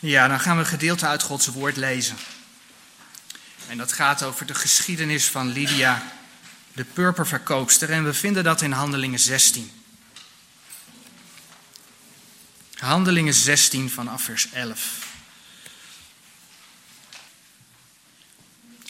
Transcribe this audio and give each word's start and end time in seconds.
Ja, 0.00 0.28
dan 0.28 0.40
gaan 0.40 0.56
we 0.56 0.62
een 0.62 0.68
gedeelte 0.68 1.06
uit 1.06 1.22
Gods 1.22 1.46
woord 1.46 1.76
lezen. 1.76 2.16
En 3.68 3.78
dat 3.78 3.92
gaat 3.92 4.22
over 4.22 4.46
de 4.46 4.54
geschiedenis 4.54 5.26
van 5.26 5.48
Lydia, 5.48 6.12
de 6.72 6.84
purperverkoopster. 6.84 7.90
En 7.90 8.04
we 8.04 8.14
vinden 8.14 8.44
dat 8.44 8.62
in 8.62 8.72
Handelingen 8.72 9.18
16. 9.18 9.70
Handelingen 12.74 13.34
16 13.34 13.90
vanaf 13.90 14.22
vers 14.22 14.50
11. 14.52 15.06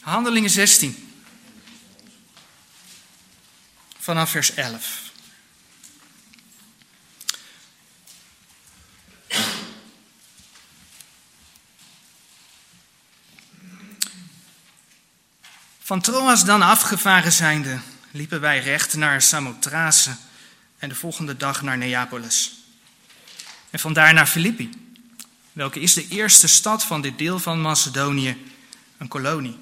Handelingen 0.01 0.49
16 0.49 1.13
vanaf 3.99 4.29
vers 4.29 4.53
11. 4.53 5.10
Van 15.91 16.01
Troas 16.01 16.45
dan 16.45 16.61
afgevaren 16.61 17.31
zijnde, 17.31 17.79
liepen 18.11 18.41
wij 18.41 18.59
recht 18.59 18.95
naar 18.95 19.21
Samothrace 19.21 20.15
en 20.77 20.89
de 20.89 20.95
volgende 20.95 21.37
dag 21.37 21.61
naar 21.61 21.77
Neapolis. 21.77 22.53
En 23.69 23.79
vandaar 23.79 24.13
naar 24.13 24.27
Filippi, 24.27 24.69
welke 25.53 25.79
is 25.79 25.93
de 25.93 26.07
eerste 26.07 26.47
stad 26.47 26.83
van 26.83 27.01
dit 27.01 27.17
deel 27.17 27.39
van 27.39 27.61
Macedonië, 27.61 28.53
een 28.97 29.07
kolonie. 29.07 29.57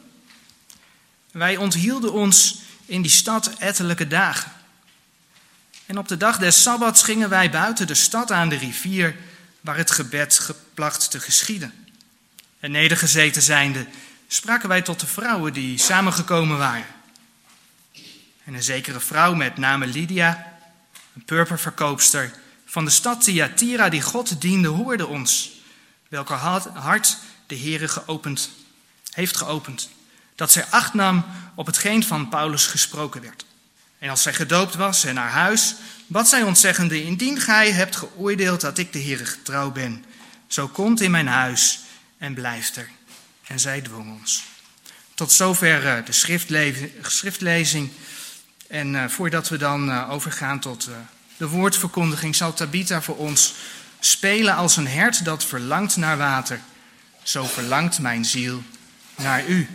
Wij 1.32 1.58
onthielden 1.58 2.14
ons 2.14 2.60
in 2.86 3.02
die 3.02 3.12
stad 3.12 3.54
ettelijke 3.58 4.08
dagen. 4.08 4.52
En 5.86 5.98
op 5.98 6.08
de 6.08 6.18
dag 6.18 6.38
des 6.38 6.62
Sabbats 6.62 7.04
gingen 7.04 7.30
wij 7.30 7.50
buiten 7.50 7.88
de 7.88 7.96
stad 7.96 8.32
aan 8.32 8.50
de 8.50 8.58
rivier, 8.58 9.16
waar 9.62 9.78
het 9.78 9.92
gebed 9.92 10.40
geplacht 10.40 11.12
te 11.12 11.20
geschieden. 11.20 11.88
En 12.60 12.72
nedergezeten 12.72 13.42
zijnde, 13.42 13.88
spraken 14.32 14.70
wij 14.70 14.82
tot 14.82 15.00
de 15.00 15.08
vrouwen 15.08 15.54
die 15.54 15.78
samengekomen 15.78 16.58
waren. 16.58 16.86
En 18.44 18.54
een 18.54 18.64
zekere 18.64 19.00
vrouw 19.00 19.34
met 19.34 19.58
name 19.58 19.88
Lydia, 19.88 20.60
een 21.16 21.24
purperverkoopster 21.24 22.32
van 22.66 22.86
de 22.86 22.92
stad 22.92 23.24
Thyatira 23.24 23.90
die 23.90 24.02
God 24.02 24.42
diende, 24.42 24.68
hoorde 24.68 25.08
ons, 25.08 25.52
welke 26.08 26.34
hart 26.34 27.18
de 27.48 27.58
Heere 27.58 27.88
geopend, 27.88 28.50
heeft 29.12 29.38
geopend, 29.38 29.90
dat 30.36 30.52
zij 30.52 30.66
acht 30.66 30.94
nam 30.94 31.26
op 31.56 31.66
hetgeen 31.66 32.04
van 32.04 32.30
Paulus 32.30 32.66
gesproken 32.66 33.22
werd. 33.22 33.46
En 34.00 34.10
als 34.10 34.22
zij 34.22 34.34
gedoopt 34.34 34.76
was 34.76 35.04
en 35.04 35.16
naar 35.16 35.32
huis, 35.32 35.76
bad 36.08 36.30
zij 36.30 36.44
ons 36.44 36.60
zeggende, 36.60 37.04
indien 37.04 37.40
gij 37.40 37.72
hebt 37.72 37.96
geoordeeld 37.96 38.62
dat 38.62 38.78
ik 38.78 38.94
de 38.94 39.02
Heere 39.02 39.26
getrouw 39.26 39.72
ben, 39.72 40.06
zo 40.48 40.68
komt 40.68 41.02
in 41.02 41.12
mijn 41.12 41.28
huis 41.28 41.80
en 42.18 42.34
blijft 42.34 42.76
er 42.76 42.90
en 43.50 43.60
zij 43.60 43.82
dwong 43.82 44.20
ons. 44.20 44.44
Tot 45.14 45.32
zover 45.32 45.88
eh, 45.88 46.06
de 46.06 46.12
schriftlezing. 47.02 47.90
En 48.68 48.96
eh, 48.96 49.10
voordat 49.10 49.50
we 49.50 49.58
dan 49.58 49.92
eh, 49.92 50.12
overgaan 50.12 50.60
tot 50.60 50.90
de 51.38 51.48
woordverkondiging, 51.48 52.36
zal 52.36 52.54
Tabitha 52.54 53.02
voor 53.02 53.18
ons 53.18 53.54
spelen 54.00 54.56
als 54.56 54.78
een 54.78 54.88
hert 54.88 55.26
dat 55.26 55.44
verlangt 55.44 55.96
naar 55.96 56.18
water. 56.18 56.60
Zo 57.24 57.44
verlangt 57.44 58.00
mijn 58.00 58.26
ziel 58.26 58.64
naar 59.16 59.46
u. 59.48 59.68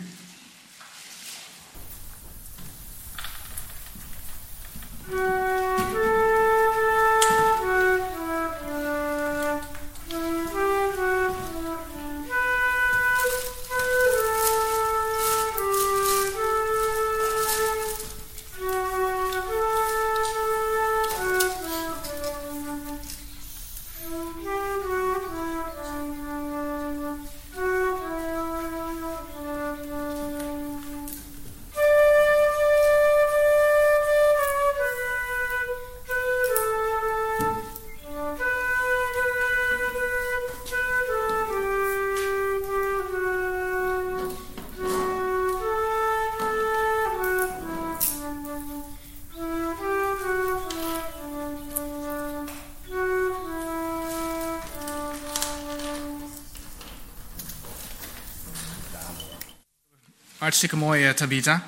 Hartstikke 60.45 60.75
mooi, 60.75 61.07
eh, 61.07 61.13
Tabita. 61.13 61.67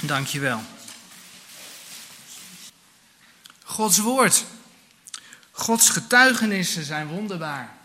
Dank 0.00 0.26
je 0.26 0.40
wel. 0.40 0.62
Gods 3.64 3.98
woord. 3.98 4.44
Gods 5.50 5.88
getuigenissen 5.88 6.84
zijn 6.84 7.06
wonderbaar. 7.06 7.76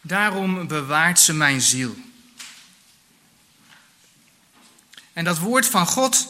Daarom 0.00 0.66
bewaart 0.66 1.20
ze 1.20 1.32
mijn 1.32 1.60
ziel. 1.60 1.96
En 5.12 5.24
dat 5.24 5.38
woord 5.38 5.66
van 5.66 5.86
God, 5.86 6.26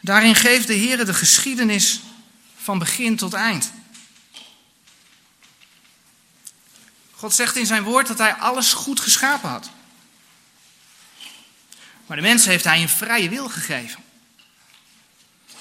daarin 0.00 0.34
geeft 0.34 0.66
de 0.66 0.74
Heer 0.74 1.04
de 1.04 1.14
geschiedenis 1.14 2.00
van 2.56 2.78
begin 2.78 3.16
tot 3.16 3.32
eind. 3.32 3.72
God 7.16 7.34
zegt 7.34 7.56
in 7.56 7.66
zijn 7.66 7.82
woord 7.82 8.06
dat 8.06 8.18
hij 8.18 8.34
alles 8.34 8.72
goed 8.72 9.00
geschapen 9.00 9.48
had. 9.48 9.70
Maar 12.06 12.16
de 12.16 12.22
mens 12.22 12.44
heeft 12.44 12.64
hij 12.64 12.82
een 12.82 12.88
vrije 12.88 13.28
wil 13.28 13.48
gegeven. 13.48 14.04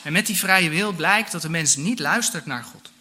En 0.02 0.14
met 0.14 0.26
die 0.26 0.38
vrije 0.38 0.70
wil 0.70 0.92
blijkt 0.92 1.32
dat 1.32 1.42
de 1.42 1.50
mens 1.50 1.76
niet 1.76 2.00
luistert 2.00 2.46
naar 2.46 2.64
God. 2.64 2.92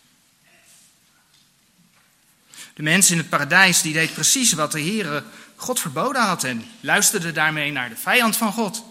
De 2.74 2.82
mens 2.82 3.10
in 3.10 3.18
het 3.18 3.28
paradijs 3.28 3.82
die 3.82 3.92
deed 3.92 4.14
precies 4.14 4.52
wat 4.52 4.72
de 4.72 4.80
Heere 4.80 5.24
God 5.56 5.80
verboden 5.80 6.22
had 6.22 6.44
en 6.44 6.70
luisterde 6.80 7.32
daarmee 7.32 7.72
naar 7.72 7.88
de 7.88 7.96
vijand 7.96 8.36
van 8.36 8.52
God, 8.52 8.84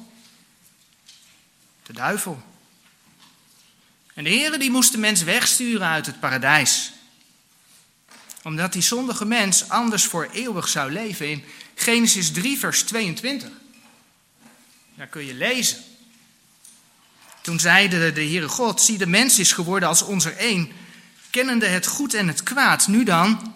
de 1.84 1.94
duivel. 1.94 2.44
En 4.14 4.24
de 4.24 4.30
Heere 4.30 4.58
die 4.58 4.72
moest 4.72 4.92
de 4.92 4.98
mens 4.98 5.22
wegsturen 5.22 5.88
uit 5.88 6.06
het 6.06 6.20
paradijs 6.20 6.92
omdat 8.44 8.74
die 8.74 8.82
zondige 8.82 9.26
mens 9.26 9.70
anders 9.70 10.04
voor 10.06 10.30
eeuwig 10.34 10.68
zou 10.68 10.92
leven. 10.92 11.30
In 11.30 11.44
Genesis 11.76 12.32
3, 12.32 12.58
vers 12.60 12.84
22. 12.84 13.50
Daar 14.96 15.08
kun 15.08 15.26
je 15.26 15.34
lezen. 15.34 15.78
Toen 17.42 17.60
zeide 17.60 18.14
de 18.14 18.22
Heere 18.24 18.48
God, 18.48 18.82
zie 18.82 18.98
de 18.98 19.08
mens 19.08 19.40
is 19.40 19.52
geworden 19.52 19.90
als 19.90 20.02
onze 20.02 20.36
een, 20.38 20.72
kennende 21.30 21.66
het 21.66 21.88
goed 21.88 22.14
en 22.14 22.28
het 22.28 22.44
kwaad. 22.44 22.88
Nu 22.88 23.04
dan, 23.04 23.54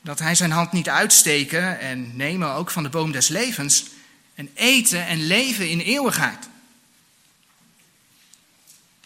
dat 0.00 0.18
hij 0.18 0.34
zijn 0.34 0.50
hand 0.50 0.72
niet 0.72 0.88
uitsteken 0.88 1.80
en 1.80 2.16
nemen 2.16 2.50
ook 2.50 2.70
van 2.70 2.82
de 2.82 2.88
boom 2.88 3.12
des 3.12 3.28
levens 3.28 3.84
en 4.34 4.50
eten 4.54 5.06
en 5.06 5.26
leven 5.26 5.70
in 5.70 5.80
eeuwigheid. 5.80 6.48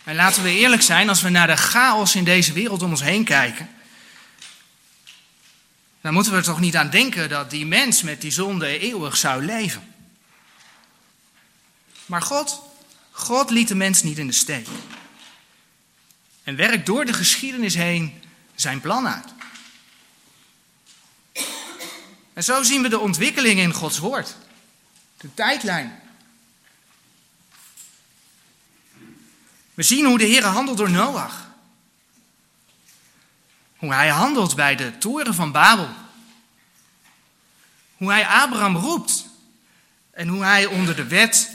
En 0.04 0.14
laten 0.14 0.42
we 0.42 0.50
eerlijk 0.50 0.82
zijn, 0.82 1.08
als 1.08 1.22
we 1.22 1.28
naar 1.28 1.46
de 1.46 1.56
chaos 1.56 2.14
in 2.14 2.24
deze 2.24 2.52
wereld 2.52 2.82
om 2.82 2.90
ons 2.90 3.02
heen 3.02 3.24
kijken, 3.24 3.68
dan 6.00 6.12
moeten 6.12 6.32
we 6.32 6.38
er 6.38 6.44
toch 6.44 6.60
niet 6.60 6.76
aan 6.76 6.90
denken 6.90 7.28
dat 7.28 7.50
die 7.50 7.66
mens 7.66 8.02
met 8.02 8.20
die 8.20 8.30
zonde 8.30 8.78
eeuwig 8.78 9.16
zou 9.16 9.44
leven. 9.44 9.94
Maar 12.06 12.22
God, 12.22 12.62
God 13.10 13.50
liet 13.50 13.68
de 13.68 13.74
mens 13.74 14.02
niet 14.02 14.18
in 14.18 14.26
de 14.26 14.32
steek. 14.32 14.66
En 16.42 16.56
werkt 16.56 16.86
door 16.86 17.04
de 17.04 17.12
geschiedenis 17.12 17.74
heen 17.74 18.22
zijn 18.54 18.80
plan 18.80 19.08
uit. 19.08 19.26
En 22.32 22.44
zo 22.44 22.62
zien 22.62 22.82
we 22.82 22.88
de 22.88 22.98
ontwikkeling 22.98 23.60
in 23.60 23.72
Gods 23.72 23.98
woord. 23.98 24.36
De 25.16 25.34
tijdlijn. 25.34 26.00
We 29.74 29.82
zien 29.82 30.04
hoe 30.04 30.18
de 30.18 30.24
Heer 30.24 30.44
handelt 30.44 30.76
door 30.76 30.90
Noach. 30.90 31.49
Hoe 33.80 33.92
hij 33.92 34.08
handelt 34.08 34.56
bij 34.56 34.76
de 34.76 34.98
toren 34.98 35.34
van 35.34 35.52
Babel. 35.52 35.88
Hoe 37.96 38.10
hij 38.10 38.26
Abraham 38.26 38.76
roept. 38.76 39.26
En 40.10 40.28
hoe 40.28 40.42
hij 40.42 40.66
onder 40.66 40.96
de 40.96 41.06
wet 41.06 41.50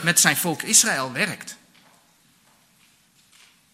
met 0.00 0.20
zijn 0.20 0.36
volk 0.36 0.62
Israël 0.62 1.12
werkt. 1.12 1.56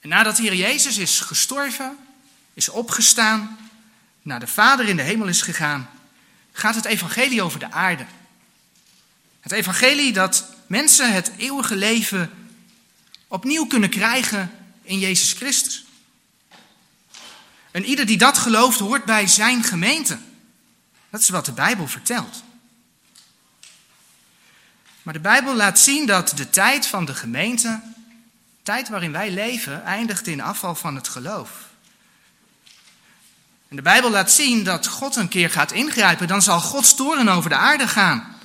En 0.00 0.08
nadat 0.08 0.38
hier 0.38 0.54
Jezus 0.54 0.96
is 0.96 1.20
gestorven 1.20 1.98
is 2.54 2.69
opgestaan, 2.69 3.58
naar 4.22 4.40
de 4.40 4.46
Vader 4.46 4.88
in 4.88 4.96
de 4.96 5.02
hemel 5.02 5.26
is 5.26 5.42
gegaan, 5.42 5.90
gaat 6.52 6.75
het 6.75 6.84
evangelie 6.84 7.42
over 7.42 7.58
de 7.58 7.70
aarde. 7.70 8.06
Het 9.40 9.52
evangelie 9.52 10.12
dat 10.12 10.44
mensen 10.66 11.12
het 11.12 11.31
eeuwige 11.37 11.76
leven 11.76 12.31
opnieuw 13.28 13.66
kunnen 13.66 13.90
krijgen 13.90 14.52
in 14.82 14.99
Jezus 14.99 15.32
Christus. 15.32 15.85
En 17.76 17.84
ieder 17.84 18.06
die 18.06 18.19
dat 18.19 18.38
gelooft, 18.38 18.78
hoort 18.78 19.05
bij 19.05 19.26
zijn 19.26 19.62
gemeente. 19.62 20.19
Dat 21.11 21.20
is 21.20 21.28
wat 21.28 21.44
de 21.44 21.52
Bijbel 21.52 21.88
vertelt. 21.88 22.43
Maar 25.02 25.14
de 25.14 25.20
Bijbel 25.20 25.55
laat 25.55 25.78
zien 25.78 26.06
dat 26.06 26.32
de 26.37 26.50
tijd 26.50 26.87
van 26.87 27.05
de 27.05 27.14
gemeente, 27.14 27.81
de 28.56 28.62
tijd 28.62 28.88
waarin 28.88 29.12
wij 29.12 29.31
leven, 29.31 29.84
eindigt 29.84 30.26
in 30.26 30.40
afval 30.40 30.75
van 30.75 30.94
het 30.94 31.08
geloof. 31.08 31.50
En 33.69 33.76
de 33.76 33.82
Bijbel 33.82 34.11
laat 34.11 34.32
zien 34.32 34.64
dat 34.64 34.87
God 34.87 35.17
een 35.17 35.28
keer 35.28 35.50
gaat 35.50 35.73
ingrijpen, 35.73 36.28
dan 36.28 36.43
zal 36.43 36.61
Gods 36.61 36.94
toren 36.94 37.28
over 37.28 37.50
de 37.50 37.56
aarde 37.56 37.88
gaan. 37.88 38.37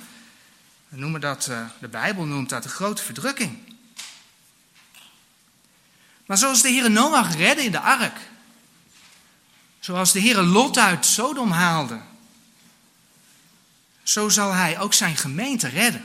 We 0.88 0.96
noemen 0.98 1.20
dat, 1.20 1.46
eh, 1.46 1.64
de 1.78 1.88
Bijbel 1.88 2.24
noemt 2.24 2.48
dat 2.48 2.62
de 2.62 2.68
grote 2.68 3.02
verdrukking. 3.02 3.58
Maar 6.26 6.38
zoals 6.38 6.62
de 6.62 6.68
Heer 6.68 6.90
Noach 6.90 7.36
redde 7.36 7.64
in 7.64 7.72
de 7.72 7.80
ark, 7.80 8.30
zoals 9.82 10.12
de 10.12 10.20
Heer 10.20 10.40
Lot 10.42 10.78
uit 10.78 11.06
Sodom 11.06 11.50
haalde, 11.50 12.00
zo 14.02 14.28
zal 14.28 14.52
Hij 14.52 14.80
ook 14.80 14.94
zijn 14.94 15.16
gemeente 15.16 15.68
redden. 15.68 16.04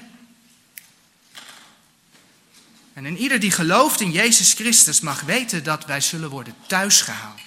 En 2.94 3.06
in 3.06 3.18
ieder 3.18 3.40
die 3.40 3.52
gelooft 3.52 4.02
in 4.02 4.12
Jezus 4.12 4.54
Christus 4.54 5.00
mag 5.00 5.22
weten 5.22 5.64
dat 5.64 5.86
wij 5.86 6.02
zullen 6.02 6.30
worden 6.30 6.56
thuisgehaald. 6.68 7.42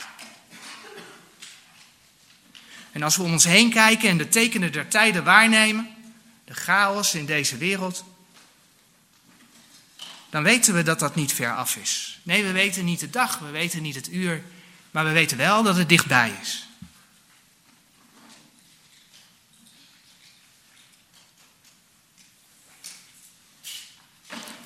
En 2.92 3.02
als 3.02 3.16
we 3.16 3.22
om 3.22 3.32
ons 3.32 3.44
heen 3.44 3.70
kijken 3.70 4.08
en 4.08 4.18
de 4.18 4.28
tekenen 4.28 4.72
der 4.72 4.88
tijden 4.88 5.24
waarnemen, 5.24 5.88
de 6.44 6.54
chaos 6.54 7.14
in 7.14 7.26
deze 7.26 7.56
wereld, 7.56 8.04
dan 10.28 10.42
weten 10.42 10.74
we 10.74 10.82
dat 10.82 10.98
dat 10.98 11.14
niet 11.14 11.32
ver 11.32 11.54
af 11.54 11.76
is. 11.76 12.20
Nee, 12.22 12.44
we 12.44 12.52
weten 12.52 12.84
niet 12.84 13.00
de 13.00 13.10
dag, 13.10 13.38
we 13.38 13.50
weten 13.50 13.82
niet 13.82 13.94
het 13.94 14.12
uur, 14.12 14.42
maar 14.90 15.04
we 15.04 15.10
weten 15.10 15.36
wel 15.36 15.62
dat 15.62 15.76
het 15.76 15.88
dichtbij 15.88 16.38
is. 16.40 16.68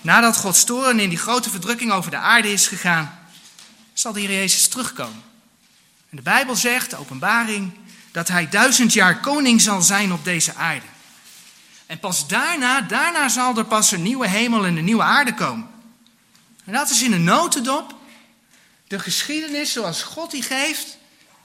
Nadat 0.01 0.37
Gods 0.37 0.65
toren 0.65 1.01
in 1.01 1.09
die 1.09 1.19
grote 1.19 1.51
verdrukking 1.51 1.93
over 1.93 2.11
de 2.11 2.17
aarde 2.17 2.53
is 2.53 2.67
gegaan, 2.67 3.19
zal 3.93 4.13
de 4.13 4.21
Heer 4.21 4.31
Jezus 4.31 4.69
terugkomen. 4.69 5.23
En 6.11 6.17
de 6.17 6.23
Bijbel 6.23 6.57
zegt, 6.57 6.91
de 6.91 6.97
openbaring, 6.97 7.73
dat 8.13 8.29
hij 8.29 8.49
duizend 8.49 8.93
jaar 8.93 9.21
koning 9.21 9.61
zal 9.61 9.83
zijn 9.83 10.13
op 10.13 10.25
deze 10.25 10.55
aarde. 10.55 10.87
En 11.87 11.99
pas 11.99 12.29
daarna, 12.29 12.81
daarna 12.81 13.29
zal 13.29 13.57
er 13.57 13.65
pas 13.65 13.91
een 13.91 14.03
nieuwe 14.03 14.29
hemel 14.29 14.67
en 14.67 14.77
een 14.77 14.85
nieuwe 14.85 15.03
aarde 15.03 15.35
komen. 15.35 15.69
En 16.65 16.73
dat 16.73 16.91
is 16.91 17.03
in 17.03 17.13
een 17.13 17.25
notendop 17.25 17.95
de 18.95 19.01
geschiedenis 19.01 19.73
zoals 19.73 20.03
God 20.03 20.31
die 20.31 20.43
geeft 20.43 20.99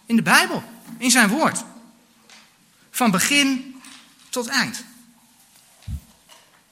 in 0.05 0.15
de 0.15 0.21
Bijbel, 0.21 0.63
in 0.97 1.11
zijn 1.11 1.29
woord. 1.29 1.63
Van 2.91 3.11
begin 3.11 3.81
tot 4.29 4.47
eind. 4.47 4.83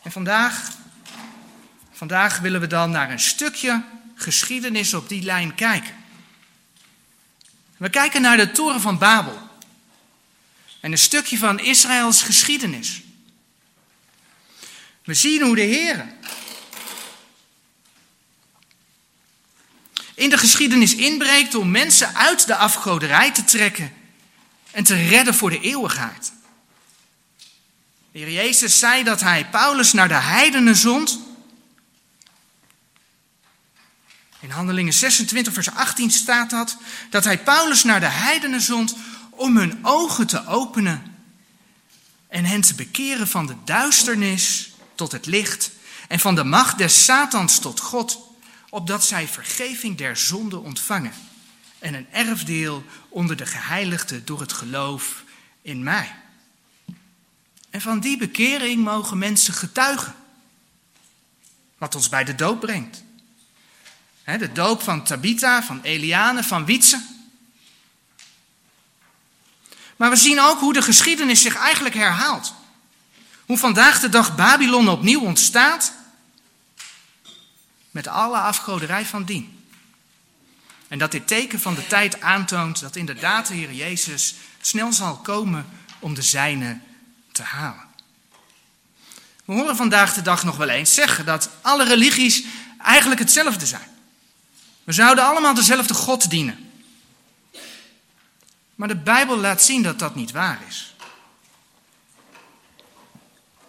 En 0.01 0.11
vandaag, 0.11 0.71
vandaag 1.91 2.39
willen 2.39 2.61
we 2.61 2.67
dan 2.67 2.91
naar 2.91 3.11
een 3.11 3.19
stukje 3.19 3.83
geschiedenis 4.15 4.93
op 4.93 5.09
die 5.09 5.23
lijn 5.23 5.55
kijken. 5.55 5.95
We 7.77 7.89
kijken 7.89 8.21
naar 8.21 8.37
de 8.37 8.51
toren 8.51 8.81
van 8.81 8.97
Babel. 8.97 9.49
En 10.79 10.91
een 10.91 10.97
stukje 10.97 11.37
van 11.37 11.59
Israëls 11.59 12.21
geschiedenis. 12.21 13.01
We 15.03 15.13
zien 15.13 15.41
hoe 15.41 15.55
de 15.55 15.61
Heer 15.61 16.07
in 20.17 20.29
de 20.29 20.37
geschiedenis 20.37 20.95
inbreekt 20.95 21.55
om 21.55 21.71
mensen 21.71 22.15
uit 22.15 22.47
de 22.47 22.55
afgoderij 22.55 23.31
te 23.31 23.43
trekken 23.43 23.93
en 24.71 24.83
te 24.83 25.07
redden 25.07 25.33
voor 25.35 25.49
de 25.49 25.59
eeuwigheid. 25.59 26.31
De 28.11 28.19
Heer 28.19 28.31
Jezus 28.31 28.79
zei 28.79 29.03
dat 29.03 29.21
hij 29.21 29.49
Paulus 29.49 29.93
naar 29.93 30.07
de 30.07 30.13
heidenen 30.13 30.75
zond. 30.75 31.19
In 34.39 34.49
Handelingen 34.49 34.93
26, 34.93 35.53
vers 35.53 35.71
18 35.71 36.11
staat 36.11 36.49
dat, 36.49 36.77
dat 37.09 37.23
hij 37.23 37.43
Paulus 37.43 37.83
naar 37.83 37.99
de 37.99 38.05
heidenen 38.05 38.61
zond 38.61 38.95
om 39.29 39.57
hun 39.57 39.85
ogen 39.85 40.27
te 40.27 40.47
openen 40.47 41.15
en 42.27 42.45
hen 42.45 42.61
te 42.61 42.75
bekeren 42.75 43.27
van 43.27 43.45
de 43.45 43.55
duisternis 43.65 44.71
tot 44.95 45.11
het 45.11 45.25
licht 45.25 45.71
en 46.07 46.19
van 46.19 46.35
de 46.35 46.43
macht 46.43 46.77
des 46.77 47.03
Satans 47.03 47.59
tot 47.59 47.79
God, 47.79 48.26
opdat 48.69 49.05
zij 49.05 49.27
vergeving 49.27 49.97
der 49.97 50.17
zonde 50.17 50.59
ontvangen 50.59 51.13
en 51.79 51.93
een 51.93 52.07
erfdeel 52.11 52.83
onder 53.09 53.35
de 53.35 53.45
geheiligden 53.45 54.25
door 54.25 54.39
het 54.39 54.53
geloof 54.53 55.23
in 55.61 55.83
mij. 55.83 56.15
En 57.69 57.81
van 57.81 57.99
die 57.99 58.17
bekering 58.17 58.83
mogen 58.83 59.17
mensen 59.17 59.53
getuigen. 59.53 60.15
Wat 61.77 61.95
ons 61.95 62.09
bij 62.09 62.23
de 62.23 62.35
doop 62.35 62.59
brengt. 62.59 63.03
De 64.23 64.51
doop 64.51 64.81
van 64.81 65.03
Tabitha, 65.03 65.63
van 65.63 65.81
Eliane, 65.81 66.43
van 66.43 66.65
Wietse. 66.65 67.01
Maar 69.95 70.09
we 70.09 70.15
zien 70.15 70.39
ook 70.39 70.59
hoe 70.59 70.73
de 70.73 70.81
geschiedenis 70.81 71.41
zich 71.41 71.55
eigenlijk 71.55 71.95
herhaalt. 71.95 72.53
Hoe 73.45 73.57
vandaag 73.57 73.99
de 73.99 74.09
dag 74.09 74.35
Babylon 74.35 74.89
opnieuw 74.89 75.21
ontstaat. 75.21 75.93
Met 77.97 78.07
alle 78.07 78.37
afgoderij 78.37 79.05
van 79.05 79.23
dien. 79.23 79.63
En 80.87 80.97
dat 80.97 81.11
dit 81.11 81.27
teken 81.27 81.59
van 81.59 81.75
de 81.75 81.87
tijd 81.87 82.21
aantoont 82.21 82.79
dat 82.79 82.95
inderdaad 82.95 83.47
de 83.47 83.53
Heer 83.53 83.73
Jezus 83.73 84.35
snel 84.61 84.93
zal 84.93 85.15
komen 85.15 85.65
om 85.99 86.13
de 86.13 86.21
zijne 86.21 86.79
te 87.31 87.43
halen. 87.43 87.85
We 89.45 89.53
horen 89.53 89.75
vandaag 89.75 90.13
de 90.13 90.21
dag 90.21 90.43
nog 90.43 90.57
wel 90.57 90.69
eens 90.69 90.93
zeggen 90.93 91.25
dat 91.25 91.49
alle 91.61 91.83
religies 91.83 92.43
eigenlijk 92.81 93.19
hetzelfde 93.19 93.65
zijn. 93.65 93.89
We 94.83 94.91
zouden 94.91 95.25
allemaal 95.25 95.53
dezelfde 95.53 95.93
God 95.93 96.29
dienen. 96.29 96.71
Maar 98.75 98.87
de 98.87 98.95
Bijbel 98.95 99.37
laat 99.37 99.61
zien 99.61 99.83
dat 99.83 99.99
dat 99.99 100.15
niet 100.15 100.31
waar 100.31 100.59
is. 100.67 100.95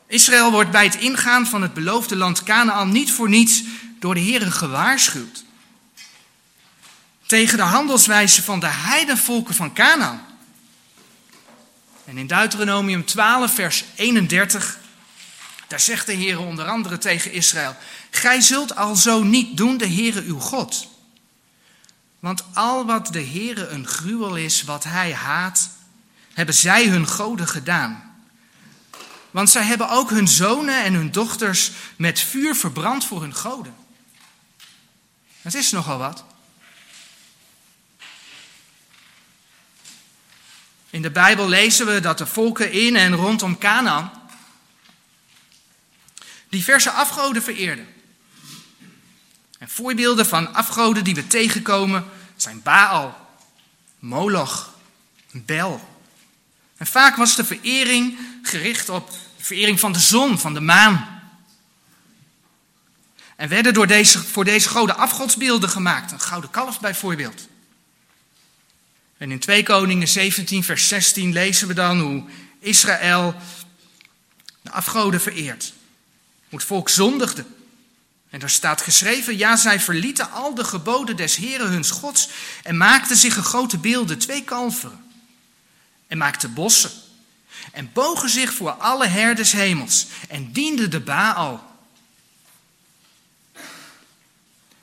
Israël 0.07 0.51
wordt 0.51 0.71
bij 0.71 0.85
het 0.85 0.97
ingaan 0.97 1.47
van 1.47 1.63
het 1.63 1.75
beloofde 1.75 2.17
land 2.17 2.43
Canaan 2.43 2.93
niet 2.93 3.13
voor 3.13 3.29
niets 3.29 3.63
door 3.99 4.15
de 4.15 4.21
Heeren 4.21 4.53
gewaarschuwd. 4.53 5.45
Tegen 7.27 7.57
de 7.57 7.63
handelswijze 7.63 8.43
van 8.43 8.61
de 8.61 8.67
heidenvolken 8.67 9.55
van 9.55 9.73
Canaan. 9.73 10.27
En 12.05 12.19
in 12.19 12.27
Deuteronomium 12.27 13.05
12, 13.05 13.55
vers 13.55 13.85
31, 13.95 14.79
daar 15.67 15.81
zegt 15.81 16.07
de 16.07 16.13
Heer 16.13 16.39
onder 16.41 16.67
andere 16.67 16.99
tegen 16.99 17.33
Israël: 17.33 17.77
Gij 18.11 18.41
zult 18.41 18.77
alzo 18.77 19.23
niet 19.23 19.57
doen, 19.57 19.77
de 19.77 19.89
Heere 19.89 20.23
uw 20.23 20.39
God. 20.39 20.89
Want 22.19 22.45
al 22.55 22.87
wat 22.87 23.07
de 23.07 23.25
Heere 23.25 23.69
een 23.69 23.87
gruwel 23.87 24.37
is, 24.37 24.63
wat 24.63 24.85
hij 24.85 25.15
haat, 25.15 25.71
hebben 26.33 26.55
zij 26.55 26.87
hun 26.87 27.09
goden 27.09 27.49
gedaan. 27.49 28.09
Want 29.31 29.51
zij 29.51 29.65
hebben 29.65 29.89
ook 29.91 30.11
hun 30.11 30.29
zonen 30.29 30.85
en 30.85 30.95
hun 30.95 31.13
dochters 31.13 31.71
met 31.97 32.21
vuur 32.21 32.55
verbrand 32.55 33.05
voor 33.05 33.21
hun 33.21 33.35
goden. 33.35 33.75
Het 35.49 35.57
is 35.57 35.71
nogal 35.71 35.99
wat. 35.99 36.25
In 40.91 41.03
de 41.03 41.11
Bijbel 41.11 41.49
lezen 41.49 41.87
we 41.87 42.01
dat 42.01 42.19
de 42.19 42.27
volken 42.27 42.73
in 42.73 42.97
en 42.97 43.15
rondom 43.15 43.59
Canaan 43.59 44.13
diverse 46.49 46.91
afgoden 46.91 47.43
vereerden. 47.43 47.89
En 49.59 49.69
voorbeelden 49.69 50.27
van 50.27 50.55
afgoden 50.55 51.05
die 51.05 51.15
we 51.15 51.27
tegenkomen 51.27 52.05
zijn 52.37 52.63
Baal, 52.63 53.31
Moloch, 53.99 54.75
Bel. 55.31 56.01
En 56.77 56.87
vaak 56.87 57.17
was 57.17 57.37
de 57.37 57.45
verering 57.45 58.19
gericht 58.43 58.89
op 58.89 59.11
de 59.11 59.45
verering 59.45 59.81
van 59.81 59.93
de 59.93 60.01
zon, 60.01 60.39
van 60.39 60.55
de 60.55 60.61
maan. 60.61 61.18
En 63.39 63.49
werden 63.49 63.75
door 63.75 63.87
deze, 63.87 64.25
voor 64.25 64.45
deze 64.45 64.69
goden 64.69 64.97
afgodsbeelden 64.97 65.69
gemaakt. 65.69 66.13
Een 66.13 66.21
gouden 66.21 66.51
kalf 66.51 66.81
bijvoorbeeld. 66.81 67.49
En 69.19 69.31
in 69.31 69.39
2 69.39 69.63
Koningen 69.63 70.09
17, 70.09 70.65
vers 70.65 70.89
16 70.89 71.33
lezen 71.33 71.69
we 71.69 71.75
dan 71.75 72.01
hoe 72.01 72.25
Israël 72.61 73.35
de 74.63 74.71
afgoden 74.71 75.21
vereert. 75.21 75.73
Hoe 76.49 76.59
het 76.59 76.69
volk 76.69 76.89
zondigde. 76.89 77.45
En 78.31 78.39
daar 78.39 78.51
staat 78.51 78.81
geschreven, 78.81 79.37
ja, 79.37 79.57
zij 79.57 79.81
verlieten 79.81 80.31
al 80.31 80.55
de 80.55 80.65
geboden 80.65 81.17
des 81.17 81.37
Heren 81.37 81.71
huns 81.71 81.91
gods 81.91 82.29
en 82.63 82.77
maakten 82.77 83.17
zich 83.17 83.37
een 83.37 83.43
grote 83.43 83.79
beelden, 83.79 84.19
twee 84.19 84.45
kalveren. 84.45 85.05
En 86.07 86.19
maakten 86.19 86.55
bossen. 86.55 86.91
En 87.73 87.91
bogen 87.93 88.29
zich 88.29 88.53
voor 88.53 88.71
alle 88.71 89.07
herders 89.07 89.53
hemels 89.53 90.07
en 90.29 90.53
dienden 90.53 90.91
de 90.91 91.01
Baal. 91.01 91.68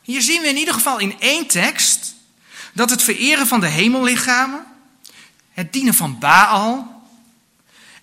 Hier 0.05 0.21
zien 0.21 0.41
we 0.41 0.47
in 0.47 0.57
ieder 0.57 0.73
geval 0.73 0.99
in 0.99 1.19
één 1.19 1.47
tekst 1.47 2.13
dat 2.73 2.89
het 2.89 3.03
vereren 3.03 3.47
van 3.47 3.59
de 3.59 3.67
hemellichamen, 3.67 4.65
het 5.51 5.73
dienen 5.73 5.93
van 5.93 6.19
Baal 6.19 7.03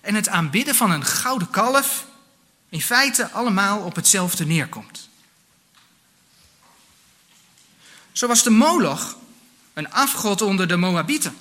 en 0.01 0.15
het 0.15 0.29
aanbidden 0.29 0.75
van 0.75 0.91
een 0.91 1.05
gouden 1.05 1.49
kalf 1.49 2.05
in 2.69 2.81
feite 2.81 3.29
allemaal 3.31 3.79
op 3.79 3.95
hetzelfde 3.95 4.45
neerkomt. 4.45 5.09
Zo 8.11 8.27
was 8.27 8.43
de 8.43 8.49
Moloch 8.49 9.17
een 9.73 9.91
afgod 9.91 10.41
onder 10.41 10.67
de 10.67 10.77
Moabieten. 10.77 11.37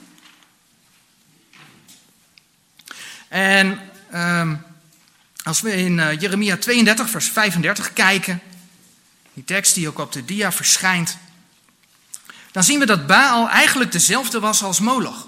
En 3.28 3.81
um, 4.14 4.64
als 5.42 5.61
we 5.61 5.73
in 5.73 5.99
uh, 5.99 6.21
Jeremia 6.21 6.57
32, 6.57 7.11
vers 7.11 7.28
35 7.28 7.92
kijken, 7.92 8.42
die 9.34 9.44
tekst 9.44 9.74
die 9.74 9.88
ook 9.88 9.98
op 9.98 10.12
de 10.12 10.24
dia 10.24 10.52
verschijnt, 10.52 11.16
dan 12.52 12.64
zien 12.64 12.78
we 12.78 12.86
dat 12.86 13.06
Baal 13.06 13.48
eigenlijk 13.48 13.92
dezelfde 13.92 14.40
was 14.40 14.62
als 14.62 14.80
Moloch. 14.80 15.26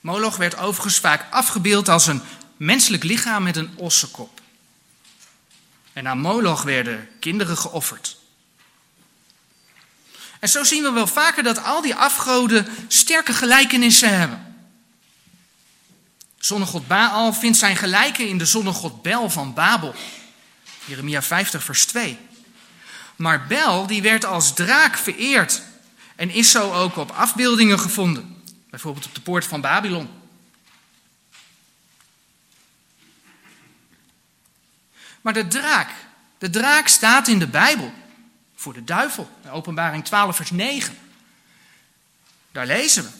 Moloch 0.00 0.36
werd 0.36 0.56
overigens 0.56 0.98
vaak 0.98 1.26
afgebeeld 1.30 1.88
als 1.88 2.06
een 2.06 2.22
menselijk 2.56 3.02
lichaam 3.02 3.42
met 3.42 3.56
een 3.56 3.70
ossenkop. 3.76 4.40
En 5.92 6.08
aan 6.08 6.18
Moloch 6.18 6.62
werden 6.62 7.08
kinderen 7.20 7.56
geofferd. 7.56 8.16
En 10.40 10.48
zo 10.48 10.64
zien 10.64 10.82
we 10.82 10.90
wel 10.90 11.06
vaker 11.06 11.42
dat 11.42 11.62
al 11.62 11.80
die 11.80 11.94
afgoden 11.94 12.66
sterke 12.88 13.32
gelijkenissen 13.32 14.18
hebben. 14.18 14.56
Zonnegod 16.38 16.86
Baal 16.86 17.32
vindt 17.32 17.58
zijn 17.58 17.76
gelijken 17.76 18.28
in 18.28 18.38
de 18.38 18.46
zonnegod 18.46 19.02
Bel 19.02 19.30
van 19.30 19.54
Babel. 19.54 19.94
Jeremia 20.84 21.22
50 21.22 21.64
vers 21.64 21.86
2. 21.86 22.18
Maar 23.16 23.46
Bel 23.46 23.86
die 23.86 24.02
werd 24.02 24.24
als 24.24 24.54
draak 24.54 24.96
vereerd 24.96 25.62
en 26.16 26.30
is 26.30 26.50
zo 26.50 26.72
ook 26.72 26.96
op 26.96 27.10
afbeeldingen 27.10 27.80
gevonden. 27.80 28.42
Bijvoorbeeld 28.70 29.06
op 29.06 29.14
de 29.14 29.20
poort 29.20 29.44
van 29.44 29.60
Babylon. 29.60 30.08
Maar 35.20 35.32
de 35.32 35.48
draak, 35.48 35.90
de 36.38 36.50
draak 36.50 36.88
staat 36.88 37.28
in 37.28 37.38
de 37.38 37.46
Bijbel 37.46 37.92
voor 38.54 38.72
de 38.72 38.84
duivel. 38.84 39.30
Openbaring 39.50 40.04
12, 40.04 40.36
vers 40.36 40.50
9. 40.50 40.98
Daar 42.52 42.66
lezen 42.66 43.02
we. 43.04 43.10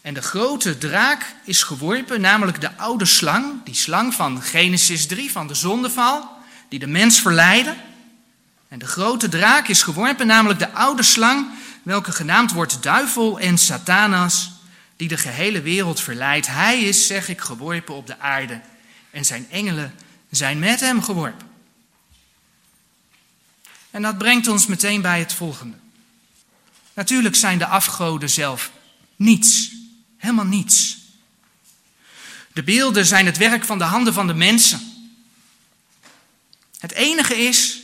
En 0.00 0.14
de 0.14 0.22
grote 0.22 0.78
draak 0.78 1.34
is 1.44 1.62
geworpen, 1.62 2.20
namelijk 2.20 2.60
de 2.60 2.76
oude 2.76 3.04
slang, 3.04 3.64
die 3.64 3.74
slang 3.74 4.14
van 4.14 4.42
Genesis 4.42 5.06
3, 5.06 5.30
van 5.30 5.46
de 5.46 5.54
zondeval, 5.54 6.39
die 6.70 6.78
de 6.78 6.86
mens 6.86 7.20
verleidde. 7.20 7.76
En 8.68 8.78
de 8.78 8.86
grote 8.86 9.28
draak 9.28 9.68
is 9.68 9.82
geworpen, 9.82 10.26
namelijk 10.26 10.58
de 10.58 10.72
oude 10.72 11.02
slang, 11.02 11.48
welke 11.82 12.12
genaamd 12.12 12.52
wordt 12.52 12.82
duivel 12.82 13.40
en 13.40 13.58
satanas, 13.58 14.50
die 14.96 15.08
de 15.08 15.16
gehele 15.16 15.62
wereld 15.62 16.00
verleidt. 16.00 16.46
Hij 16.46 16.80
is, 16.80 17.06
zeg 17.06 17.28
ik, 17.28 17.40
geworpen 17.40 17.94
op 17.94 18.06
de 18.06 18.18
aarde 18.18 18.60
en 19.10 19.24
zijn 19.24 19.46
engelen 19.50 19.94
zijn 20.30 20.58
met 20.58 20.80
hem 20.80 21.02
geworpen. 21.02 21.48
En 23.90 24.02
dat 24.02 24.18
brengt 24.18 24.48
ons 24.48 24.66
meteen 24.66 25.00
bij 25.00 25.18
het 25.18 25.32
volgende. 25.32 25.76
Natuurlijk 26.94 27.36
zijn 27.36 27.58
de 27.58 27.66
afgoden 27.66 28.30
zelf 28.30 28.70
niets, 29.16 29.70
helemaal 30.16 30.44
niets. 30.44 30.98
De 32.52 32.62
beelden 32.62 33.06
zijn 33.06 33.26
het 33.26 33.36
werk 33.36 33.64
van 33.64 33.78
de 33.78 33.84
handen 33.84 34.12
van 34.12 34.26
de 34.26 34.34
mensen. 34.34 34.89
Het 36.80 36.92
enige 36.92 37.36
is 37.36 37.78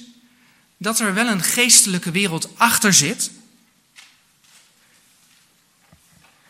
dat 0.76 1.00
er 1.00 1.14
wel 1.14 1.26
een 1.26 1.42
geestelijke 1.42 2.10
wereld 2.10 2.58
achter 2.58 2.94
zit. 2.94 3.30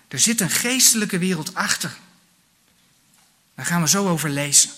Er 0.08 0.18
zit 0.18 0.40
een 0.40 0.50
geestelijke 0.50 1.18
wereld 1.18 1.54
achter. 1.54 1.96
Daar 3.54 3.66
gaan 3.66 3.82
we 3.82 3.88
zo 3.88 4.08
over 4.08 4.30
lezen. 4.30 4.70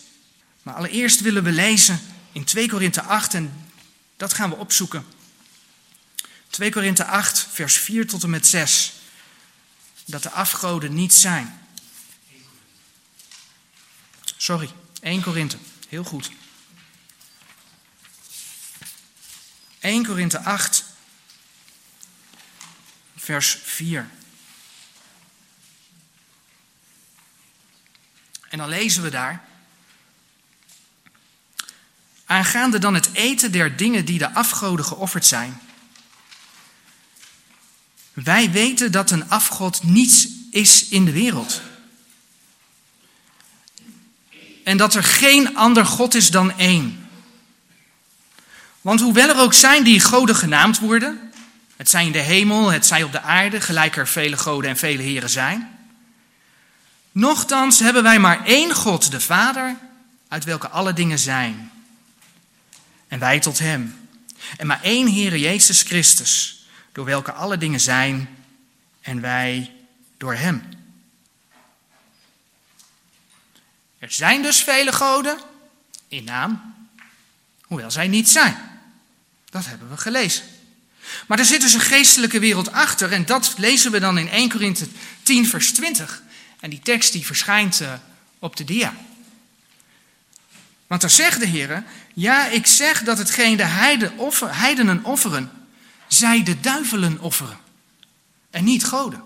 Maar 0.62 0.74
allereerst 0.74 1.20
willen 1.20 1.44
we 1.44 1.52
lezen 1.52 2.00
in 2.32 2.44
2 2.44 2.68
Korinthe 2.68 3.02
8 3.02 3.34
en 3.34 3.70
dat 4.16 4.34
gaan 4.34 4.50
we 4.50 4.56
opzoeken. 4.56 5.06
2 6.48 6.70
Korinthe 6.70 7.04
8, 7.04 7.46
vers 7.50 7.76
4 7.76 8.06
tot 8.06 8.22
en 8.22 8.30
met 8.30 8.46
6. 8.46 8.92
Dat 10.04 10.22
de 10.22 10.30
afgoden 10.30 10.94
niet 10.94 11.14
zijn. 11.14 11.60
Sorry, 14.36 14.70
1 15.00 15.22
Korinthe. 15.22 15.56
Heel 15.88 16.04
goed. 16.04 16.30
1 19.80 20.06
Korinthe 20.06 20.38
8, 20.38 20.84
vers 23.16 23.58
4. 23.62 24.10
En 28.48 28.58
dan 28.58 28.68
lezen 28.68 29.02
we 29.02 29.10
daar. 29.10 29.44
Aangaande 32.24 32.78
dan 32.78 32.94
het 32.94 33.12
eten 33.12 33.52
der 33.52 33.76
dingen 33.76 34.04
die 34.04 34.18
de 34.18 34.34
afgoden 34.34 34.84
geofferd 34.84 35.26
zijn. 35.26 35.60
Wij 38.12 38.50
weten 38.50 38.92
dat 38.92 39.10
een 39.10 39.30
afgod 39.30 39.82
niets 39.82 40.28
is 40.50 40.88
in 40.88 41.04
de 41.04 41.12
wereld. 41.12 41.60
En 44.64 44.76
dat 44.76 44.94
er 44.94 45.04
geen 45.04 45.56
ander 45.56 45.86
God 45.86 46.14
is 46.14 46.30
dan 46.30 46.58
één. 46.58 46.97
Want 48.80 49.00
hoewel 49.00 49.28
er 49.28 49.40
ook 49.40 49.54
zijn 49.54 49.84
die 49.84 50.00
goden 50.00 50.36
genaamd 50.36 50.78
worden, 50.78 51.32
het 51.76 51.88
zij 51.88 52.06
in 52.06 52.12
de 52.12 52.18
hemel, 52.18 52.72
het 52.72 52.86
zij 52.86 53.02
op 53.02 53.12
de 53.12 53.20
aarde, 53.20 53.60
gelijk 53.60 53.96
er 53.96 54.08
vele 54.08 54.36
goden 54.36 54.70
en 54.70 54.76
vele 54.76 55.02
heren 55.02 55.30
zijn. 55.30 55.78
Nochtans 57.12 57.78
hebben 57.78 58.02
wij 58.02 58.18
maar 58.18 58.44
één 58.44 58.74
God, 58.74 59.10
de 59.10 59.20
Vader, 59.20 59.76
uit 60.28 60.44
welke 60.44 60.68
alle 60.68 60.92
dingen 60.92 61.18
zijn 61.18 61.70
en 63.08 63.18
wij 63.18 63.40
tot 63.40 63.58
Hem. 63.58 64.08
En 64.56 64.66
maar 64.66 64.82
één 64.82 65.12
Heere 65.12 65.40
Jezus 65.40 65.82
Christus, 65.82 66.64
door 66.92 67.04
welke 67.04 67.32
alle 67.32 67.58
dingen 67.58 67.80
zijn 67.80 68.28
en 69.00 69.20
wij 69.20 69.72
door 70.16 70.34
Hem. 70.34 70.62
Er 73.98 74.12
zijn 74.12 74.42
dus 74.42 74.62
vele 74.62 74.92
goden 74.92 75.38
in 76.08 76.24
naam, 76.24 76.77
hoewel 77.68 77.90
zij 77.90 78.08
niet 78.08 78.28
zijn. 78.28 78.56
Dat 79.50 79.66
hebben 79.66 79.90
we 79.90 79.96
gelezen. 79.96 80.44
Maar 81.26 81.38
er 81.38 81.44
zit 81.44 81.60
dus 81.60 81.74
een 81.74 81.80
geestelijke 81.80 82.38
wereld 82.38 82.72
achter 82.72 83.12
en 83.12 83.26
dat 83.26 83.54
lezen 83.56 83.92
we 83.92 84.00
dan 84.00 84.18
in 84.18 84.28
1 84.28 84.48
Korinthe 84.48 84.86
10 85.22 85.46
vers 85.46 85.72
20. 85.72 86.22
En 86.60 86.70
die 86.70 86.80
tekst 86.80 87.12
die 87.12 87.26
verschijnt 87.26 87.80
eh, 87.80 87.92
op 88.38 88.56
de 88.56 88.64
dia. 88.64 88.94
Want 90.86 91.00
daar 91.00 91.10
zegt 91.10 91.40
de 91.40 91.46
Heer, 91.46 91.84
ja, 92.14 92.46
ik 92.46 92.66
zeg 92.66 93.02
dat 93.02 93.18
hetgeen 93.18 93.56
de 93.56 93.64
heiden 93.64 94.18
offer, 94.18 94.56
heidenen 94.56 95.04
offeren, 95.04 95.50
zij 96.06 96.42
de 96.42 96.60
duivelen 96.60 97.20
offeren. 97.20 97.58
En 98.50 98.64
niet 98.64 98.84
goden. 98.84 99.22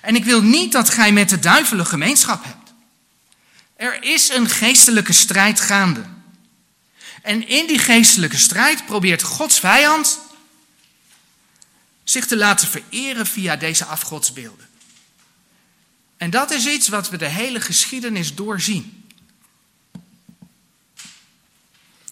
En 0.00 0.14
ik 0.14 0.24
wil 0.24 0.42
niet 0.42 0.72
dat 0.72 0.90
gij 0.90 1.12
met 1.12 1.28
de 1.28 1.38
duivelen 1.38 1.86
gemeenschap 1.86 2.44
hebt. 2.44 2.72
Er 3.76 4.02
is 4.02 4.28
een 4.28 4.48
geestelijke 4.48 5.12
strijd 5.12 5.60
gaande. 5.60 6.04
En 7.22 7.48
in 7.48 7.66
die 7.66 7.78
geestelijke 7.78 8.38
strijd 8.38 8.86
probeert 8.86 9.22
Gods 9.22 9.58
vijand 9.60 10.18
zich 12.04 12.26
te 12.26 12.36
laten 12.36 12.68
vereren 12.68 13.26
via 13.26 13.56
deze 13.56 13.84
afgodsbeelden. 13.84 14.68
En 16.16 16.30
dat 16.30 16.50
is 16.50 16.66
iets 16.66 16.88
wat 16.88 17.10
we 17.10 17.16
de 17.16 17.28
hele 17.28 17.60
geschiedenis 17.60 18.34
doorzien. 18.34 19.04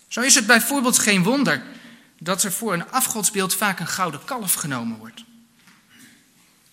Zo 0.09 0.21
is 0.21 0.35
het 0.35 0.47
bijvoorbeeld 0.47 0.99
geen 0.99 1.23
wonder 1.23 1.62
dat 2.19 2.43
er 2.43 2.52
voor 2.52 2.73
een 2.73 2.90
afgodsbeeld 2.90 3.55
vaak 3.55 3.81
een 3.81 3.87
gouden 3.87 4.25
kalf 4.25 4.55
genomen 4.55 4.99
wordt. 4.99 5.25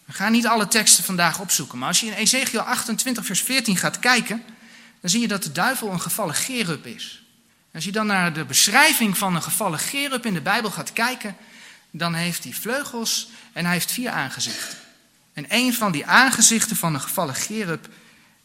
We 0.06 0.14
gaan 0.14 0.32
niet 0.32 0.48
alle 0.48 0.68
teksten 0.68 1.04
vandaag 1.04 1.40
opzoeken, 1.40 1.78
maar 1.78 1.88
als 1.88 2.00
je 2.00 2.06
in 2.06 2.14
Ezekiel 2.14 2.60
28, 2.60 3.26
vers 3.26 3.42
14 3.42 3.78
gaat 3.78 4.00
kijken, 4.00 4.44
dan 5.02 5.10
zie 5.10 5.22
je 5.22 5.28
dat 5.28 5.44
de 5.44 5.52
duivel 5.52 5.92
een 5.92 6.02
gevallen 6.02 6.36
gerub 6.36 6.86
is. 6.86 7.27
Als 7.78 7.86
je 7.86 7.92
dan 7.92 8.08
naar 8.08 8.34
de 8.34 8.46
beschrijving 8.46 9.18
van 9.18 9.36
een 9.36 9.44
gevallen 9.44 9.80
gerub 9.80 10.26
in 10.26 10.34
de 10.34 10.42
Bijbel 10.42 10.72
gaat 10.72 10.94
kijken, 10.94 11.36
dan 11.92 12.14
heeft 12.14 12.44
hij 12.44 12.54
vleugels 12.54 13.30
en 13.54 13.64
hij 13.66 13.74
heeft 13.74 13.92
vier 13.92 14.10
aangezichten. 14.10 14.78
En 15.34 15.46
een 15.48 15.74
van 15.74 15.92
die 15.92 16.06
aangezichten 16.06 16.76
van 16.76 16.94
een 16.94 17.02
gevallen 17.02 17.36
gerub 17.36 17.90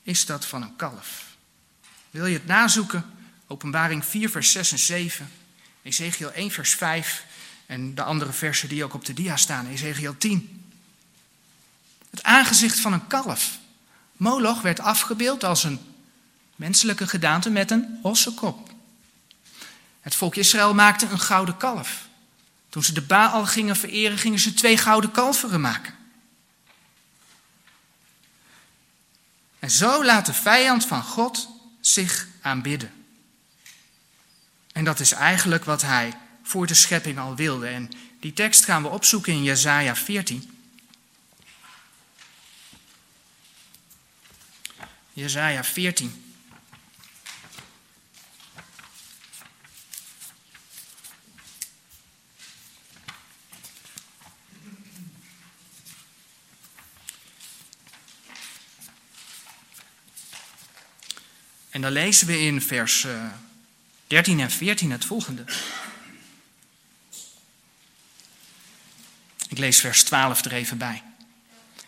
is 0.02 0.26
dat 0.26 0.46
van 0.46 0.62
een 0.62 0.76
kalf. 0.76 1.24
Wil 2.10 2.26
je 2.26 2.34
het 2.34 2.46
nazoeken? 2.46 3.04
Openbaring 3.46 4.04
4, 4.04 4.30
vers 4.30 4.52
6 4.52 4.72
en 4.72 4.78
7. 4.78 5.30
Ezekiel 5.82 6.32
1, 6.32 6.50
vers 6.50 6.74
5. 6.74 7.24
En 7.66 7.94
de 7.94 8.02
andere 8.02 8.32
versen 8.32 8.68
die 8.68 8.84
ook 8.84 8.94
op 8.94 9.04
de 9.04 9.14
dia 9.14 9.36
staan. 9.36 9.66
Ezekiel 9.66 10.18
10. 10.18 10.64
Het 12.10 12.22
aangezicht 12.22 12.80
van 12.80 12.92
een 12.92 13.06
kalf. 13.06 13.58
Moloch 14.16 14.62
werd 14.62 14.80
afgebeeld 14.80 15.44
als 15.44 15.64
een 15.64 15.80
menselijke 16.56 17.06
gedaante 17.06 17.50
met 17.50 17.70
een 17.70 17.98
ossenkop. 18.02 18.71
Het 20.02 20.14
volk 20.14 20.36
Israël 20.36 20.74
maakte 20.74 21.06
een 21.06 21.20
gouden 21.20 21.56
kalf. 21.56 22.08
Toen 22.68 22.82
ze 22.82 22.92
de 22.92 23.02
Baal 23.02 23.46
gingen 23.46 23.76
vereren, 23.76 24.18
gingen 24.18 24.38
ze 24.38 24.54
twee 24.54 24.76
gouden 24.76 25.10
kalveren 25.10 25.60
maken. 25.60 25.94
En 29.58 29.70
zo 29.70 30.04
laat 30.04 30.26
de 30.26 30.34
vijand 30.34 30.86
van 30.86 31.02
God 31.02 31.48
zich 31.80 32.26
aanbidden. 32.40 32.92
En 34.72 34.84
dat 34.84 35.00
is 35.00 35.12
eigenlijk 35.12 35.64
wat 35.64 35.82
hij 35.82 36.12
voor 36.42 36.66
de 36.66 36.74
schepping 36.74 37.18
al 37.18 37.34
wilde. 37.34 37.66
En 37.66 37.88
die 38.20 38.32
tekst 38.32 38.64
gaan 38.64 38.82
we 38.82 38.88
opzoeken 38.88 39.32
in 39.32 39.42
Jesaja 39.42 39.96
14. 39.96 40.58
Jesaja 45.12 45.64
14. 45.64 46.31
En 61.72 61.80
dan 61.80 61.92
lezen 61.92 62.26
we 62.26 62.40
in 62.40 62.62
vers 62.62 63.06
13 64.06 64.38
eh, 64.38 64.44
en 64.44 64.50
14 64.50 64.90
het 64.90 65.04
volgende. 65.04 65.44
Ik 69.48 69.58
lees 69.58 69.80
vers 69.80 70.02
12 70.02 70.44
er 70.44 70.52
even 70.52 70.78
bij. 70.78 71.02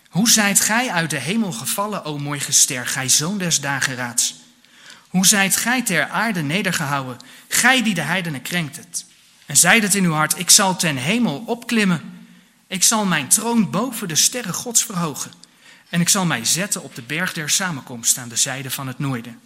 Hoe 0.09 0.31
zijt 0.31 0.61
gij 0.61 0.91
uit 0.91 1.11
de 1.11 1.19
hemel 1.19 1.53
gevallen, 1.53 2.05
o 2.05 2.19
mooi 2.19 2.41
gester, 2.41 2.87
gij 2.87 3.09
zoon 3.09 3.39
des 3.39 3.61
dageraads? 3.61 4.35
Hoe 5.09 5.27
zijt 5.27 5.57
gij 5.57 5.83
ter 5.83 6.09
aarde 6.09 6.43
nedergehouden, 6.43 7.21
gij 7.49 7.83
die 7.83 7.95
de 7.95 8.01
heidenen 8.01 8.43
krenkt 8.43 8.77
het? 8.77 9.05
En 9.47 9.57
zeid 9.57 9.83
het 9.83 9.95
in 9.95 10.05
uw 10.05 10.13
hart, 10.13 10.39
ik 10.39 10.51
zal 10.51 10.77
ten 10.77 10.97
hemel 10.97 11.43
opklimmen. 11.47 12.27
Ik 12.67 12.83
zal 12.83 13.05
mijn 13.05 13.29
troon 13.29 13.71
boven 13.71 14.09
de 14.09 14.15
sterren 14.15 14.55
gods 14.55 14.85
verhogen. 14.85 15.33
En 15.89 16.01
ik 16.01 16.09
zal 16.09 16.27
mij 16.27 16.45
zetten 16.45 16.83
op 16.83 16.95
de 16.95 17.03
berg 17.03 17.33
der 17.33 17.51
samenkomst 17.51 18.19
aan 18.19 18.29
de 18.29 18.37
zijde 18.37 18.71
van 18.71 18.87
het 18.87 18.99
noorden. 18.99 19.41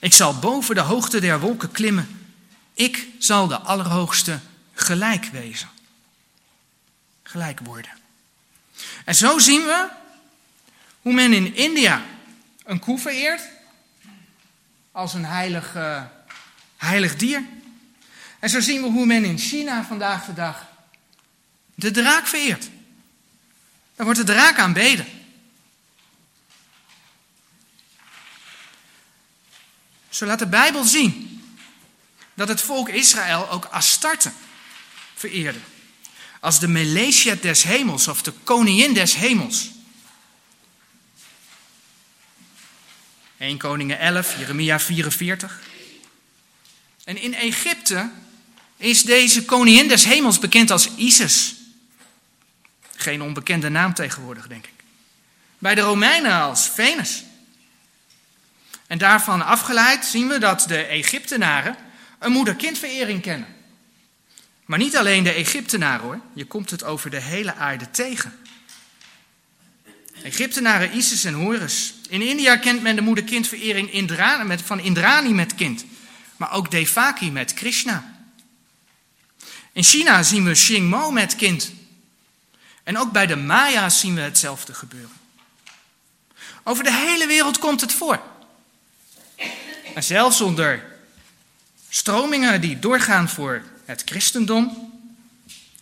Ik 0.00 0.12
zal 0.12 0.38
boven 0.38 0.74
de 0.74 0.80
hoogte 0.80 1.20
der 1.20 1.40
wolken 1.40 1.70
klimmen. 1.70 2.32
Ik 2.74 3.06
zal 3.18 3.46
de 3.46 3.58
Allerhoogste 3.58 4.38
gelijk 4.72 5.24
wezen. 5.24 5.68
Gelijk 7.22 7.60
worden. 7.60 7.90
En 9.04 9.14
zo 9.14 9.38
zien 9.38 9.62
we 9.64 9.88
hoe 11.02 11.12
men 11.12 11.32
in 11.32 11.54
India 11.54 12.02
een 12.64 12.78
koe 12.78 12.98
vereert 12.98 13.42
als 14.92 15.14
een 15.14 15.24
heilig, 15.24 15.76
uh, 15.76 16.02
heilig 16.76 17.16
dier. 17.16 17.44
En 18.38 18.50
zo 18.50 18.60
zien 18.60 18.82
we 18.82 18.88
hoe 18.88 19.06
men 19.06 19.24
in 19.24 19.38
China 19.38 19.84
vandaag 19.84 20.24
de 20.24 20.32
dag 20.32 20.66
de 21.74 21.90
draak 21.90 22.26
vereert. 22.26 22.68
Dan 23.96 24.04
wordt 24.04 24.20
de 24.20 24.32
draak 24.32 24.58
aanbeden. 24.58 25.06
Zo 30.10 30.26
laat 30.26 30.38
de 30.38 30.46
Bijbel 30.46 30.84
zien 30.84 31.42
dat 32.34 32.48
het 32.48 32.60
volk 32.60 32.88
Israël 32.88 33.50
ook 33.50 33.64
Astarte 33.64 34.32
vereerde. 35.14 35.58
Als 36.40 36.60
de 36.60 36.68
Melesiet 36.68 37.42
des 37.42 37.62
hemels 37.62 38.08
of 38.08 38.22
de 38.22 38.32
koningin 38.44 38.94
des 38.94 39.14
hemels. 39.14 39.70
1 43.38 43.58
Koningen 43.58 43.98
11, 43.98 44.38
Jeremia 44.38 44.80
44. 44.80 45.60
En 47.04 47.16
in 47.16 47.34
Egypte 47.34 48.10
is 48.76 49.02
deze 49.02 49.44
koningin 49.44 49.88
des 49.88 50.04
hemels 50.04 50.38
bekend 50.38 50.70
als 50.70 50.88
Isis. 50.96 51.54
Geen 52.96 53.22
onbekende 53.22 53.68
naam 53.68 53.94
tegenwoordig, 53.94 54.46
denk 54.46 54.66
ik. 54.66 54.84
Bij 55.58 55.74
de 55.74 55.80
Romeinen 55.80 56.40
als 56.40 56.68
Venus. 56.68 57.24
En 58.90 58.98
daarvan 58.98 59.44
afgeleid 59.44 60.04
zien 60.04 60.28
we 60.28 60.38
dat 60.38 60.64
de 60.68 60.84
Egyptenaren 60.84 61.76
een 62.18 62.32
moeder-kindverering 62.32 63.22
kennen. 63.22 63.48
Maar 64.64 64.78
niet 64.78 64.96
alleen 64.96 65.22
de 65.22 65.32
Egyptenaren 65.32 66.00
hoor, 66.00 66.20
je 66.34 66.44
komt 66.44 66.70
het 66.70 66.84
over 66.84 67.10
de 67.10 67.20
hele 67.20 67.54
aarde 67.54 67.90
tegen. 67.90 68.38
Egyptenaren, 70.22 70.96
Isis 70.96 71.24
en 71.24 71.34
Horus. 71.34 71.94
In 72.08 72.22
India 72.22 72.56
kent 72.56 72.82
men 72.82 72.96
de 72.96 73.02
moeder-kindverering 73.02 73.92
Indra, 73.92 74.56
van 74.64 74.80
Indrani 74.80 75.34
met 75.34 75.54
kind, 75.54 75.84
maar 76.36 76.52
ook 76.52 76.70
Devaki 76.70 77.30
met 77.30 77.54
Krishna. 77.54 78.22
In 79.72 79.82
China 79.82 80.22
zien 80.22 80.44
we 80.44 80.52
Xingmo 80.52 81.10
met 81.10 81.36
kind. 81.36 81.72
En 82.82 82.98
ook 82.98 83.12
bij 83.12 83.26
de 83.26 83.36
Maya's 83.36 84.00
zien 84.00 84.14
we 84.14 84.20
hetzelfde 84.20 84.74
gebeuren. 84.74 85.16
Over 86.62 86.84
de 86.84 86.92
hele 86.92 87.26
wereld 87.26 87.58
komt 87.58 87.80
het 87.80 87.92
voor. 87.92 88.29
En 89.94 90.04
zelfs 90.04 90.40
onder 90.40 90.84
stromingen 91.88 92.60
die 92.60 92.78
doorgaan 92.78 93.28
voor 93.28 93.62
het 93.84 94.02
christendom. 94.04 94.92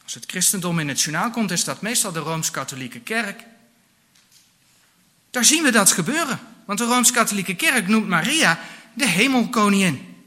Als 0.04 0.14
het 0.14 0.24
christendom 0.26 0.78
in 0.78 0.88
het 0.88 1.00
journaal 1.00 1.30
komt, 1.30 1.50
is 1.50 1.64
dat 1.64 1.80
meestal 1.80 2.12
de 2.12 2.18
Rooms-Katholieke 2.18 3.00
Kerk. 3.00 3.44
Daar 5.30 5.44
zien 5.44 5.62
we 5.62 5.70
dat 5.70 5.92
gebeuren. 5.92 6.40
Want 6.64 6.78
de 6.78 6.84
Rooms-Katholieke 6.84 7.54
Kerk 7.54 7.88
noemt 7.88 8.08
Maria 8.08 8.60
de 8.94 9.06
hemelkoningin. 9.06 10.22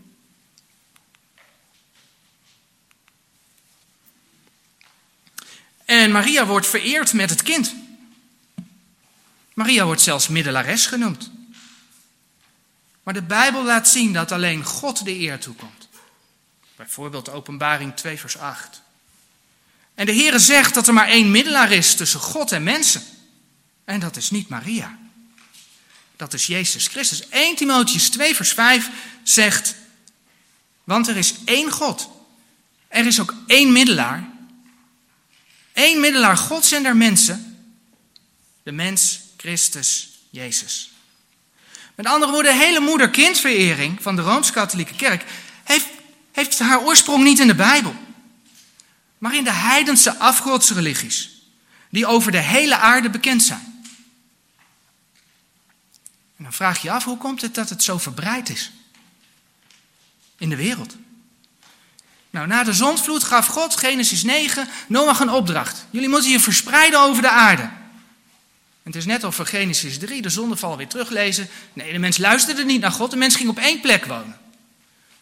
En 5.85 6.11
Maria 6.11 6.45
wordt 6.45 6.67
vereerd 6.67 7.13
met 7.13 7.29
het 7.29 7.43
kind. 7.43 7.75
Maria 9.53 9.85
wordt 9.85 10.01
zelfs 10.01 10.27
middelares 10.27 10.85
genoemd. 10.85 11.31
Maar 13.03 13.13
de 13.13 13.21
Bijbel 13.21 13.63
laat 13.63 13.87
zien 13.87 14.13
dat 14.13 14.31
alleen 14.31 14.65
God 14.65 15.05
de 15.05 15.19
eer 15.19 15.39
toekomt. 15.39 15.87
Bijvoorbeeld 16.75 17.29
Openbaring 17.29 17.95
2, 17.95 18.19
vers 18.19 18.37
8. 18.37 18.81
En 19.95 20.05
de 20.05 20.15
Heere 20.15 20.39
zegt 20.39 20.73
dat 20.73 20.87
er 20.87 20.93
maar 20.93 21.07
één 21.07 21.31
middelaar 21.31 21.71
is 21.71 21.95
tussen 21.95 22.19
God 22.19 22.51
en 22.51 22.63
mensen. 22.63 23.03
En 23.83 23.99
dat 23.99 24.15
is 24.15 24.29
niet 24.29 24.49
Maria. 24.49 24.97
Dat 26.15 26.33
is 26.33 26.45
Jezus 26.45 26.87
Christus. 26.87 27.29
1 27.29 27.55
Timotheus 27.55 28.09
2, 28.09 28.35
vers 28.35 28.53
5 28.53 28.89
zegt, 29.23 29.75
want 30.83 31.07
er 31.07 31.17
is 31.17 31.33
één 31.45 31.71
God. 31.71 32.09
Er 32.87 33.05
is 33.05 33.19
ook 33.19 33.35
één 33.47 33.71
middelaar. 33.71 34.29
Eén 35.73 35.99
middelaar 35.99 36.37
Gods 36.37 36.71
en 36.71 36.83
der 36.83 36.95
mensen. 36.95 37.65
De 38.63 38.71
mens 38.71 39.19
Christus 39.37 40.09
Jezus. 40.29 40.90
Met 41.95 42.05
andere 42.05 42.31
woorden, 42.31 42.51
de 42.51 42.63
hele 42.63 42.79
moeder-kindverering 42.79 44.01
van 44.01 44.15
de 44.15 44.21
Rooms-Katholieke 44.21 44.95
Kerk 44.95 45.25
heeft, 45.63 45.87
heeft 46.31 46.59
haar 46.59 46.81
oorsprong 46.81 47.23
niet 47.23 47.39
in 47.39 47.47
de 47.47 47.55
Bijbel, 47.55 47.95
maar 49.17 49.35
in 49.35 49.43
de 49.43 49.53
heidense 49.53 50.17
afgodsreligies, 50.17 51.29
die 51.89 52.05
over 52.05 52.31
de 52.31 52.37
hele 52.37 52.77
aarde 52.77 53.09
bekend 53.09 53.43
zijn. 53.43 53.83
En 56.37 56.43
dan 56.43 56.53
vraag 56.53 56.81
je 56.81 56.87
je 56.87 56.93
af, 56.93 57.03
hoe 57.03 57.17
komt 57.17 57.41
het 57.41 57.55
dat 57.55 57.69
het 57.69 57.83
zo 57.83 57.97
verbreid 57.97 58.49
is 58.49 58.71
in 60.37 60.49
de 60.49 60.55
wereld? 60.55 60.95
Nou, 62.29 62.47
na 62.47 62.63
de 62.63 62.73
zondvloed 62.73 63.23
gaf 63.23 63.45
God, 63.45 63.75
Genesis 63.75 64.23
9, 64.23 64.67
Noach 64.87 65.19
een 65.19 65.29
opdracht. 65.29 65.85
Jullie 65.89 66.09
moeten 66.09 66.29
je 66.29 66.39
verspreiden 66.39 66.99
over 66.99 67.21
de 67.21 67.29
aarde 67.29 67.69
het 68.83 68.95
is 68.95 69.05
net 69.05 69.23
of 69.23 69.37
we 69.37 69.45
Genesis 69.45 69.97
3, 69.97 70.21
de 70.21 70.29
zondeval, 70.29 70.77
weer 70.77 70.87
teruglezen. 70.87 71.49
Nee, 71.73 71.91
de 71.91 71.99
mens 71.99 72.17
luisterde 72.17 72.65
niet 72.65 72.81
naar 72.81 72.91
God. 72.91 73.11
De 73.11 73.17
mens 73.17 73.35
ging 73.35 73.49
op 73.49 73.57
één 73.57 73.81
plek 73.81 74.05
wonen. 74.05 74.37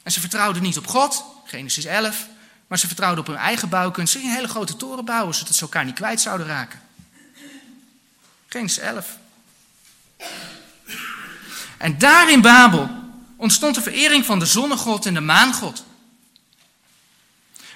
En 0.03 0.11
ze 0.11 0.19
vertrouwden 0.19 0.61
niet 0.61 0.77
op 0.77 0.87
God, 0.87 1.23
Genesis 1.45 1.85
11. 1.85 2.27
Maar 2.67 2.79
ze 2.79 2.87
vertrouwden 2.87 3.19
op 3.19 3.27
hun 3.27 3.37
eigen 3.37 3.69
bouwkunst. 3.69 4.13
Ze 4.13 4.19
gingen 4.19 4.35
hele 4.35 4.47
grote 4.47 4.75
toren 4.75 5.05
bouwen, 5.05 5.35
zodat 5.35 5.55
ze 5.55 5.61
elkaar 5.61 5.85
niet 5.85 5.95
kwijt 5.95 6.21
zouden 6.21 6.47
raken. 6.47 6.81
Genesis 8.47 8.83
11. 8.83 9.17
En 11.77 11.97
daar 11.97 12.31
in 12.31 12.41
Babel 12.41 12.89
ontstond 13.35 13.75
de 13.75 13.81
verering 13.81 14.25
van 14.25 14.39
de 14.39 14.45
zonnegod 14.45 15.05
en 15.05 15.13
de 15.13 15.19
maangod. 15.19 15.83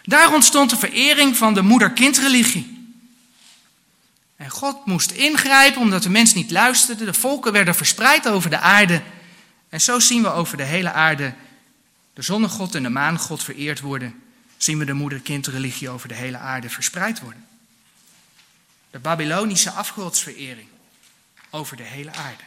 Daar 0.04 0.34
ontstond 0.34 0.70
de 0.70 0.78
verering 0.78 1.38
van 1.38 1.54
de 1.54 1.62
moeder-kindreligie. 1.62 2.83
En 4.44 4.50
God 4.50 4.86
moest 4.86 5.12
ingrijpen 5.12 5.82
omdat 5.82 6.04
de 6.04 6.10
mens 6.10 6.34
niet 6.34 6.52
luisterde. 6.52 7.06
De 7.06 7.14
volken 7.14 7.52
werden 7.52 7.76
verspreid 7.76 8.28
over 8.28 8.50
de 8.50 8.58
aarde. 8.58 9.02
En 9.70 9.82
zo 9.82 10.00
zien 10.00 10.22
we 10.22 10.32
over 10.32 10.58
de 10.58 10.64
hele 10.64 10.92
aarde 10.92 11.34
de 12.14 12.22
zonnegod 12.22 12.76
en 12.76 12.84
de 12.84 12.90
maangod 12.90 13.44
vereerd 13.44 13.80
worden, 13.80 14.24
zien 14.58 14.78
we 14.78 14.86
de 14.86 14.94
moeder-kindreligie 14.94 15.90
over 15.90 16.08
de 16.08 16.14
hele 16.14 16.38
aarde 16.38 16.70
verspreid 16.70 17.20
worden. 17.20 17.46
De 18.92 19.00
Babylonische 19.00 19.72
afgodsverering 19.72 20.68
over 21.50 21.78
de 21.78 21.84
hele 21.84 22.12
aarde. 22.12 22.44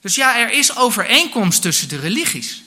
Dus 0.00 0.14
ja, 0.14 0.38
er 0.38 0.50
is 0.50 0.76
overeenkomst 0.76 1.62
tussen 1.62 1.88
de 1.88 1.98
religies. 1.98 2.62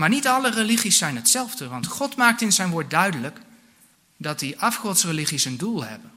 Maar 0.00 0.08
niet 0.08 0.26
alle 0.26 0.50
religies 0.50 0.98
zijn 0.98 1.16
hetzelfde, 1.16 1.68
want 1.68 1.86
God 1.86 2.16
maakt 2.16 2.40
in 2.40 2.52
zijn 2.52 2.70
woord 2.70 2.90
duidelijk 2.90 3.38
dat 4.16 4.38
die 4.38 4.60
afgodsreligies 4.60 5.44
een 5.44 5.56
doel 5.56 5.84
hebben. 5.84 6.10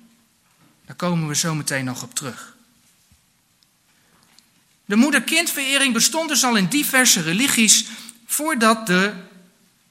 Daar 0.86 0.96
komen 0.96 1.28
we 1.28 1.36
zo 1.36 1.56
meteen 1.56 1.86
nog 1.86 2.04
op 2.04 2.16
terug. 2.16 2.56
De 4.86 4.96
moeder-kindverering 4.96 5.94
bestond 5.94 6.30
dus 6.30 6.44
al 6.44 6.56
in 6.56 6.66
diverse 6.68 7.22
religies 7.22 7.86
voordat 8.26 8.88
de 8.88 9.14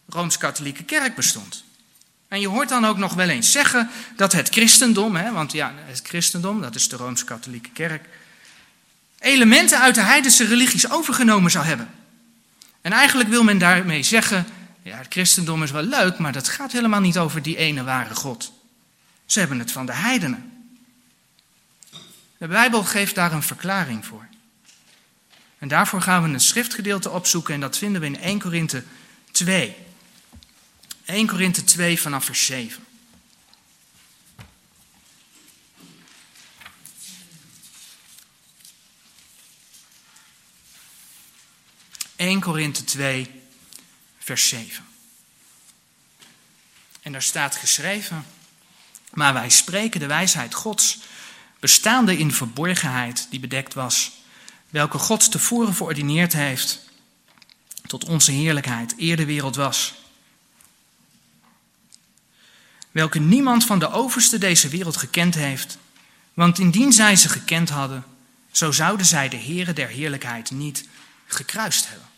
Rooms-Katholieke 0.09 0.85
Kerk 0.85 1.15
bestond. 1.15 1.65
En 2.29 2.41
je 2.41 2.49
hoort 2.49 2.69
dan 2.69 2.87
ook 2.87 2.99
nog 2.99 3.15
wel 3.15 3.29
eens 3.29 3.53
zeggen 3.53 3.91
dat 4.17 4.33
het 4.33 4.49
christendom, 4.49 5.17
hè, 5.17 5.33
want 5.33 5.53
ja, 5.53 5.73
het 5.77 6.01
christendom, 6.03 6.61
dat 6.61 6.75
is 6.75 6.89
de 6.89 6.97
Rooms-Katholieke 6.97 7.71
Kerk, 7.71 8.09
elementen 9.19 9.81
uit 9.81 9.95
de 9.95 10.03
heidense 10.03 10.45
religies 10.45 10.91
overgenomen 10.91 11.51
zou 11.51 11.65
hebben. 11.65 12.01
En 12.83 12.93
eigenlijk 12.93 13.29
wil 13.29 13.43
men 13.43 13.59
daarmee 13.59 14.03
zeggen, 14.03 14.47
ja, 14.83 14.97
het 14.97 15.07
christendom 15.09 15.63
is 15.63 15.71
wel 15.71 15.83
leuk, 15.83 16.19
maar 16.19 16.33
dat 16.33 16.49
gaat 16.49 16.73
helemaal 16.73 17.01
niet 17.01 17.19
over 17.19 17.43
die 17.43 17.57
ene 17.57 17.85
ware 17.85 18.15
God. 18.15 18.53
Ze 19.27 19.39
hebben 19.39 19.59
het 19.59 19.73
van 19.73 19.87
de 19.87 19.93
heidenen. 19.93 20.71
De 22.39 22.47
Bijbel 22.47 22.85
geeft 22.85 23.15
daar 23.15 23.33
een 23.33 23.43
verklaring 23.43 24.07
voor. 24.07 24.27
En 25.59 25.69
daarvoor 25.69 26.01
gaan 26.01 26.23
we 26.23 26.29
een 26.29 26.41
schriftgedeelte 26.41 27.11
opzoeken 27.11 27.55
en 27.55 27.61
dat 27.61 27.79
vinden 27.79 28.01
we 28.01 28.07
in 28.07 28.21
1 28.21 28.39
Korinthe 28.39 28.83
2. 29.31 29.77
1 31.05 31.27
Korinthe 31.27 31.65
2 31.65 32.01
vanaf 32.01 32.25
vers 32.25 32.47
7. 32.47 32.85
...1 42.23 42.39
Korinthe 42.41 42.85
2, 42.85 43.31
vers 44.19 44.49
7. 44.49 44.85
En 47.03 47.13
daar 47.13 47.23
staat 47.23 47.57
geschreven... 47.57 48.27
...maar 49.13 49.33
wij 49.33 49.51
spreken 49.51 50.01
de 50.01 50.07
wijsheid 50.07 50.55
Gods... 50.55 50.99
...bestaande 51.61 52.19
in 52.19 52.33
verborgenheid 52.33 53.27
die 53.31 53.41
bedekt 53.41 53.75
was... 53.75 54.13
...welke 54.71 54.99
God 54.99 55.31
tevoren 55.31 55.75
verordineerd 55.75 56.33
heeft... 56.33 56.81
...tot 57.87 58.05
onze 58.05 58.33
heerlijkheid, 58.33 58.95
eer 58.97 59.17
de 59.17 59.25
wereld 59.25 59.57
was 59.57 59.95
welke 62.93 63.19
niemand 63.19 63.65
van 63.65 63.79
de 63.79 63.91
overste 63.91 64.39
deze 64.39 64.69
wereld 64.69 64.97
gekend 64.97 65.35
heeft. 65.35 65.79
Want 66.35 66.59
indien 66.59 66.93
zij 66.93 67.17
ze 67.17 67.29
gekend 67.29 67.69
hadden, 67.69 68.05
zo 68.51 68.73
zouden 68.73 69.07
zij 69.07 69.29
de 69.29 69.37
Heere 69.37 69.73
der 69.73 69.89
heerlijkheid 69.89 70.51
niet 70.51 70.89
gekruist 71.27 71.89
hebben. 71.89 72.09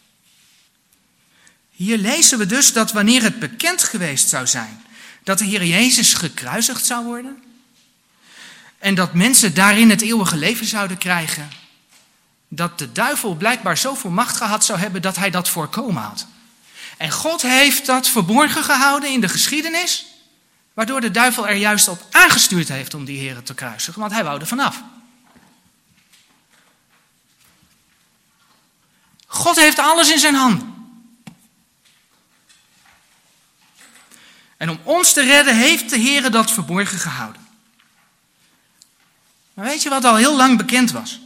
Hier 1.74 1.98
lezen 1.98 2.38
we 2.38 2.46
dus 2.46 2.72
dat 2.72 2.92
wanneer 2.92 3.22
het 3.22 3.38
bekend 3.38 3.84
geweest 3.84 4.28
zou 4.28 4.46
zijn 4.46 4.82
dat 5.22 5.38
de 5.38 5.44
Heer 5.44 5.64
Jezus 5.64 6.14
gekruisigd 6.14 6.86
zou 6.86 7.04
worden 7.04 7.42
en 8.78 8.94
dat 8.94 9.14
mensen 9.14 9.54
daarin 9.54 9.90
het 9.90 10.00
eeuwige 10.00 10.36
leven 10.36 10.66
zouden 10.66 10.98
krijgen, 10.98 11.50
dat 12.48 12.78
de 12.78 12.92
duivel 12.92 13.34
blijkbaar 13.34 13.76
zoveel 13.76 14.10
macht 14.10 14.36
gehad 14.36 14.64
zou 14.64 14.78
hebben 14.78 15.02
dat 15.02 15.16
hij 15.16 15.30
dat 15.30 15.48
voorkomen 15.48 16.02
had. 16.02 16.26
En 16.96 17.10
God 17.10 17.42
heeft 17.42 17.86
dat 17.86 18.08
verborgen 18.08 18.64
gehouden 18.64 19.10
in 19.10 19.20
de 19.20 19.28
geschiedenis. 19.28 20.06
Waardoor 20.74 21.00
de 21.00 21.10
duivel 21.10 21.48
er 21.48 21.56
juist 21.56 21.88
op 21.88 22.06
aangestuurd 22.10 22.68
heeft 22.68 22.94
om 22.94 23.04
die 23.04 23.18
heren 23.18 23.44
te 23.44 23.54
kruisigen, 23.54 24.00
want 24.00 24.12
hij 24.12 24.24
wou 24.24 24.40
er 24.40 24.46
vanaf. 24.46 24.82
God 29.26 29.56
heeft 29.56 29.78
alles 29.78 30.10
in 30.10 30.18
zijn 30.18 30.34
handen. 30.34 30.73
En 34.56 34.70
om 34.70 34.78
ons 34.82 35.12
te 35.12 35.22
redden 35.22 35.56
heeft 35.56 35.90
de 35.90 35.98
Heer 35.98 36.30
dat 36.30 36.50
verborgen 36.50 36.98
gehouden. 36.98 37.46
Maar 39.54 39.64
weet 39.64 39.82
je 39.82 39.88
wat 39.88 40.04
al 40.04 40.16
heel 40.16 40.36
lang 40.36 40.56
bekend 40.56 40.90
was? 40.90 41.20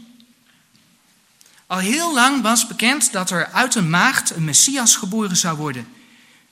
Al 1.67 1.79
heel 1.79 2.15
lang 2.15 2.43
was 2.43 2.67
bekend 2.67 3.13
dat 3.13 3.31
er 3.31 3.47
uit 3.47 3.75
een 3.75 3.91
maagd 3.91 4.31
een 4.31 4.45
Messias 4.45 4.97
geboren 4.97 5.37
zou 5.37 5.57
worden. 5.57 5.89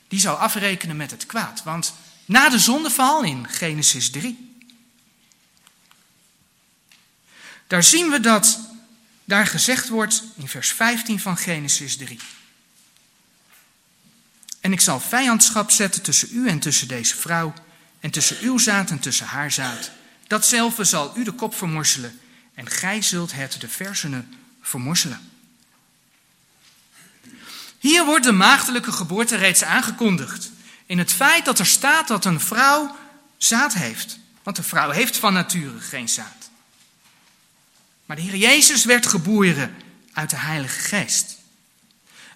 Die 0.08 0.20
zou 0.20 0.38
afrekenen 0.38 0.96
met 0.96 1.10
het 1.10 1.26
kwaad. 1.26 1.62
Want 1.62 1.94
na 2.24 2.48
de 2.48 2.58
zondeval 2.58 3.22
in 3.22 3.48
Genesis 3.48 4.10
3. 4.10 4.54
Daar 7.66 7.82
zien 7.82 8.10
we 8.10 8.20
dat 8.20 8.58
daar 9.24 9.46
gezegd 9.46 9.88
wordt 9.88 10.22
in 10.36 10.48
vers 10.48 10.72
15 10.72 11.20
van 11.20 11.36
Genesis 11.36 11.96
3. 11.96 12.18
En 14.66 14.72
ik 14.72 14.80
zal 14.80 15.00
vijandschap 15.00 15.70
zetten 15.70 16.02
tussen 16.02 16.28
u 16.32 16.48
en 16.48 16.58
tussen 16.58 16.88
deze 16.88 17.16
vrouw, 17.16 17.54
en 18.00 18.10
tussen 18.10 18.36
uw 18.40 18.58
zaad 18.58 18.90
en 18.90 18.98
tussen 18.98 19.26
haar 19.26 19.52
zaad. 19.52 19.90
Datzelfde 20.26 20.84
zal 20.84 21.12
u 21.16 21.24
de 21.24 21.32
kop 21.32 21.54
vermorselen, 21.54 22.20
en 22.54 22.70
gij 22.70 23.02
zult 23.02 23.32
het 23.32 23.60
de 23.60 23.68
versenen 23.68 24.34
vermorselen. 24.60 25.30
Hier 27.78 28.04
wordt 28.04 28.24
de 28.24 28.32
maagdelijke 28.32 28.92
geboorte 28.92 29.36
reeds 29.36 29.62
aangekondigd 29.62 30.50
in 30.86 30.98
het 30.98 31.12
feit 31.12 31.44
dat 31.44 31.58
er 31.58 31.66
staat 31.66 32.08
dat 32.08 32.24
een 32.24 32.40
vrouw 32.40 32.96
zaad 33.36 33.74
heeft. 33.74 34.18
Want 34.42 34.58
een 34.58 34.64
vrouw 34.64 34.90
heeft 34.90 35.16
van 35.16 35.32
nature 35.32 35.80
geen 35.80 36.08
zaad. 36.08 36.50
Maar 38.06 38.16
de 38.16 38.22
Heer 38.22 38.36
Jezus 38.36 38.84
werd 38.84 39.06
geboren 39.06 39.76
uit 40.12 40.30
de 40.30 40.38
Heilige 40.38 40.80
Geest. 40.80 41.35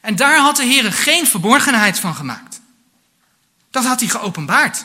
En 0.01 0.17
daar 0.17 0.39
had 0.39 0.57
de 0.57 0.65
Heer 0.65 0.93
geen 0.93 1.27
verborgenheid 1.27 1.99
van 1.99 2.15
gemaakt. 2.15 2.61
Dat 3.71 3.85
had 3.85 4.01
hij 4.01 4.09
geopenbaard. 4.09 4.85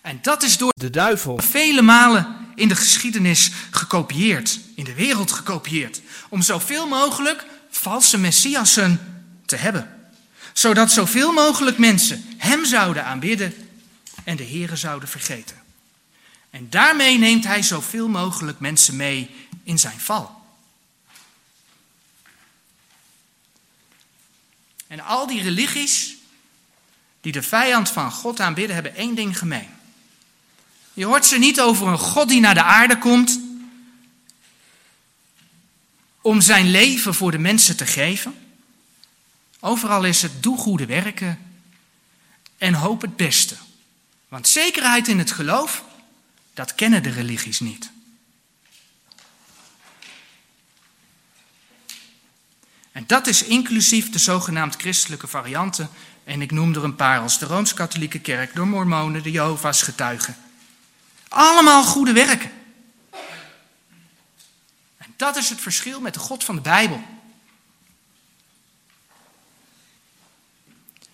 En 0.00 0.18
dat 0.22 0.42
is 0.42 0.56
door 0.58 0.72
de 0.76 0.90
duivel 0.90 1.38
vele 1.38 1.82
malen 1.82 2.36
in 2.54 2.68
de 2.68 2.76
geschiedenis 2.76 3.50
gekopieerd, 3.70 4.60
in 4.74 4.84
de 4.84 4.94
wereld 4.94 5.32
gekopieerd, 5.32 6.00
om 6.28 6.42
zoveel 6.42 6.88
mogelijk 6.88 7.44
valse 7.70 8.18
messiassen 8.18 9.24
te 9.46 9.56
hebben 9.56 10.02
zodat 10.52 10.92
zoveel 10.92 11.32
mogelijk 11.32 11.78
mensen 11.78 12.24
Hem 12.36 12.64
zouden 12.64 13.04
aanbidden 13.04 13.54
en 14.24 14.36
de 14.36 14.46
Here 14.46 14.76
zouden 14.76 15.08
vergeten. 15.08 15.56
En 16.50 16.66
daarmee 16.70 17.18
neemt 17.18 17.44
Hij 17.44 17.62
zoveel 17.62 18.08
mogelijk 18.08 18.60
mensen 18.60 18.96
mee 18.96 19.30
in 19.64 19.78
zijn 19.78 20.00
val. 20.00 20.41
En 24.92 25.00
al 25.00 25.26
die 25.26 25.42
religies 25.42 26.16
die 27.20 27.32
de 27.32 27.42
vijand 27.42 27.90
van 27.90 28.12
God 28.12 28.40
aanbidden, 28.40 28.74
hebben 28.74 28.94
één 28.94 29.14
ding 29.14 29.38
gemeen. 29.38 29.68
Je 30.92 31.04
hoort 31.04 31.26
ze 31.26 31.38
niet 31.38 31.60
over 31.60 31.86
een 31.86 31.98
God 31.98 32.28
die 32.28 32.40
naar 32.40 32.54
de 32.54 32.62
aarde 32.62 32.98
komt 32.98 33.40
om 36.20 36.40
zijn 36.40 36.70
leven 36.70 37.14
voor 37.14 37.30
de 37.30 37.38
mensen 37.38 37.76
te 37.76 37.86
geven. 37.86 38.34
Overal 39.60 40.04
is 40.04 40.22
het 40.22 40.42
doe 40.42 40.58
goede 40.58 40.86
werken 40.86 41.38
en 42.58 42.74
hoop 42.74 43.00
het 43.00 43.16
beste. 43.16 43.56
Want 44.28 44.48
zekerheid 44.48 45.08
in 45.08 45.18
het 45.18 45.32
geloof, 45.32 45.84
dat 46.54 46.74
kennen 46.74 47.02
de 47.02 47.10
religies 47.10 47.60
niet. 47.60 47.90
En 52.92 53.04
dat 53.06 53.26
is 53.26 53.42
inclusief 53.42 54.10
de 54.10 54.18
zogenaamd 54.18 54.76
christelijke 54.76 55.26
varianten. 55.26 55.90
En 56.24 56.42
ik 56.42 56.50
noem 56.50 56.74
er 56.74 56.84
een 56.84 56.96
paar 56.96 57.20
als 57.20 57.38
de 57.38 57.46
Rooms-Katholieke 57.46 58.18
Kerk, 58.18 58.54
de 58.54 58.60
Mormonen, 58.60 59.22
de 59.22 59.30
Jehovah's 59.30 59.82
getuigen. 59.82 60.36
Allemaal 61.28 61.84
goede 61.84 62.12
werken. 62.12 62.50
En 64.96 65.14
dat 65.16 65.36
is 65.36 65.48
het 65.48 65.60
verschil 65.60 66.00
met 66.00 66.14
de 66.14 66.20
God 66.20 66.44
van 66.44 66.54
de 66.54 66.60
Bijbel. 66.60 67.04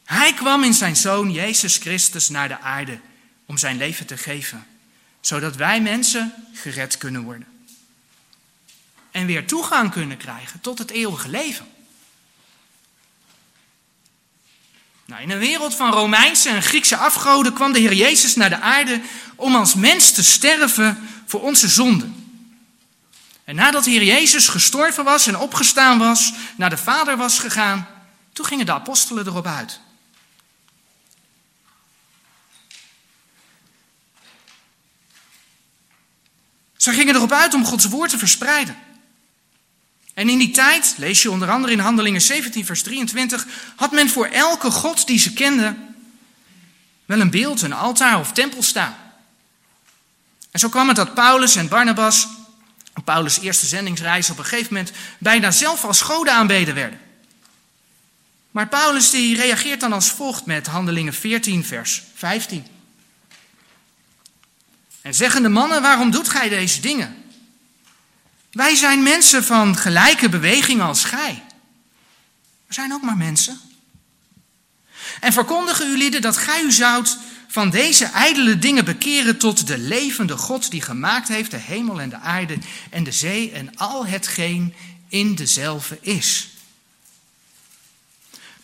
Hij 0.05 0.35
kwam 0.35 0.65
in 0.65 0.75
zijn 0.75 0.97
zoon 0.97 1.33
Jezus 1.33 1.77
Christus 1.77 2.29
naar 2.29 2.49
de 2.49 2.61
aarde 2.61 3.01
om 3.47 3.59
zijn 3.59 3.77
leven 3.77 4.07
te 4.07 4.17
geven, 4.17 4.67
zodat 5.21 5.57
wij 5.57 5.81
mensen 5.81 6.33
gered 6.53 6.99
kunnen 6.99 7.23
worden. 7.23 7.58
En 9.19 9.27
weer 9.27 9.47
toegang 9.47 9.91
kunnen 9.91 10.17
krijgen 10.17 10.61
tot 10.61 10.79
het 10.79 10.91
eeuwige 10.91 11.29
leven. 11.29 11.67
Nou, 15.05 15.23
in 15.23 15.31
een 15.31 15.39
wereld 15.39 15.75
van 15.75 15.93
Romeinse 15.93 16.49
en 16.49 16.63
Griekse 16.63 16.97
afgoden 16.97 17.53
kwam 17.53 17.73
de 17.73 17.79
Heer 17.79 17.93
Jezus 17.93 18.37
naar 18.37 18.49
de 18.49 18.61
aarde 18.61 19.01
om 19.37 19.55
als 19.55 19.75
mens 19.75 20.13
te 20.13 20.25
sterven 20.25 21.09
voor 21.27 21.41
onze 21.41 21.69
zonden. 21.69 22.41
En 23.45 23.55
nadat 23.55 23.85
de 23.85 23.91
Heer 23.91 24.05
Jezus 24.05 24.49
gestorven 24.49 25.05
was 25.05 25.27
en 25.27 25.39
opgestaan 25.39 25.99
was, 25.99 26.33
naar 26.57 26.71
de 26.71 26.77
Vader 26.77 27.17
was 27.17 27.39
gegaan, 27.39 27.89
toen 28.33 28.47
gingen 28.47 28.67
de 28.67 28.73
apostelen 28.73 29.27
erop 29.27 29.47
uit. 29.47 29.81
Ze 36.77 36.93
gingen 36.93 37.15
erop 37.15 37.33
uit 37.33 37.55
om 37.55 37.65
Gods 37.65 37.85
woord 37.85 38.11
te 38.11 38.19
verspreiden. 38.19 38.87
En 40.19 40.29
in 40.29 40.39
die 40.39 40.51
tijd, 40.51 40.95
lees 40.97 41.23
je 41.23 41.31
onder 41.31 41.51
andere 41.51 41.73
in 41.73 41.79
Handelingen 41.79 42.21
17, 42.21 42.67
vers 42.67 42.83
23, 42.83 43.47
had 43.77 43.93
men 43.93 44.09
voor 44.09 44.27
elke 44.27 44.71
God 44.71 45.07
die 45.07 45.19
ze 45.19 45.33
kenden 45.33 45.97
wel 47.07 47.21
een 47.21 47.31
beeld, 47.31 47.63
een 47.63 47.73
altaar 47.73 48.19
of 48.19 48.33
tempel 48.33 48.63
staan. 48.63 48.97
En 50.51 50.61
zo 50.61 50.69
kwam 50.69 50.89
het 50.89 50.97
dat 50.97 51.15
Paulus 51.15 51.57
en 51.57 51.69
Barnabas, 51.69 52.29
op 52.95 53.05
Paulus' 53.05 53.41
eerste 53.41 53.67
zendingsreis, 53.67 54.31
op 54.31 54.39
een 54.39 54.45
gegeven 54.45 54.75
moment 54.75 54.93
bijna 55.19 55.51
zelf 55.51 55.85
als 55.85 56.01
goden 56.01 56.33
aanbeden 56.33 56.75
werden. 56.75 57.01
Maar 58.51 58.69
Paulus 58.69 59.11
die 59.11 59.37
reageert 59.37 59.81
dan 59.81 59.93
als 59.93 60.11
volgt 60.11 60.47
met 60.47 60.67
Handelingen 60.67 61.15
14, 61.15 61.65
vers 61.65 62.03
15. 62.15 62.67
En 65.03 65.15
zeggen 65.15 65.43
de 65.43 65.49
mannen, 65.49 65.83
waarom 65.83 66.11
doet 66.11 66.29
gij 66.29 66.49
deze 66.49 66.81
dingen? 66.81 67.28
Wij 68.51 68.75
zijn 68.75 69.03
mensen 69.03 69.45
van 69.45 69.77
gelijke 69.77 70.29
beweging 70.29 70.81
als 70.83 71.05
gij. 71.05 71.43
We 72.67 72.75
zijn 72.75 72.93
ook 72.93 73.03
maar 73.03 73.17
mensen. 73.17 73.61
En 75.21 75.33
verkondigen 75.33 75.91
u 75.91 75.97
lieden 75.97 76.21
dat 76.21 76.37
gij 76.37 76.63
u 76.63 76.73
van 77.49 77.71
deze 77.71 78.05
ijdele 78.05 78.59
dingen 78.59 78.85
bekeren 78.85 79.39
tot 79.39 79.67
de 79.67 79.79
levende 79.79 80.37
God 80.37 80.71
die 80.71 80.83
gemaakt 80.83 81.29
heeft 81.29 81.51
de 81.51 81.57
hemel 81.57 82.01
en 82.01 82.09
de 82.09 82.19
aarde 82.19 82.59
en 82.91 83.05
de 83.05 83.13
zee 83.13 83.53
en 83.53 83.77
al 83.77 84.07
hetgeen 84.07 84.75
in 85.09 85.35
dezelfde 85.35 85.99
is. 86.01 86.49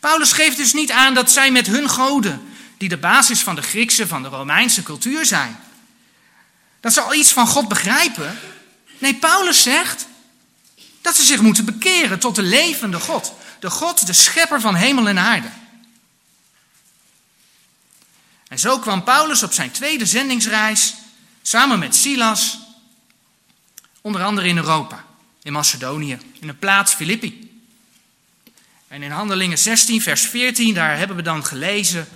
Paulus 0.01 0.33
geeft 0.33 0.57
dus 0.57 0.73
niet 0.73 0.91
aan 0.91 1.15
dat 1.15 1.31
zij 1.31 1.51
met 1.51 1.67
hun 1.67 1.89
goden, 1.89 2.43
die 2.79 2.89
de 2.89 2.99
basis 2.99 3.41
van 3.41 3.55
de 3.55 3.63
Griekse, 3.63 4.07
van 4.07 4.23
de 4.23 4.29
Romeinse 4.29 4.83
cultuur 4.83 5.27
zijn, 5.27 5.61
dat 6.81 6.93
ze 6.93 7.01
al 7.01 7.15
iets 7.15 7.33
van 7.33 7.47
God 7.47 7.69
begrijpen. 7.69 8.39
Nee, 9.05 9.15
Paulus 9.15 9.63
zegt 9.63 10.07
dat 11.01 11.17
ze 11.17 11.23
zich 11.23 11.41
moeten 11.41 11.65
bekeren 11.65 12.19
tot 12.19 12.35
de 12.35 12.43
levende 12.43 13.01
God. 13.01 13.33
De 13.59 13.71
God, 13.71 14.07
de 14.07 14.13
schepper 14.13 14.61
van 14.61 14.75
hemel 14.75 15.09
en 15.09 15.19
aarde. 15.19 15.49
En 18.49 18.59
zo 18.59 18.79
kwam 18.79 19.05
Paulus 19.05 19.43
op 19.43 19.53
zijn 19.53 19.71
tweede 19.71 20.07
zendingsreis 20.07 20.95
samen 21.43 21.79
met 21.79 21.95
Silas, 21.95 22.59
onder 24.01 24.23
andere 24.23 24.49
in 24.49 24.57
Europa, 24.57 25.05
in 25.43 25.53
Macedonië, 25.53 26.19
in 26.41 26.47
de 26.47 26.55
plaats 26.55 26.95
Filippi. 26.95 27.63
En 28.89 29.03
in 29.03 29.11
Handelingen 29.11 29.59
16, 29.59 30.03
vers 30.03 30.23
14, 30.23 30.75
daar 30.75 30.97
hebben 30.99 31.17
we 31.17 31.23
dan 31.23 31.45
gelezen 31.45 32.09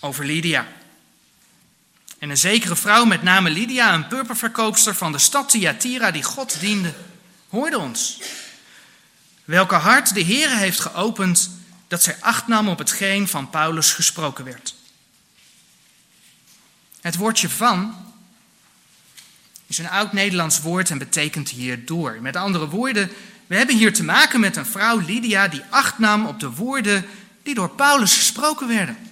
over 0.00 0.24
Lydia. 0.24 0.66
En 2.20 2.30
een 2.30 2.36
zekere 2.36 2.76
vrouw 2.76 3.04
met 3.04 3.22
name 3.22 3.50
Lydia, 3.50 3.94
een 3.94 4.06
purperverkoopster 4.06 4.94
van 4.94 5.12
de 5.12 5.18
stad 5.18 5.48
Thyatira 5.48 6.10
die 6.10 6.22
God 6.22 6.60
diende, 6.60 6.94
hoorde 7.48 7.78
ons. 7.78 8.20
Welke 9.44 9.74
hart 9.74 10.14
de 10.14 10.24
Heere 10.24 10.56
heeft 10.56 10.80
geopend 10.80 11.50
dat 11.88 12.02
zij 12.02 12.16
acht 12.20 12.46
nam 12.46 12.68
op 12.68 12.78
hetgeen 12.78 13.28
van 13.28 13.50
Paulus 13.50 13.92
gesproken 13.92 14.44
werd. 14.44 14.74
Het 17.00 17.16
woordje 17.16 17.48
van 17.48 17.94
is 19.66 19.78
een 19.78 19.88
oud-Nederlands 19.88 20.60
woord 20.60 20.90
en 20.90 20.98
betekent 20.98 21.48
hier 21.48 21.86
door. 21.86 22.18
Met 22.20 22.36
andere 22.36 22.68
woorden, 22.68 23.10
we 23.46 23.56
hebben 23.56 23.76
hier 23.76 23.94
te 23.94 24.04
maken 24.04 24.40
met 24.40 24.56
een 24.56 24.66
vrouw, 24.66 24.98
Lydia, 24.98 25.48
die 25.48 25.62
acht 25.70 25.98
nam 25.98 26.26
op 26.26 26.40
de 26.40 26.50
woorden 26.50 27.06
die 27.42 27.54
door 27.54 27.70
Paulus 27.70 28.16
gesproken 28.16 28.68
werden. 28.68 29.09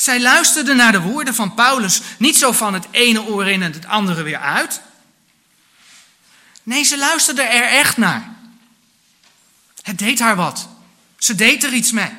Zij 0.00 0.20
luisterde 0.20 0.74
naar 0.74 0.92
de 0.92 1.00
woorden 1.00 1.34
van 1.34 1.54
Paulus 1.54 2.00
niet 2.18 2.36
zo 2.36 2.52
van 2.52 2.74
het 2.74 2.86
ene 2.90 3.22
oor 3.22 3.48
in 3.48 3.62
en 3.62 3.72
het 3.72 3.86
andere 3.86 4.22
weer 4.22 4.38
uit. 4.38 4.80
Nee, 6.62 6.84
ze 6.84 6.98
luisterde 6.98 7.42
er 7.42 7.78
echt 7.78 7.96
naar. 7.96 8.36
Het 9.82 9.98
deed 9.98 10.18
haar 10.18 10.36
wat. 10.36 10.68
Ze 11.18 11.34
deed 11.34 11.64
er 11.64 11.72
iets 11.72 11.92
mee. 11.92 12.10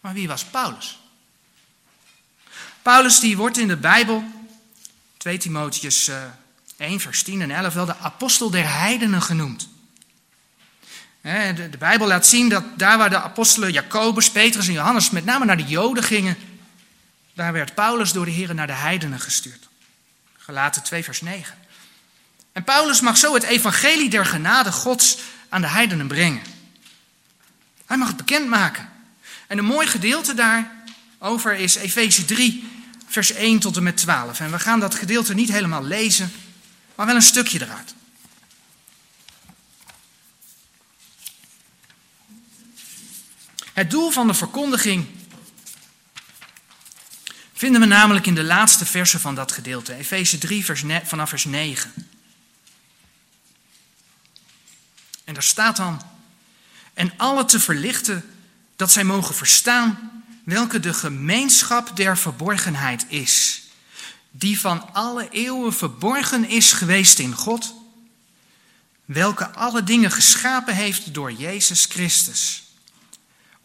Maar 0.00 0.12
wie 0.12 0.28
was 0.28 0.44
Paulus? 0.44 0.98
Paulus 2.82 3.20
die 3.20 3.36
wordt 3.36 3.58
in 3.58 3.68
de 3.68 3.76
Bijbel, 3.76 4.24
2 5.16 5.38
Timotheus 5.38 6.08
1 6.08 6.34
eh, 6.76 6.98
vers 6.98 7.22
10 7.22 7.40
en 7.40 7.50
11, 7.50 7.74
wel 7.74 7.86
de 7.86 7.96
apostel 7.96 8.50
der 8.50 8.72
heidenen 8.78 9.22
genoemd. 9.22 9.68
De, 11.26 11.70
Bijbel 11.78 12.06
laat 12.06 12.26
zien 12.26 12.48
dat 12.48 12.64
daar 12.76 12.98
waar 12.98 13.10
de 13.10 13.20
apostelen 13.20 13.72
Jacobus, 13.72 14.30
Petrus 14.30 14.66
en 14.66 14.72
Johannes 14.72 15.10
met 15.10 15.24
name 15.24 15.44
naar 15.44 15.56
de 15.56 15.64
Joden 15.64 16.02
gingen, 16.02 16.36
daar 17.34 17.52
werd 17.52 17.74
Paulus 17.74 18.12
door 18.12 18.24
de 18.24 18.30
Heer 18.30 18.54
naar 18.54 18.66
de 18.66 18.72
heidenen 18.72 19.20
gestuurd. 19.20 19.68
Gelaten 20.36 20.82
2 20.82 21.04
vers 21.04 21.20
9. 21.20 21.54
En 22.52 22.64
Paulus 22.64 23.00
mag 23.00 23.16
zo 23.16 23.34
het 23.34 23.42
evangelie 23.42 24.10
der 24.10 24.26
genade 24.26 24.72
Gods 24.72 25.18
aan 25.48 25.60
de 25.60 25.68
heidenen 25.68 26.06
brengen. 26.06 26.42
Hij 27.86 27.96
mag 27.96 28.08
het 28.08 28.16
bekendmaken. 28.16 28.88
En 29.46 29.58
een 29.58 29.64
mooi 29.64 29.86
gedeelte 29.86 30.34
daarover 30.34 31.54
is 31.54 31.74
Efeze 31.74 32.24
3, 32.24 32.70
vers 33.06 33.32
1 33.32 33.58
tot 33.58 33.76
en 33.76 33.82
met 33.82 33.96
12. 33.96 34.40
En 34.40 34.50
we 34.50 34.58
gaan 34.58 34.80
dat 34.80 34.94
gedeelte 34.94 35.34
niet 35.34 35.52
helemaal 35.52 35.84
lezen, 35.84 36.32
maar 36.94 37.06
wel 37.06 37.14
een 37.14 37.22
stukje 37.22 37.62
eruit. 37.62 37.95
Het 43.76 43.90
doel 43.90 44.10
van 44.10 44.26
de 44.26 44.34
verkondiging 44.34 45.06
vinden 47.52 47.80
we 47.80 47.86
namelijk 47.86 48.26
in 48.26 48.34
de 48.34 48.44
laatste 48.44 48.86
versen 48.86 49.20
van 49.20 49.34
dat 49.34 49.52
gedeelte, 49.52 49.94
Efeze 49.94 50.38
3 50.38 50.64
vers 50.64 50.82
vanaf 51.04 51.28
vers 51.28 51.44
9. 51.44 51.92
En 55.24 55.34
daar 55.34 55.42
staat 55.42 55.76
dan, 55.76 56.02
en 56.94 57.12
alle 57.16 57.44
te 57.44 57.60
verlichten 57.60 58.24
dat 58.76 58.92
zij 58.92 59.04
mogen 59.04 59.34
verstaan 59.34 60.22
welke 60.44 60.80
de 60.80 60.94
gemeenschap 60.94 61.96
der 61.96 62.18
verborgenheid 62.18 63.06
is, 63.08 63.62
die 64.30 64.60
van 64.60 64.92
alle 64.92 65.28
eeuwen 65.28 65.74
verborgen 65.74 66.48
is 66.48 66.72
geweest 66.72 67.18
in 67.18 67.34
God, 67.34 67.74
welke 69.04 69.48
alle 69.50 69.82
dingen 69.82 70.10
geschapen 70.10 70.74
heeft 70.74 71.14
door 71.14 71.32
Jezus 71.32 71.84
Christus 71.84 72.65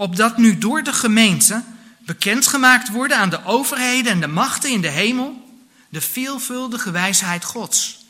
opdat 0.02 0.38
nu 0.38 0.58
door 0.58 0.84
de 0.84 0.94
gemeente 0.94 1.64
bekendgemaakt 2.00 2.90
worden 2.90 3.18
aan 3.18 3.30
de 3.30 3.46
overheden 3.46 4.12
en 4.12 4.20
de 4.20 4.28
machten 4.28 4.70
in 4.70 4.82
de 4.82 4.88
hemel 4.90 5.60
de 5.90 6.02
veelvuldige 6.02 6.92
wijsheid 6.92 7.44
Gods. 7.44 8.06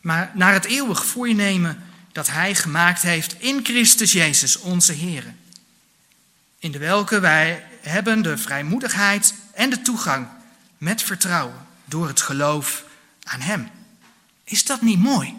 Maar 0.00 0.30
naar 0.34 0.52
het 0.52 0.64
eeuwig 0.64 1.06
voornemen 1.06 1.84
dat 2.12 2.26
Hij 2.26 2.54
gemaakt 2.54 3.02
heeft 3.02 3.36
in 3.38 3.64
Christus 3.64 4.12
Jezus, 4.12 4.58
onze 4.58 4.92
Heer. 4.92 5.34
In 6.58 6.72
de 6.72 6.78
welke 6.78 7.20
wij 7.20 7.64
hebben 7.80 8.22
de 8.22 8.38
vrijmoedigheid 8.38 9.34
en 9.54 9.70
de 9.70 9.82
toegang 9.82 10.28
met 10.78 11.02
vertrouwen 11.02 11.66
door 11.84 12.06
het 12.08 12.20
geloof 12.20 12.84
aan 13.22 13.40
Hem. 13.40 13.70
Is 14.44 14.64
dat 14.64 14.82
niet 14.82 14.98
mooi? 14.98 15.34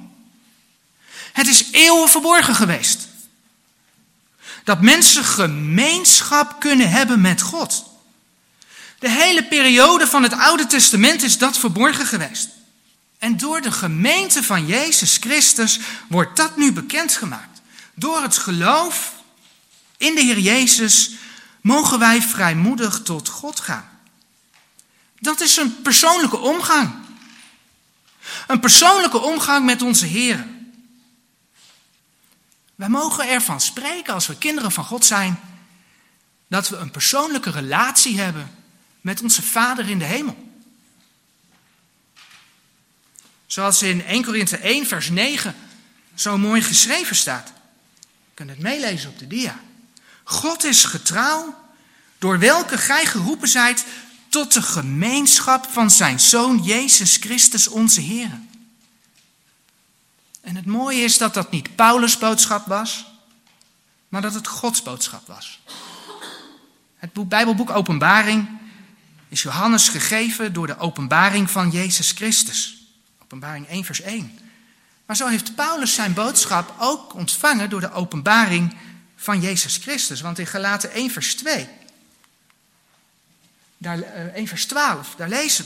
Het 1.34 1.48
is 1.48 1.72
eeuwen 1.72 2.10
verborgen 2.10 2.56
geweest. 2.56 3.07
Dat 4.68 4.82
mensen 4.82 5.24
gemeenschap 5.24 6.60
kunnen 6.60 6.90
hebben 6.90 7.22
met 7.22 7.42
God. 7.42 7.84
De 9.00 9.10
hele 9.10 9.44
periode 9.44 10.08
van 10.08 10.24
het 10.24 10.34
Oude 10.34 10.66
Testament 10.66 11.24
is 11.24 11.38
dat 11.38 11.58
verborgen 11.58 12.06
geweest. 12.06 12.50
En 13.18 13.38
door 13.38 13.62
de 13.62 13.72
gemeente 13.72 14.44
van 14.44 14.66
Jezus 14.66 15.18
Christus 15.18 15.80
wordt 16.08 16.36
dat 16.36 16.58
nu 16.58 16.72
bekendgemaakt. 16.72 17.62
Door 17.94 18.22
het 18.22 18.38
geloof 18.38 19.14
in 19.98 20.16
de 20.16 20.22
Heer 20.22 20.40
Jezus 20.40 21.12
mogen 21.62 22.00
wij 22.00 22.22
vrijmoedig 22.22 23.02
tot 23.04 23.30
God 23.30 23.60
gaan. 23.60 23.90
Dat 25.20 25.42
is 25.42 25.58
een 25.58 25.82
persoonlijke 25.82 26.38
omgang. 26.38 26.94
Een 28.48 28.60
persoonlijke 28.60 29.20
omgang 29.20 29.66
met 29.66 29.82
onze 29.82 30.06
Heer. 30.06 30.48
Wij 32.78 32.90
mogen 32.90 33.30
ervan 33.30 33.62
spreken 33.62 34.14
als 34.14 34.28
we 34.28 34.38
kinderen 34.38 34.72
van 34.72 34.84
God 34.84 35.06
zijn, 35.06 35.40
dat 36.48 36.70
we 36.70 36.76
een 36.76 36.92
persoonlijke 36.92 37.52
relatie 37.52 38.20
hebben 38.20 38.52
met 39.02 39.22
onze 39.22 39.42
Vader 39.42 39.90
in 39.90 40.00
de 40.00 40.06
hemel. 40.06 40.52
Zoals 43.46 43.82
in 43.82 44.06
1 44.06 44.24
Korinthe 44.24 44.58
1, 44.58 44.86
vers 44.86 45.10
9 45.10 45.56
zo 46.16 46.38
mooi 46.38 46.62
geschreven 46.62 47.16
staat. 47.16 47.48
Je 48.00 48.34
kunt 48.34 48.50
het 48.50 48.60
meelezen 48.60 49.10
op 49.10 49.20
de 49.20 49.28
dia. 49.28 49.60
God 50.24 50.64
is 50.64 50.84
getrouw, 50.84 51.56
door 52.18 52.40
welke 52.40 52.78
gij 52.78 53.06
geroepen 53.06 53.48
zijt 53.48 53.86
tot 54.30 54.54
de 54.54 54.62
gemeenschap 54.62 55.68
van 55.72 55.92
zijn 55.92 56.20
Zoon 56.20 56.64
Jezus 56.64 57.16
Christus 57.16 57.68
onze 57.68 58.02
Heer. 58.02 58.40
En 60.48 60.56
het 60.56 60.66
mooie 60.66 61.02
is 61.02 61.18
dat 61.18 61.34
dat 61.34 61.52
niet 61.52 61.76
Paulus' 61.76 62.18
boodschap 62.18 62.66
was, 62.66 63.06
maar 64.10 64.22
dat 64.22 64.34
het 64.34 64.48
Gods 64.48 64.84
boodschap 64.84 65.28
was. 65.28 65.60
Het 66.96 67.30
Bijbelboek 67.30 67.70
Openbaring 67.70 68.48
is 69.28 69.42
Johannes 69.42 69.90
gegeven 69.90 70.54
door 70.54 70.68
de 70.68 70.78
openbaring 70.78 71.52
van 71.52 71.70
Jezus 71.70 72.12
Christus. 72.12 72.88
Openbaring 73.24 73.68
1, 73.68 73.84
vers 73.84 74.02
1. 74.02 74.40
Maar 75.06 75.16
zo 75.16 75.28
heeft 75.28 75.56
Paulus 75.56 75.94
zijn 75.94 76.14
boodschap 76.14 76.76
ook 76.80 77.14
ontvangen 77.14 77.70
door 77.70 77.82
de 77.82 77.92
openbaring 77.92 78.76
van 79.16 79.42
Jezus 79.42 79.78
Christus. 79.78 80.22
Want 80.22 80.40
in 80.40 80.48
Galaten 80.48 80.92
1, 80.92 81.12
vers 81.12 81.36
2, 81.36 81.68
daar, 83.78 84.02
1 84.02 84.34
eh, 84.34 84.48
vers 84.48 84.66
12, 84.66 85.16
daar 85.16 85.30
lezen. 85.30 85.66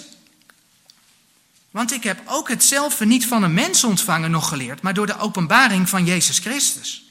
Want 1.72 1.92
ik 1.92 2.04
heb 2.04 2.22
ook 2.26 2.50
hetzelfde 2.50 3.06
niet 3.06 3.26
van 3.26 3.44
een 3.44 3.54
mens 3.54 3.84
ontvangen 3.84 4.32
nog 4.32 4.48
geleerd, 4.48 4.82
maar 4.82 4.94
door 4.94 5.06
de 5.06 5.18
openbaring 5.18 5.90
van 5.90 6.06
Jezus 6.06 6.40
Christus. 6.40 7.04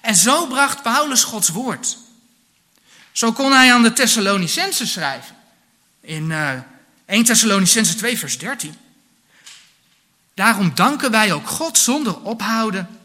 En 0.00 0.16
zo 0.16 0.46
bracht 0.46 0.82
Paulus 0.82 1.24
Gods 1.24 1.48
woord. 1.48 1.96
Zo 3.12 3.32
kon 3.32 3.52
hij 3.52 3.72
aan 3.72 3.82
de 3.82 3.92
Thessalonicensen 3.92 4.86
schrijven. 4.86 5.36
In 6.00 6.30
uh, 6.30 6.50
1 7.06 7.24
Thessalonicensen 7.24 7.96
2 7.96 8.18
vers 8.18 8.38
13. 8.38 8.74
Daarom 10.34 10.74
danken 10.74 11.10
wij 11.10 11.32
ook 11.32 11.48
God 11.48 11.78
zonder 11.78 12.20
ophouden, 12.20 12.98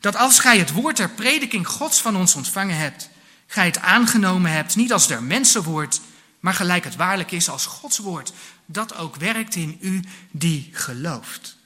dat 0.00 0.16
als 0.16 0.38
gij 0.38 0.58
het 0.58 0.72
woord 0.72 0.96
der 0.96 1.10
prediking 1.10 1.68
Gods 1.68 2.00
van 2.00 2.16
ons 2.16 2.34
ontvangen 2.34 2.76
hebt, 2.76 3.08
gij 3.46 3.66
het 3.66 3.78
aangenomen 3.78 4.50
hebt, 4.50 4.76
niet 4.76 4.92
als 4.92 5.06
der 5.06 5.22
mensenwoord, 5.22 6.00
maar 6.40 6.54
gelijk 6.54 6.84
het 6.84 6.96
waarlijk 6.96 7.30
is 7.30 7.48
als 7.48 7.66
Gods 7.66 7.98
woord, 7.98 8.32
dat 8.66 8.94
ook 8.94 9.16
werkt 9.16 9.54
in 9.54 9.78
u 9.80 10.02
die 10.30 10.70
gelooft. 10.72 11.56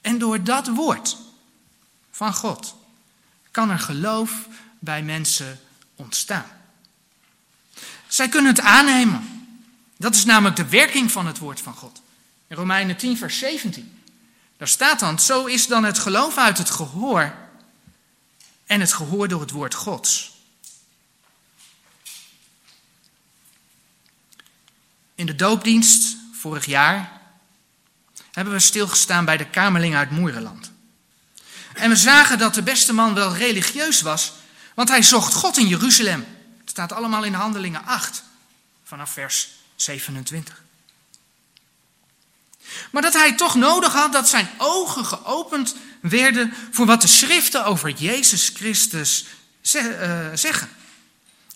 En 0.00 0.18
door 0.18 0.44
dat 0.44 0.68
woord 0.68 1.16
van 2.10 2.34
God 2.34 2.76
kan 3.50 3.70
er 3.70 3.78
geloof 3.78 4.46
bij 4.78 5.02
mensen 5.02 5.60
ontstaan. 5.94 6.46
Zij 8.08 8.28
kunnen 8.28 8.54
het 8.54 8.64
aannemen. 8.64 9.46
Dat 9.96 10.14
is 10.14 10.24
namelijk 10.24 10.56
de 10.56 10.68
werking 10.68 11.12
van 11.12 11.26
het 11.26 11.38
woord 11.38 11.60
van 11.60 11.74
God. 11.74 12.02
In 12.46 12.56
Romeinen 12.56 12.96
10, 12.96 13.16
vers 13.16 13.38
17. 13.38 14.02
Daar 14.56 14.68
staat 14.68 15.00
dan, 15.00 15.18
zo 15.18 15.44
is 15.44 15.66
dan 15.66 15.84
het 15.84 15.98
geloof 15.98 16.36
uit 16.36 16.58
het 16.58 16.70
gehoor 16.70 17.34
en 18.66 18.80
het 18.80 18.92
gehoor 18.92 19.28
door 19.28 19.40
het 19.40 19.50
woord 19.50 19.74
Gods. 19.74 20.37
In 25.18 25.26
de 25.26 25.34
doopdienst 25.34 26.16
vorig 26.32 26.64
jaar 26.64 27.20
hebben 28.32 28.52
we 28.52 28.58
stilgestaan 28.58 29.24
bij 29.24 29.36
de 29.36 29.50
Kamerling 29.50 29.94
uit 29.94 30.10
Moerenland. 30.10 30.72
En 31.74 31.90
we 31.90 31.96
zagen 31.96 32.38
dat 32.38 32.54
de 32.54 32.62
beste 32.62 32.92
man 32.92 33.14
wel 33.14 33.36
religieus 33.36 34.00
was, 34.00 34.32
want 34.74 34.88
hij 34.88 35.02
zocht 35.02 35.34
God 35.34 35.56
in 35.56 35.66
Jeruzalem. 35.66 36.26
Het 36.60 36.70
staat 36.70 36.92
allemaal 36.92 37.24
in 37.24 37.32
Handelingen 37.32 37.84
8, 37.86 38.22
vanaf 38.84 39.10
vers 39.10 39.48
27. 39.76 40.62
Maar 42.90 43.02
dat 43.02 43.12
hij 43.12 43.32
toch 43.32 43.54
nodig 43.54 43.92
had 43.92 44.12
dat 44.12 44.28
zijn 44.28 44.48
ogen 44.58 45.04
geopend 45.04 45.74
werden 46.00 46.54
voor 46.70 46.86
wat 46.86 47.00
de 47.00 47.08
schriften 47.08 47.64
over 47.64 47.90
Jezus 47.90 48.48
Christus 48.54 49.26
eh, 49.72 50.28
zeggen. 50.34 50.68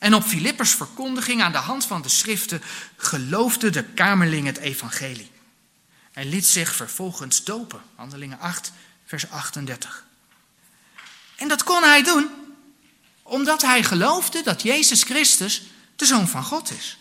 En 0.03 0.15
op 0.15 0.25
Filippers 0.25 0.71
verkondiging 0.71 1.43
aan 1.43 1.53
de 1.53 1.59
hand 1.59 1.87
van 1.87 2.03
de 2.03 2.09
schriften 2.09 2.63
geloofde 2.97 3.71
de 3.71 3.85
Kamerling 3.85 4.47
het 4.47 4.59
evangelie. 4.59 5.31
En 6.13 6.29
liet 6.29 6.47
zich 6.47 6.75
vervolgens 6.75 7.45
dopen. 7.45 7.83
Handelingen 7.95 8.39
8, 8.39 8.73
vers 9.07 9.31
38. 9.31 10.05
En 11.37 11.49
dat 11.49 11.65
kon 11.65 11.83
hij 11.83 12.03
doen 12.03 12.31
omdat 13.23 13.63
hij 13.63 13.83
geloofde 13.83 14.43
dat 14.43 14.63
Jezus 14.63 15.03
Christus 15.03 15.63
de 15.97 16.07
Zoon 16.07 16.29
van 16.29 16.45
God 16.45 16.71
is. 16.71 16.99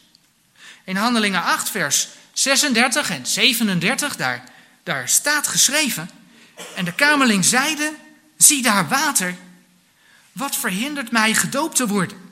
In 0.84 0.96
Handelingen 0.96 1.44
8, 1.44 1.70
vers 1.70 2.08
36 2.34 3.10
en 3.10 3.26
37, 3.26 4.16
daar, 4.16 4.44
daar 4.84 5.10
staat 5.10 5.48
geschreven. 5.48 6.10
En 6.76 6.86
de 6.86 6.94
kamerling 6.94 7.46
zeide, 7.46 7.94
zie 8.38 8.62
daar 8.62 8.88
water. 8.88 9.36
Wat 10.32 10.56
verhindert 10.56 11.12
mij 11.12 11.34
gedoopt 11.34 11.76
te 11.76 11.88
worden? 11.88 12.31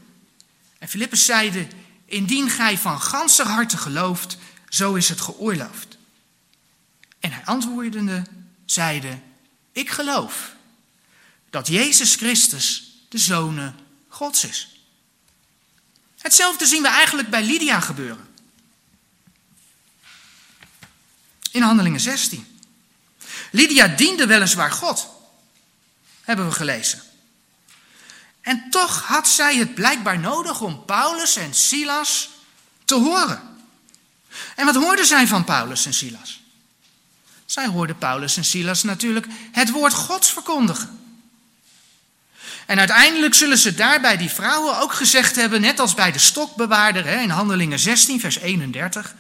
En 0.80 0.88
Filippus 0.88 1.26
zeide, 1.26 1.68
indien 2.06 2.50
gij 2.50 2.78
van 2.78 3.02
ganser 3.02 3.46
harte 3.46 3.78
gelooft, 3.78 4.38
zo 4.70 4.94
is 4.94 5.10
het 5.10 5.22
geoorloofd. 5.22 5.98
En 7.20 7.32
hij 7.32 7.46
antwoordende 7.46 8.24
zeide, 8.66 9.20
ik 9.72 9.90
geloof 9.90 10.56
dat 11.50 11.68
Jezus 11.68 12.16
Christus 12.16 12.94
de 13.10 13.18
Zoon 13.18 13.76
Gods 14.08 14.44
is. 14.44 14.84
Hetzelfde 16.18 16.66
zien 16.66 16.82
we 16.82 16.88
eigenlijk 16.88 17.30
bij 17.30 17.44
Lydia 17.44 17.80
gebeuren. 17.80 18.28
In 21.52 21.62
Handelingen 21.62 22.00
16. 22.00 22.60
Lydia 23.52 23.88
diende 23.88 24.26
weliswaar 24.26 24.72
God, 24.72 25.08
hebben 26.22 26.48
we 26.48 26.52
gelezen. 26.52 27.09
En 28.50 28.70
toch 28.70 29.06
had 29.06 29.28
zij 29.28 29.56
het 29.58 29.74
blijkbaar 29.74 30.20
nodig 30.20 30.62
om 30.62 30.86
Paulus 30.86 31.36
en 31.36 31.54
Silas 31.54 32.30
te 32.86 32.96
horen. 32.96 33.42
En 34.56 34.66
wat 34.66 34.76
hoorden 34.76 35.06
zij 35.06 35.28
van 35.28 35.44
Paulus 35.44 35.86
en 35.86 35.94
Silas? 35.94 36.42
Zij 37.46 37.68
hoorden 37.68 37.98
Paulus 37.98 38.38
en 38.38 38.46
Silas 38.46 38.84
natuurlijk 38.84 39.28
het 39.52 39.70
woord 39.70 39.94
Gods 39.94 40.32
verkondigen. 40.32 41.00
En 42.66 42.80
uiteindelijk 42.80 43.34
zullen 43.34 43.58
ze 43.58 43.76
daarbij 43.76 44.18
die 44.18 44.30
vrouwen 44.30 44.80
ook 44.80 44.94
gezegd 44.94 45.36
hebben, 45.36 45.62
net 45.62 45.80
als 45.80 45.94
bij 45.94 46.12
de 46.12 46.20
stokbewaarder 46.20 47.06
in 47.06 47.30
Handelingen 47.30 47.80
16, 47.80 48.20
vers 48.20 48.38
31. 48.38 49.16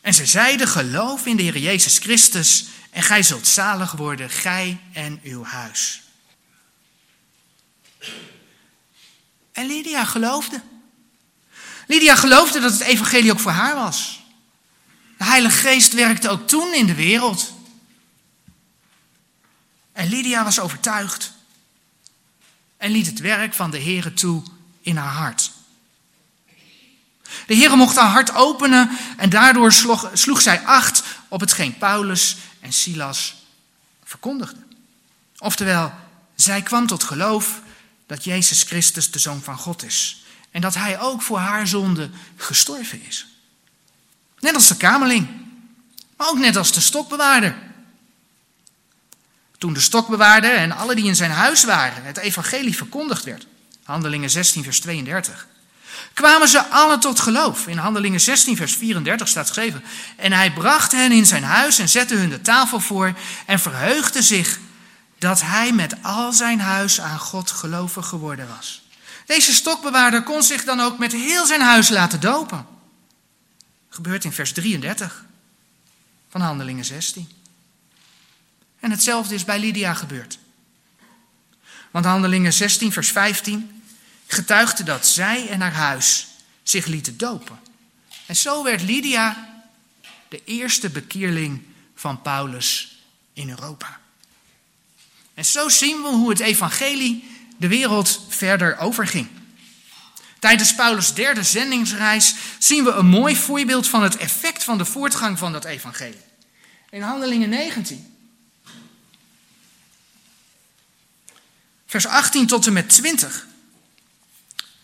En 0.00 0.14
ze 0.14 0.26
zeiden, 0.26 0.68
geloof 0.68 1.26
in 1.26 1.36
de 1.36 1.42
Heer 1.42 1.58
Jezus 1.58 1.98
Christus 1.98 2.64
en 2.90 3.02
gij 3.02 3.22
zult 3.22 3.46
zalig 3.46 3.92
worden, 3.92 4.30
gij 4.30 4.80
en 4.92 5.20
uw 5.22 5.44
huis. 5.44 6.04
En 9.52 9.66
Lydia 9.66 10.04
geloofde. 10.04 10.62
Lydia 11.86 12.14
geloofde 12.16 12.60
dat 12.60 12.72
het 12.72 12.80
evangelie 12.80 13.32
ook 13.32 13.40
voor 13.40 13.50
haar 13.52 13.74
was. 13.74 14.20
De 15.18 15.24
Heilige 15.24 15.58
Geest 15.58 15.92
werkte 15.92 16.28
ook 16.28 16.48
toen 16.48 16.74
in 16.74 16.86
de 16.86 16.94
wereld. 16.94 17.54
En 19.92 20.08
Lydia 20.08 20.44
was 20.44 20.60
overtuigd. 20.60 21.32
En 22.76 22.90
liet 22.90 23.06
het 23.06 23.18
werk 23.18 23.54
van 23.54 23.70
de 23.70 23.80
Heere 23.80 24.14
toe 24.14 24.42
in 24.80 24.96
haar 24.96 25.12
hart. 25.12 25.50
De 27.46 27.54
Heere 27.56 27.76
mocht 27.76 27.96
haar 27.96 28.10
hart 28.10 28.34
openen 28.34 28.98
en 29.16 29.30
daardoor 29.30 29.72
sloeg, 29.72 30.10
sloeg 30.12 30.42
zij 30.42 30.60
acht 30.60 31.02
op 31.28 31.40
hetgeen 31.40 31.78
Paulus 31.78 32.36
en 32.60 32.72
Silas 32.72 33.34
verkondigden. 34.04 34.72
Oftewel, 35.38 35.92
zij 36.34 36.62
kwam 36.62 36.86
tot 36.86 37.04
geloof 37.04 37.60
dat 38.06 38.24
Jezus 38.24 38.62
Christus 38.62 39.10
de 39.10 39.18
Zoon 39.18 39.42
van 39.42 39.58
God 39.58 39.84
is. 39.84 40.24
En 40.50 40.60
dat 40.60 40.74
Hij 40.74 41.00
ook 41.00 41.22
voor 41.22 41.38
haar 41.38 41.66
zonde 41.66 42.10
gestorven 42.36 43.02
is. 43.06 43.26
Net 44.38 44.54
als 44.54 44.68
de 44.68 44.76
kamerling, 44.76 45.28
maar 46.16 46.28
ook 46.28 46.38
net 46.38 46.56
als 46.56 46.72
de 46.72 46.80
stokbewaarder. 46.80 47.56
Toen 49.58 49.72
de 49.72 49.80
stokbewaarder 49.80 50.54
en 50.54 50.72
alle 50.72 50.94
die 50.94 51.04
in 51.04 51.16
zijn 51.16 51.30
huis 51.30 51.64
waren 51.64 52.04
het 52.04 52.16
evangelie 52.16 52.76
verkondigd 52.76 53.24
werd, 53.24 53.46
Handelingen 53.82 54.30
16, 54.30 54.62
vers 54.62 54.80
32, 54.80 55.46
kwamen 56.14 56.48
ze 56.48 56.64
alle 56.64 56.98
tot 56.98 57.20
geloof. 57.20 57.66
In 57.66 57.78
Handelingen 57.78 58.20
16, 58.20 58.56
vers 58.56 58.76
34 58.76 59.28
staat 59.28 59.46
geschreven. 59.46 59.84
En 60.16 60.32
hij 60.32 60.52
bracht 60.52 60.92
hen 60.92 61.12
in 61.12 61.26
zijn 61.26 61.44
huis 61.44 61.78
en 61.78 61.88
zette 61.88 62.14
hun 62.14 62.28
de 62.28 62.40
tafel 62.40 62.80
voor 62.80 63.14
en 63.46 63.58
verheugde 63.58 64.22
zich 64.22 64.58
dat 65.18 65.40
hij 65.40 65.72
met 65.72 66.02
al 66.02 66.32
zijn 66.32 66.60
huis 66.60 67.00
aan 67.00 67.18
God 67.18 67.50
gelovig 67.50 68.06
geworden 68.06 68.48
was. 68.48 68.82
Deze 69.26 69.52
stokbewaarder 69.52 70.22
kon 70.22 70.42
zich 70.42 70.64
dan 70.64 70.80
ook 70.80 70.98
met 70.98 71.12
heel 71.12 71.46
zijn 71.46 71.60
huis 71.60 71.88
laten 71.88 72.20
dopen. 72.20 72.66
Gebeurt 73.88 74.24
in 74.24 74.32
vers 74.32 74.52
33 74.52 75.24
van 76.28 76.40
Handelingen 76.40 76.84
16. 76.84 77.28
En 78.80 78.90
hetzelfde 78.90 79.34
is 79.34 79.44
bij 79.44 79.58
Lydia 79.58 79.94
gebeurd. 79.94 80.38
Want 81.90 82.04
Handelingen 82.04 82.52
16, 82.52 82.92
vers 82.92 83.10
15 83.10 83.82
getuigde 84.26 84.82
dat 84.82 85.06
zij 85.06 85.48
en 85.48 85.60
haar 85.60 85.72
huis 85.72 86.26
zich 86.62 86.86
lieten 86.86 87.16
dopen. 87.16 87.58
En 88.26 88.36
zo 88.36 88.62
werd 88.62 88.82
Lydia 88.82 89.54
de 90.28 90.44
eerste 90.44 90.90
bekierling 90.90 91.62
van 91.94 92.22
Paulus 92.22 92.98
in 93.32 93.48
Europa. 93.48 94.00
En 95.36 95.44
zo 95.44 95.68
zien 95.68 96.02
we 96.02 96.08
hoe 96.08 96.30
het 96.30 96.40
evangelie 96.40 97.24
de 97.56 97.68
wereld 97.68 98.20
verder 98.28 98.78
overging. 98.78 99.28
Tijdens 100.38 100.74
Paulus' 100.74 101.14
derde 101.14 101.42
zendingsreis 101.42 102.34
zien 102.58 102.84
we 102.84 102.90
een 102.90 103.06
mooi 103.06 103.36
voorbeeld 103.36 103.88
van 103.88 104.02
het 104.02 104.16
effect 104.16 104.64
van 104.64 104.78
de 104.78 104.84
voortgang 104.84 105.38
van 105.38 105.52
dat 105.52 105.64
evangelie. 105.64 106.20
In 106.90 107.02
Handelingen 107.02 107.48
19. 107.48 108.16
Vers 111.86 112.06
18 112.06 112.46
tot 112.46 112.66
en 112.66 112.72
met 112.72 112.88
20. 112.88 113.46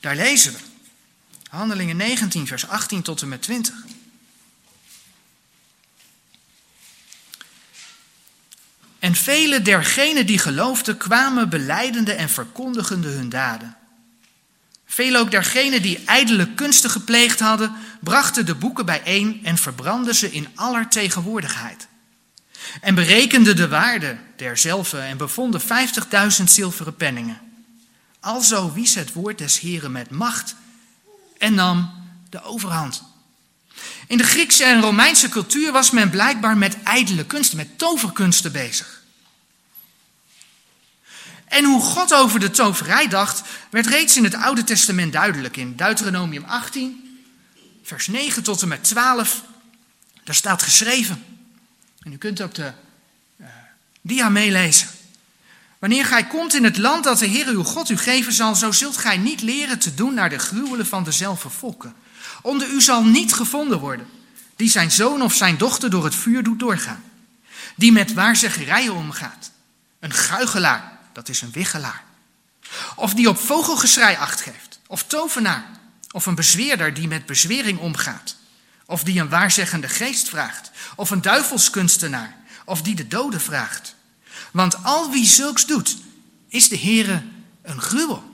Daar 0.01 0.17
lezen 0.17 0.53
we. 0.53 0.59
Handelingen 1.49 1.97
19, 1.97 2.47
vers 2.47 2.69
18 2.69 3.03
tot 3.03 3.23
en 3.23 3.29
met 3.29 3.43
20. 3.43 3.75
En 9.03 9.15
vele 9.15 9.63
dergenen 9.63 10.27
die 10.27 10.39
geloofden 10.39 10.97
kwamen 10.97 11.49
beleidende 11.49 12.13
en 12.13 12.29
verkondigende 12.29 13.09
hun 13.09 13.29
daden. 13.29 13.77
Veel 14.87 15.17
ook 15.17 15.31
dergenen 15.31 15.83
die 15.83 16.05
ijdele 16.05 16.55
kunsten 16.55 16.91
gepleegd 16.91 17.41
hadden, 17.41 17.73
brachten 18.01 18.47
de 18.47 18.55
boeken 18.55 18.87
bijeen 18.87 19.41
en 19.45 19.59
verbrandden 19.59 20.15
ze 20.15 20.33
in 20.33 20.49
aller 20.55 20.89
tegenwoordigheid. 20.89 21.89
En 22.81 22.95
berekenden 22.95 23.57
de 23.57 23.69
waarde 23.69 24.17
derzelve 24.37 24.99
en 24.99 25.17
bevonden 25.17 25.61
vijftigduizend 25.61 26.51
zilveren 26.51 26.97
penningen. 26.97 27.41
Alzo 28.21 28.73
wies 28.73 28.95
het 28.95 29.13
woord 29.13 29.39
des 29.39 29.61
Heren 29.61 29.93
met 29.93 30.11
macht 30.11 30.55
en 31.39 31.55
nam 31.55 31.91
de 32.31 32.43
overhand. 32.43 33.03
In 34.07 34.19
de 34.19 34.25
Griekse 34.25 34.65
en 34.65 34.81
Romeinse 34.81 35.29
cultuur 35.29 35.73
was 35.73 35.91
men 35.91 36.11
blijkbaar 36.11 36.57
met 36.57 36.83
ijdele 36.83 37.27
kunsten, 37.27 37.57
met 37.57 37.79
toverkunsten 37.79 38.53
bezig. 38.53 39.03
En 41.45 41.65
hoe 41.65 41.81
God 41.81 42.15
over 42.15 42.41
de 42.41 42.51
toverij 42.51 43.09
dacht, 43.09 43.43
werd 43.71 43.87
reeds 43.87 44.17
in 44.17 44.25
het 44.25 44.35
Oude 44.35 44.65
Testament 44.65 45.13
duidelijk. 45.13 45.57
In 45.57 45.77
Deuteronomium 45.77 46.45
18, 46.45 47.19
vers 47.83 48.07
9 48.07 48.43
tot 48.43 48.63
en 48.63 48.69
met 48.69 48.85
12, 48.85 49.43
daar 50.25 50.35
staat 50.35 50.63
geschreven. 50.63 51.25
En 52.03 52.13
u 52.13 52.17
kunt 52.17 52.41
ook 52.43 52.55
de 52.55 52.73
uh, 53.41 53.47
dia 54.01 54.29
meelezen. 54.29 54.89
Wanneer 55.79 56.05
gij 56.05 56.27
komt 56.27 56.55
in 56.55 56.65
het 56.65 56.79
land 56.79 57.05
dat 57.05 57.19
de 57.19 57.27
Heer 57.27 57.47
uw 57.47 57.63
God 57.63 57.89
u 57.89 57.97
geven 57.97 58.33
zal, 58.33 58.55
zo 58.55 58.73
zult 58.73 58.97
gij 58.97 59.17
niet 59.17 59.43
leren 59.43 59.79
te 59.79 59.95
doen 59.95 60.15
naar 60.15 60.31
de 60.31 60.39
gruwelen 60.39 60.87
van 60.87 61.05
dezelfde 61.05 61.51
volken. 61.51 61.95
Onder 62.43 62.69
u 62.69 62.81
zal 62.81 63.05
niet 63.05 63.35
gevonden 63.35 63.79
worden, 63.79 64.09
die 64.57 64.71
zijn 64.71 64.91
zoon 64.91 65.23
of 65.23 65.35
zijn 65.35 65.57
dochter 65.57 65.91
door 65.91 66.05
het 66.05 66.15
vuur 66.15 66.43
doet 66.43 66.59
doorgaan. 66.59 67.03
Die 67.77 67.93
met 67.93 68.13
waarzeggerijen 68.13 68.95
omgaat. 68.95 69.51
Een 70.01 70.13
guigelaar, 70.13 70.99
dat 71.13 71.29
is 71.29 71.41
een 71.43 71.53
wiggelaar. 71.53 72.05
Of 72.97 73.15
die 73.15 73.29
op 73.29 73.39
vogelgeschrei 73.39 74.17
acht 74.17 74.41
geeft. 74.41 74.81
Of 74.87 75.05
tovenaar. 75.05 75.65
Of 76.11 76.27
een 76.27 76.35
bezweerder 76.35 76.95
die 76.95 77.09
met 77.09 77.27
bezwering 77.27 77.79
omgaat. 77.79 78.37
Of 78.87 79.05
die 79.05 79.21
een 79.21 79.29
waarzeggende 79.29 79.89
geest 79.89 80.29
vraagt. 80.29 80.71
Of 80.97 81.11
een 81.11 81.23
duivelskunstenaar. 81.23 82.37
Of 82.65 82.83
die 82.83 82.95
de 82.95 83.09
doden 83.09 83.41
vraagt. 83.41 83.95
Want 84.51 84.85
al 84.85 85.11
wie 85.11 85.27
zulks 85.27 85.67
doet, 85.67 85.97
is 86.49 86.69
de 86.69 86.79
Heere 86.79 87.23
een 87.63 87.81
gruwel. 87.81 88.32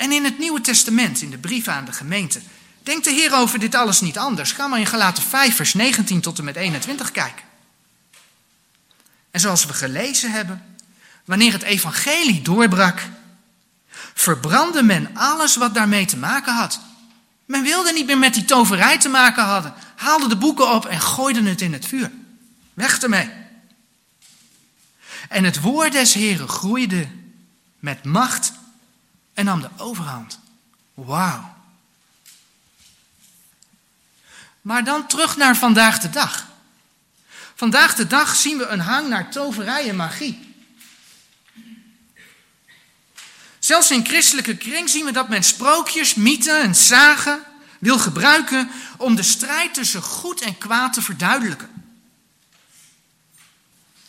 En 0.00 0.12
in 0.12 0.24
het 0.24 0.38
Nieuwe 0.38 0.60
Testament, 0.60 1.22
in 1.22 1.30
de 1.30 1.38
brieven 1.38 1.72
aan 1.72 1.84
de 1.84 1.92
gemeente, 1.92 2.40
denkt 2.82 3.04
de 3.04 3.10
Heer 3.10 3.34
over 3.34 3.58
dit 3.58 3.74
alles 3.74 4.00
niet 4.00 4.18
anders. 4.18 4.52
Ga 4.52 4.66
maar 4.66 4.78
in 4.78 4.86
Galaten 4.86 5.22
5, 5.22 5.56
vers 5.56 5.74
19 5.74 6.20
tot 6.20 6.38
en 6.38 6.44
met 6.44 6.56
21 6.56 7.10
kijken. 7.10 7.44
En 9.30 9.40
zoals 9.40 9.66
we 9.66 9.72
gelezen 9.72 10.30
hebben, 10.32 10.76
wanneer 11.24 11.52
het 11.52 11.62
evangelie 11.62 12.42
doorbrak, 12.42 13.08
verbrandde 14.14 14.82
men 14.82 15.10
alles 15.14 15.56
wat 15.56 15.74
daarmee 15.74 16.04
te 16.04 16.16
maken 16.16 16.54
had. 16.54 16.80
Men 17.44 17.62
wilde 17.62 17.92
niet 17.92 18.06
meer 18.06 18.18
met 18.18 18.34
die 18.34 18.44
toverij 18.44 18.98
te 18.98 19.08
maken 19.08 19.44
hadden, 19.44 19.74
haalde 19.96 20.28
de 20.28 20.36
boeken 20.36 20.72
op 20.72 20.86
en 20.86 21.00
gooide 21.00 21.42
het 21.42 21.60
in 21.60 21.72
het 21.72 21.86
vuur. 21.86 22.10
Weg 22.74 22.98
ermee. 22.98 23.30
En 25.28 25.44
het 25.44 25.60
woord 25.60 25.92
des 25.92 26.14
Heren 26.14 26.48
groeide 26.48 27.08
met 27.78 28.04
macht 28.04 28.52
en 29.34 29.44
nam 29.44 29.60
de 29.60 29.68
overhand. 29.76 30.38
Wauw. 30.94 31.58
Maar 34.60 34.84
dan 34.84 35.06
terug 35.06 35.36
naar 35.36 35.56
vandaag 35.56 35.98
de 35.98 36.10
dag. 36.10 36.48
Vandaag 37.54 37.94
de 37.94 38.06
dag 38.06 38.36
zien 38.36 38.58
we 38.58 38.66
een 38.66 38.80
hang 38.80 39.08
naar 39.08 39.30
toverij 39.30 39.88
en 39.88 39.96
magie. 39.96 40.54
Zelfs 43.58 43.90
in 43.90 44.06
christelijke 44.06 44.56
kring 44.56 44.88
zien 44.88 45.04
we 45.04 45.12
dat 45.12 45.28
men 45.28 45.42
sprookjes, 45.42 46.14
mythen 46.14 46.62
en 46.62 46.74
zagen 46.74 47.42
wil 47.78 47.98
gebruiken 47.98 48.70
om 48.96 49.14
de 49.14 49.22
strijd 49.22 49.74
tussen 49.74 50.02
goed 50.02 50.40
en 50.40 50.58
kwaad 50.58 50.92
te 50.92 51.02
verduidelijken. 51.02 51.68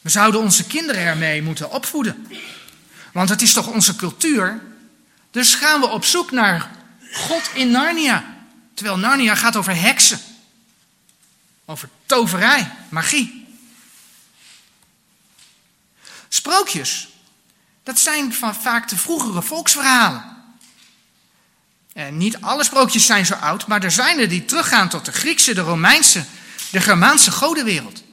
We 0.01 0.09
zouden 0.09 0.41
onze 0.41 0.67
kinderen 0.67 1.01
ermee 1.01 1.41
moeten 1.41 1.71
opvoeden. 1.71 2.27
Want 3.13 3.29
het 3.29 3.41
is 3.41 3.53
toch 3.53 3.67
onze 3.67 3.95
cultuur. 3.95 4.61
Dus 5.31 5.55
gaan 5.55 5.79
we 5.79 5.87
op 5.87 6.05
zoek 6.05 6.31
naar 6.31 6.71
God 7.13 7.49
in 7.53 7.71
Narnia. 7.71 8.35
Terwijl 8.73 8.97
Narnia 8.97 9.35
gaat 9.35 9.55
over 9.55 9.81
heksen. 9.81 10.19
Over 11.65 11.89
toverij, 12.05 12.71
magie. 12.89 13.47
Sprookjes, 16.29 17.07
dat 17.83 17.99
zijn 17.99 18.33
van 18.33 18.55
vaak 18.55 18.89
de 18.89 18.97
vroegere 18.97 19.41
volksverhalen. 19.41 20.23
En 21.93 22.17
niet 22.17 22.41
alle 22.41 22.63
sprookjes 22.63 23.05
zijn 23.05 23.25
zo 23.25 23.33
oud, 23.33 23.67
maar 23.67 23.83
er 23.83 23.91
zijn 23.91 24.19
er 24.19 24.29
die 24.29 24.45
teruggaan 24.45 24.89
tot 24.89 25.05
de 25.05 25.11
Griekse, 25.11 25.53
de 25.53 25.61
Romeinse, 25.61 26.25
de 26.71 26.81
Germaanse 26.81 27.31
godenwereld. 27.31 28.03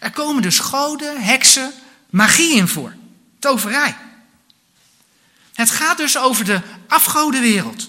Er 0.00 0.10
komen 0.10 0.42
dus 0.42 0.58
goden, 0.58 1.22
heksen, 1.22 1.72
magie 2.10 2.56
in 2.56 2.68
voor. 2.68 2.94
Toverij. 3.38 3.96
Het 5.56 5.70
gaat 5.70 5.96
dus 5.96 6.18
over 6.18 6.44
de 6.44 6.60
afgodenwereld. 6.88 7.88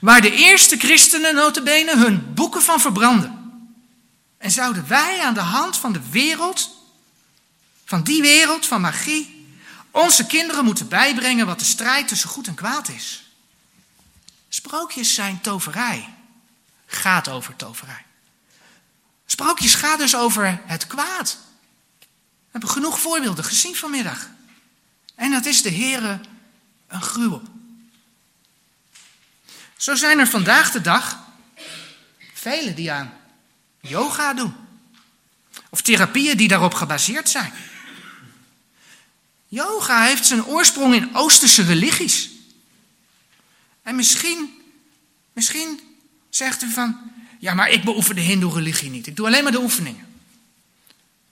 Waar 0.00 0.20
de 0.20 0.32
eerste 0.32 0.76
christenen 0.76 1.34
notabene 1.34 1.96
hun 1.96 2.34
boeken 2.34 2.62
van 2.62 2.80
verbranden. 2.80 3.38
En 4.38 4.50
zouden 4.50 4.88
wij 4.88 5.20
aan 5.20 5.34
de 5.34 5.40
hand 5.40 5.76
van 5.76 5.92
de 5.92 6.10
wereld, 6.10 6.70
van 7.84 8.02
die 8.02 8.22
wereld, 8.22 8.66
van 8.66 8.80
magie, 8.80 9.46
onze 9.90 10.26
kinderen 10.26 10.64
moeten 10.64 10.88
bijbrengen 10.88 11.46
wat 11.46 11.58
de 11.58 11.64
strijd 11.64 12.08
tussen 12.08 12.28
goed 12.28 12.46
en 12.46 12.54
kwaad 12.54 12.88
is. 12.88 13.22
Sprookjes 14.48 15.14
zijn 15.14 15.40
toverij. 15.40 16.14
Gaat 16.86 17.28
over 17.28 17.56
toverij. 17.56 18.04
Sprookjes 19.26 19.74
gaat 19.74 19.98
dus 19.98 20.16
over 20.16 20.60
het 20.66 20.86
kwaad. 20.86 21.38
We 21.98 22.06
hebben 22.50 22.70
genoeg 22.70 23.00
voorbeelden 23.00 23.44
gezien 23.44 23.76
vanmiddag. 23.76 24.28
En 25.20 25.30
dat 25.30 25.46
is 25.46 25.62
de 25.62 25.70
Heere 25.70 26.20
een 26.88 27.02
gruwel. 27.02 27.42
Zo 29.76 29.94
zijn 29.94 30.18
er 30.18 30.26
vandaag 30.26 30.70
de 30.70 30.80
dag 30.80 31.18
velen 32.34 32.74
die 32.74 32.92
aan 32.92 33.12
yoga 33.80 34.34
doen. 34.34 34.54
Of 35.68 35.82
therapieën 35.82 36.36
die 36.36 36.48
daarop 36.48 36.74
gebaseerd 36.74 37.28
zijn. 37.28 37.52
Yoga 39.48 40.02
heeft 40.02 40.26
zijn 40.26 40.44
oorsprong 40.44 40.94
in 40.94 41.16
Oosterse 41.16 41.62
religies. 41.62 42.30
En 43.82 43.96
misschien, 43.96 44.62
misschien 45.32 45.80
zegt 46.30 46.62
u 46.62 46.70
van, 46.70 47.12
ja, 47.38 47.54
maar 47.54 47.70
ik 47.70 47.84
beoefen 47.84 48.14
de 48.14 48.20
Hindoe-religie 48.20 48.90
niet. 48.90 49.06
Ik 49.06 49.16
doe 49.16 49.26
alleen 49.26 49.42
maar 49.42 49.52
de 49.52 49.62
oefeningen. 49.62 50.06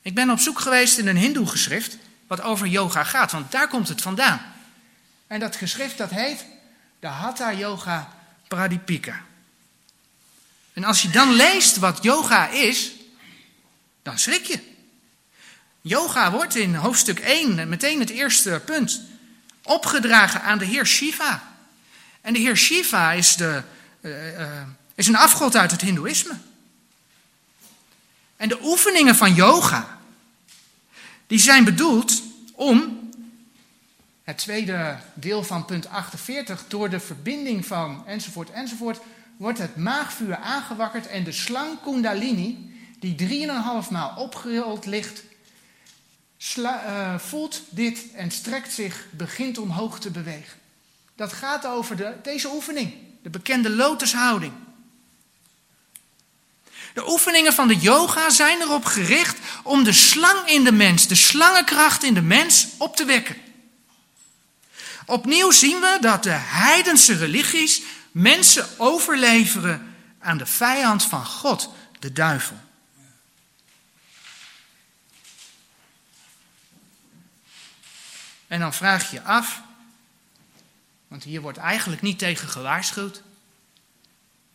Ik 0.02 0.14
ben 0.14 0.30
op 0.30 0.38
zoek 0.38 0.60
geweest 0.60 0.98
in 0.98 1.06
een 1.06 1.16
Hindoe-geschrift 1.16 1.96
wat 2.28 2.40
over 2.40 2.66
yoga 2.66 3.04
gaat, 3.04 3.32
want 3.32 3.52
daar 3.52 3.68
komt 3.68 3.88
het 3.88 4.02
vandaan. 4.02 4.40
En 5.26 5.40
dat 5.40 5.56
geschrift 5.56 5.98
dat 5.98 6.10
heet 6.10 6.44
de 7.00 7.06
Hatha 7.06 7.52
Yoga 7.52 8.12
Pradipika. 8.48 9.20
En 10.72 10.84
als 10.84 11.02
je 11.02 11.10
dan 11.10 11.32
leest 11.32 11.76
wat 11.76 12.02
yoga 12.02 12.48
is, 12.48 12.92
dan 14.02 14.18
schrik 14.18 14.44
je. 14.44 14.60
Yoga 15.80 16.30
wordt 16.30 16.54
in 16.54 16.74
hoofdstuk 16.74 17.18
1, 17.18 17.68
meteen 17.68 18.00
het 18.00 18.10
eerste 18.10 18.62
punt, 18.64 19.00
opgedragen 19.62 20.42
aan 20.42 20.58
de 20.58 20.64
heer 20.64 20.86
Shiva. 20.86 21.52
En 22.20 22.32
de 22.32 22.38
heer 22.38 22.56
Shiva 22.56 23.12
is 23.12 23.36
de, 23.36 23.62
uh, 24.00 24.38
uh, 24.38 24.62
is 24.94 25.06
een 25.06 25.16
afgod 25.16 25.56
uit 25.56 25.70
het 25.70 25.80
Hindoeïsme. 25.80 26.36
En 28.36 28.48
de 28.48 28.58
oefeningen 28.62 29.16
van 29.16 29.34
yoga, 29.34 29.97
die 31.28 31.38
zijn 31.38 31.64
bedoeld 31.64 32.22
om, 32.54 33.10
het 34.24 34.38
tweede 34.38 34.98
deel 35.14 35.42
van 35.42 35.64
punt 35.64 35.88
48, 35.88 36.64
door 36.68 36.90
de 36.90 37.00
verbinding 37.00 37.66
van 37.66 38.06
enzovoort 38.06 38.50
enzovoort, 38.50 39.00
wordt 39.36 39.58
het 39.58 39.76
maagvuur 39.76 40.36
aangewakkerd 40.36 41.06
en 41.06 41.24
de 41.24 41.32
slang 41.32 41.80
Kundalini, 41.82 42.76
die 42.98 43.14
drieënhalf 43.14 43.90
maal 43.90 44.16
opgerold 44.16 44.86
ligt, 44.86 45.22
uh, 46.56 47.18
voelt 47.18 47.62
dit 47.70 48.12
en 48.14 48.30
strekt 48.30 48.72
zich, 48.72 49.06
begint 49.10 49.58
omhoog 49.58 50.00
te 50.00 50.10
bewegen. 50.10 50.58
Dat 51.14 51.32
gaat 51.32 51.66
over 51.66 51.96
de, 51.96 52.14
deze 52.22 52.48
oefening, 52.48 52.92
de 53.22 53.30
bekende 53.30 53.70
lotushouding. 53.70 54.52
De 56.98 57.10
oefeningen 57.10 57.52
van 57.52 57.68
de 57.68 57.76
yoga 57.76 58.30
zijn 58.30 58.60
erop 58.60 58.84
gericht 58.84 59.38
om 59.62 59.84
de 59.84 59.92
slang 59.92 60.48
in 60.48 60.64
de 60.64 60.72
mens, 60.72 61.06
de 61.06 61.14
slangenkracht 61.14 62.02
in 62.02 62.14
de 62.14 62.22
mens 62.22 62.66
op 62.78 62.96
te 62.96 63.04
wekken. 63.04 63.36
Opnieuw 65.06 65.50
zien 65.50 65.80
we 65.80 65.98
dat 66.00 66.22
de 66.22 66.30
heidense 66.30 67.16
religies 67.16 67.82
mensen 68.12 68.68
overleveren 68.78 69.96
aan 70.18 70.38
de 70.38 70.46
vijand 70.46 71.02
van 71.02 71.26
God, 71.26 71.72
de 71.98 72.12
duivel. 72.12 72.60
En 78.46 78.60
dan 78.60 78.74
vraag 78.74 79.10
je 79.10 79.22
af, 79.22 79.62
want 81.08 81.24
hier 81.24 81.40
wordt 81.40 81.58
eigenlijk 81.58 82.02
niet 82.02 82.18
tegen 82.18 82.48
gewaarschuwd. 82.48 83.22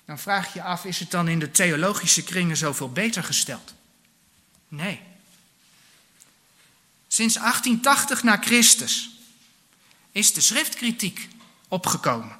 Dan 0.06 0.20
vraag 0.20 0.54
je 0.54 0.64
af, 0.64 0.86
is 0.86 1.00
het 1.00 1.12
dan 1.12 1.28
in 1.28 1.40
de 1.40 1.52
theologische 1.52 2.24
kringen 2.24 2.58
zoveel 2.58 2.92
beter 2.92 3.24
gesteld? 3.24 3.74
Nee. 4.68 5.02
Sinds 7.08 7.36
1880 7.36 8.24
na 8.24 8.38
Christus 8.38 9.10
is 10.12 10.34
de 10.34 10.42
schriftkritiek 10.42 11.28
opgekomen. 11.68 12.38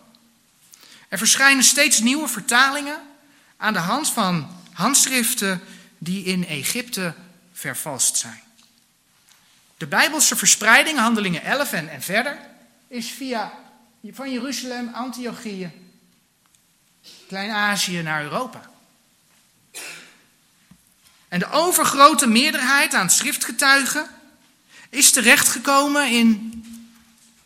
Er 1.08 1.18
verschijnen 1.18 1.64
steeds 1.64 2.00
nieuwe 2.00 2.28
vertalingen 2.28 3.02
aan 3.58 3.74
de 3.74 3.80
hand 3.80 4.10
van 4.10 4.62
handschriften 4.74 5.62
die 5.98 6.24
in 6.24 6.48
Egypte 6.48 7.14
vervalst 7.54 8.18
zijn. 8.18 8.42
De 9.78 9.88
Bijbelse 9.88 10.36
verspreiding, 10.36 10.98
handelingen 10.98 11.44
11 11.44 11.74
en, 11.74 11.90
en 11.90 12.02
verder, 12.02 12.40
is 12.88 13.10
via 13.10 13.54
van 14.12 14.32
Jeruzalem, 14.32 14.90
Antiochië, 14.94 15.72
Klein-Azië 17.34 18.02
naar 18.02 18.24
Europa. 18.24 18.62
En 21.28 21.40
de 21.40 21.50
overgrote 21.50 22.28
meerderheid 22.28 22.94
aan 22.94 23.10
schriftgetuigen 23.10 24.08
is 24.90 25.12
terechtgekomen 25.12 26.10
in 26.10 26.52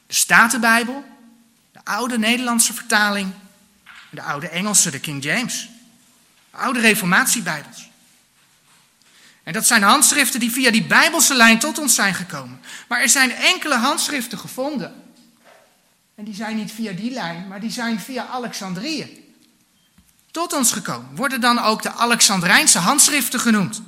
de 0.07 0.13
Statenbijbel, 0.13 1.05
de 1.71 1.79
oude 1.83 2.17
Nederlandse 2.17 2.73
vertaling, 2.73 3.33
de 4.09 4.21
oude 4.21 4.49
Engelse, 4.49 4.91
de 4.91 4.99
King 4.99 5.23
James, 5.23 5.69
de 6.51 6.57
oude 6.57 6.79
Reformatiebijbels. 6.79 7.89
En 9.43 9.53
dat 9.53 9.67
zijn 9.67 9.83
handschriften 9.83 10.39
die 10.39 10.51
via 10.51 10.71
die 10.71 10.85
Bijbelse 10.85 11.35
lijn 11.35 11.59
tot 11.59 11.77
ons 11.77 11.95
zijn 11.95 12.13
gekomen. 12.13 12.61
Maar 12.87 13.01
er 13.01 13.09
zijn 13.09 13.31
enkele 13.31 13.75
handschriften 13.75 14.37
gevonden. 14.37 15.03
En 16.15 16.23
die 16.23 16.35
zijn 16.35 16.55
niet 16.55 16.71
via 16.71 16.91
die 16.91 17.11
lijn, 17.11 17.47
maar 17.47 17.59
die 17.59 17.71
zijn 17.71 17.99
via 17.99 18.25
Alexandrië 18.25 19.25
tot 20.37 20.53
ons 20.53 20.71
gekomen. 20.71 21.15
Worden 21.15 21.41
dan 21.41 21.59
ook 21.59 21.81
de 21.81 21.91
Alexandrijnse 21.91 22.79
handschriften 22.79 23.39
genoemd. 23.39 23.81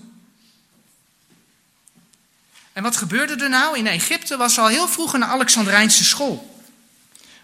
En 2.73 2.83
wat 2.83 2.97
gebeurde 2.97 3.43
er 3.43 3.49
nou? 3.49 3.77
In 3.77 3.87
Egypte 3.87 4.37
was 4.37 4.59
al 4.59 4.67
heel 4.67 4.87
vroeg 4.87 5.13
een 5.13 5.25
Alexandrijnse 5.25 6.03
school. 6.03 6.63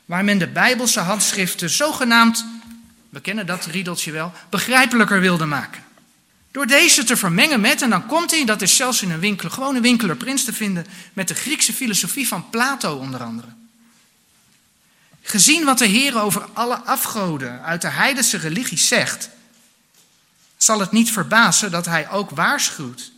Waar 0.05 0.23
men 0.23 0.37
de 0.37 0.47
Bijbelse 0.47 0.99
handschriften 0.99 1.69
zogenaamd, 1.69 2.45
we 3.09 3.19
kennen 3.19 3.45
dat 3.45 3.65
riedeltje 3.65 4.11
wel, 4.11 4.33
begrijpelijker 4.49 5.19
wilde 5.19 5.45
maken. 5.45 5.83
Door 6.51 6.67
deze 6.67 7.03
te 7.03 7.17
vermengen 7.17 7.61
met, 7.61 7.81
en 7.81 7.89
dan 7.89 8.05
komt 8.05 8.31
hij, 8.31 8.45
dat 8.45 8.61
is 8.61 8.75
zelfs 8.75 9.01
in 9.01 9.11
een 9.11 9.19
winkel, 9.19 9.49
gewone 9.49 9.81
winkeler 9.81 10.15
prins 10.15 10.43
te 10.43 10.53
vinden, 10.53 10.85
met 11.13 11.27
de 11.27 11.35
Griekse 11.35 11.73
filosofie 11.73 12.27
van 12.27 12.49
Plato 12.49 12.95
onder 12.95 13.23
andere. 13.23 13.47
Gezien 15.27 15.65
wat 15.65 15.77
de 15.77 15.85
Heer 15.85 16.19
over 16.21 16.49
alle 16.53 16.75
afgoden 16.75 17.61
uit 17.61 17.81
de 17.81 17.89
heidense 17.89 18.37
religie 18.37 18.77
zegt, 18.77 19.29
zal 20.57 20.79
het 20.79 20.91
niet 20.91 21.11
verbazen 21.11 21.71
dat 21.71 21.85
hij 21.85 22.09
ook 22.09 22.29
waarschuwt 22.29 23.11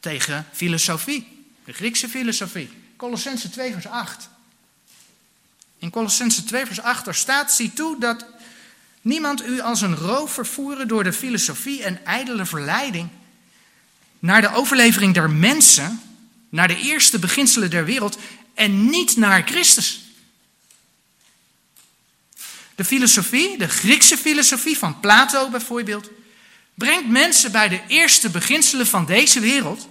tegen 0.00 0.46
filosofie, 0.52 1.44
de 1.64 1.72
Griekse 1.72 2.08
filosofie. 2.08 2.70
Colossense 2.96 3.50
2 3.50 3.72
vers 3.72 3.86
8. 3.86 4.28
In 5.78 5.90
Colossense 5.90 6.44
2 6.44 6.66
vers 6.66 6.80
8 6.80 7.06
er 7.06 7.14
staat, 7.14 7.52
zie 7.52 7.72
toe 7.72 8.00
dat 8.00 8.24
niemand 9.02 9.46
u 9.46 9.60
als 9.60 9.80
een 9.80 9.96
roof 9.96 10.32
vervoeren 10.32 10.88
door 10.88 11.04
de 11.04 11.12
filosofie 11.12 11.82
en 11.82 12.04
ijdele 12.06 12.46
verleiding 12.46 13.08
naar 14.18 14.40
de 14.40 14.52
overlevering 14.52 15.14
der 15.14 15.30
mensen, 15.30 16.00
naar 16.48 16.68
de 16.68 16.78
eerste 16.78 17.18
beginselen 17.18 17.70
der 17.70 17.84
wereld 17.84 18.18
en 18.54 18.90
niet 18.90 19.16
naar 19.16 19.42
Christus. 19.42 19.99
De 22.80 22.86
filosofie, 22.86 23.58
de 23.58 23.68
Griekse 23.68 24.16
filosofie 24.16 24.78
van 24.78 25.00
Plato 25.00 25.48
bijvoorbeeld, 25.48 26.10
brengt 26.74 27.08
mensen 27.08 27.52
bij 27.52 27.68
de 27.68 27.80
eerste 27.86 28.30
beginselen 28.30 28.86
van 28.86 29.06
deze 29.06 29.40
wereld 29.40 29.88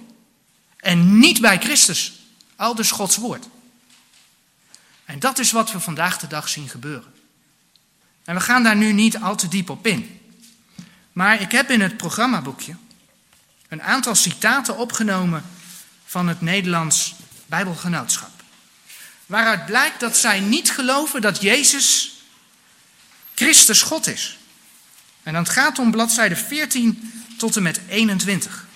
en 0.77 1.19
niet 1.19 1.41
bij 1.41 1.57
Christus, 1.57 2.19
al 2.55 2.75
dus 2.75 2.91
Gods 2.91 3.15
woord. 3.15 3.47
En 5.05 5.19
dat 5.19 5.39
is 5.39 5.51
wat 5.51 5.71
we 5.71 5.79
vandaag 5.79 6.17
de 6.17 6.27
dag 6.27 6.49
zien 6.49 6.69
gebeuren. 6.69 7.13
En 8.23 8.35
we 8.35 8.41
gaan 8.41 8.63
daar 8.63 8.75
nu 8.75 8.93
niet 8.93 9.17
al 9.17 9.35
te 9.35 9.47
diep 9.47 9.69
op 9.69 9.87
in. 9.87 10.19
Maar 11.13 11.41
ik 11.41 11.51
heb 11.51 11.69
in 11.69 11.81
het 11.81 11.97
programmaboekje 11.97 12.75
een 13.67 13.81
aantal 13.81 14.15
citaten 14.15 14.77
opgenomen 14.77 15.43
van 16.05 16.27
het 16.27 16.41
Nederlands 16.41 17.15
Bijbelgenootschap. 17.45 18.43
Waaruit 19.25 19.65
blijkt 19.65 19.99
dat 19.99 20.17
zij 20.17 20.39
niet 20.39 20.71
geloven 20.71 21.21
dat 21.21 21.41
Jezus 21.41 22.13
Christus 23.39 23.81
God 23.81 24.07
is. 24.07 24.37
En 25.23 25.33
dan 25.33 25.47
gaat 25.47 25.79
om 25.79 25.91
bladzijde 25.91 26.35
14 26.35 27.23
tot 27.37 27.55
en 27.55 27.63
met 27.63 27.79
21. 27.87 28.67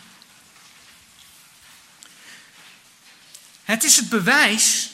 Het 3.63 3.83
is 3.83 3.95
het 3.95 4.09
bewijs 4.09 4.89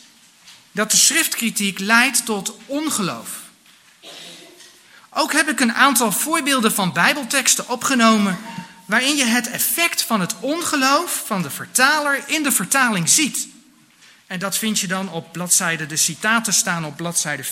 dat 0.72 0.92
de 0.92 0.98
schriftkritiek 0.98 1.80
leidt 1.80 2.26
tot 2.26 2.58
ongeloof. 2.66 3.30
Ook 5.10 5.34
heb 5.34 5.50
ik 5.50 5.60
een 5.60 5.74
aantal 5.74 6.12
voorbeelden 6.12 6.74
van 6.74 6.94
Bijbelteksten 6.94 7.70
opgenomen 7.70 8.38
waarin 8.86 9.16
je 9.16 9.26
het 9.26 9.50
effect 9.50 10.02
van 10.02 10.20
het 10.20 10.36
ongeloof 10.40 11.24
van 11.26 11.42
de 11.42 11.50
vertaler 11.50 12.24
in 12.26 12.44
de 12.44 12.52
vertaling 12.52 13.10
ziet. 13.10 13.48
En 14.28 14.40
dat 14.40 14.58
vind 14.58 14.80
je 14.80 14.88
dan 14.88 15.12
op 15.12 15.32
bladzijde, 15.32 15.86
de 15.86 15.98
citaten 15.98 16.54
staan 16.54 16.86
op 16.86 16.98
bladzijde 16.98 17.44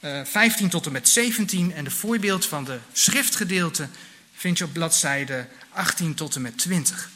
15 0.00 0.64
eh, 0.64 0.70
tot 0.70 0.86
en 0.86 0.92
met 0.92 1.08
17 1.08 1.72
en 1.72 1.84
de 1.84 1.90
voorbeeld 1.90 2.46
van 2.46 2.64
de 2.64 2.78
schriftgedeelte 2.92 3.88
vind 4.34 4.58
je 4.58 4.64
op 4.64 4.72
bladzijde 4.72 5.48
18 5.72 6.14
tot 6.14 6.34
en 6.34 6.42
met 6.42 6.58
20. 6.58 7.10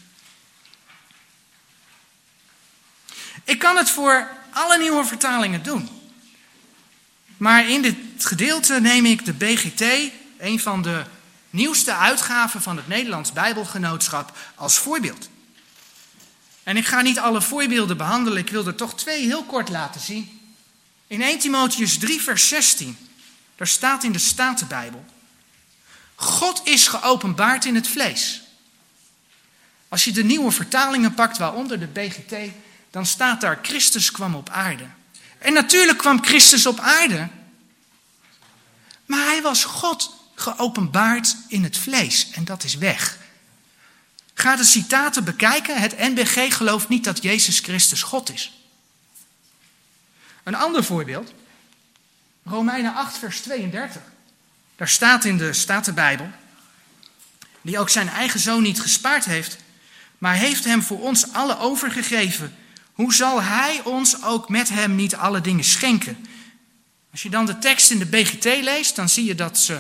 Ik 3.45 3.59
kan 3.59 3.77
het 3.77 3.91
voor 3.91 4.29
alle 4.51 4.79
nieuwe 4.79 5.05
vertalingen 5.05 5.63
doen. 5.63 5.89
Maar 7.37 7.69
in 7.69 7.83
dit 7.83 7.97
gedeelte 8.19 8.81
neem 8.81 9.05
ik 9.05 9.25
de 9.25 9.33
BGT, 9.33 10.13
een 10.39 10.61
van 10.61 10.83
de 10.83 11.05
nieuwste 11.51 11.95
uitgaven 11.95 12.63
van 12.63 12.77
het 12.77 12.89
Nederlands 12.89 13.33
Bijbelgenootschap, 13.33 14.37
als 14.55 14.79
voorbeeld. 14.79 15.29
En 16.63 16.77
ik 16.77 16.87
ga 16.87 17.01
niet 17.01 17.19
alle 17.19 17.43
voorbeelden 17.43 17.97
behandelen, 17.97 18.39
ik 18.39 18.51
wil 18.51 18.67
er 18.67 18.75
toch 18.75 18.95
twee 18.95 19.25
heel 19.25 19.45
kort 19.45 19.69
laten 19.69 20.01
zien. 20.01 20.42
In 21.13 21.23
1 21.23 21.39
Timotheus 21.39 21.99
3, 21.99 22.21
vers 22.21 22.49
16, 22.49 22.97
daar 23.57 23.67
staat 23.67 24.05
in 24.05 24.13
de 24.13 24.19
Statenbijbel: 24.19 25.05
God 26.15 26.61
is 26.65 26.89
geopenbaard 26.89 27.65
in 27.65 27.75
het 27.75 27.89
vlees. 27.89 28.43
Als 29.89 30.05
je 30.05 30.13
de 30.13 30.25
nieuwe 30.25 30.51
vertalingen 30.51 31.15
pakt, 31.15 31.39
waaronder 31.39 31.81
de 31.81 31.87
BGT, 31.87 32.35
dan 32.91 33.07
staat 33.07 33.41
daar: 33.41 33.59
Christus 33.63 34.11
kwam 34.11 34.35
op 34.35 34.49
aarde. 34.49 34.85
En 35.39 35.53
natuurlijk 35.53 35.99
kwam 35.99 36.25
Christus 36.25 36.67
op 36.67 36.79
aarde. 36.79 37.29
Maar 39.07 39.25
hij 39.25 39.43
was 39.43 39.65
God 39.65 40.15
geopenbaard 40.35 41.37
in 41.49 41.63
het 41.63 41.79
vlees. 41.79 42.31
En 42.31 42.45
dat 42.45 42.65
is 42.65 42.75
weg. 42.75 43.19
Ga 44.35 44.57
de 44.57 44.65
citaten 44.65 45.25
bekijken. 45.25 45.81
Het 45.81 45.99
NBG 45.99 46.57
gelooft 46.57 46.89
niet 46.89 47.05
dat 47.05 47.23
Jezus 47.23 47.59
Christus 47.59 48.03
God 48.03 48.33
is. 48.33 48.62
Een 50.43 50.55
ander 50.55 50.85
voorbeeld. 50.85 51.33
Romeinen 52.45 52.95
8, 52.95 53.19
vers 53.19 53.41
32. 53.41 54.03
Daar 54.77 54.89
staat 54.89 55.25
in 55.25 55.37
de 55.37 55.53
Statenbijbel. 55.53 56.31
Die 57.61 57.79
ook 57.79 57.91
zijn 57.91 58.09
eigen 58.09 58.41
zoon 58.41 58.63
niet 58.63 58.81
gespaard 58.81 59.25
heeft. 59.25 59.57
Maar 60.19 60.35
heeft 60.35 60.65
hem 60.65 60.83
voor 60.83 61.01
ons 61.01 61.33
alle 61.33 61.59
overgegeven 61.59 62.57
hoe 62.93 63.15
zal 63.15 63.43
hij 63.43 63.81
ons 63.85 64.23
ook 64.23 64.49
met 64.49 64.69
hem 64.69 64.95
niet 64.95 65.15
alle 65.15 65.41
dingen 65.41 65.65
schenken? 65.65 66.27
Als 67.11 67.23
je 67.23 67.31
dan 67.31 67.47
de 67.47 67.59
tekst 67.59 67.91
in 67.91 67.99
de 67.99 68.07
BGT 68.07 68.45
leest, 68.45 68.97
dan 68.97 69.09
zie 69.09 69.25
je 69.25 69.35
dat 69.35 69.59
ze 69.59 69.79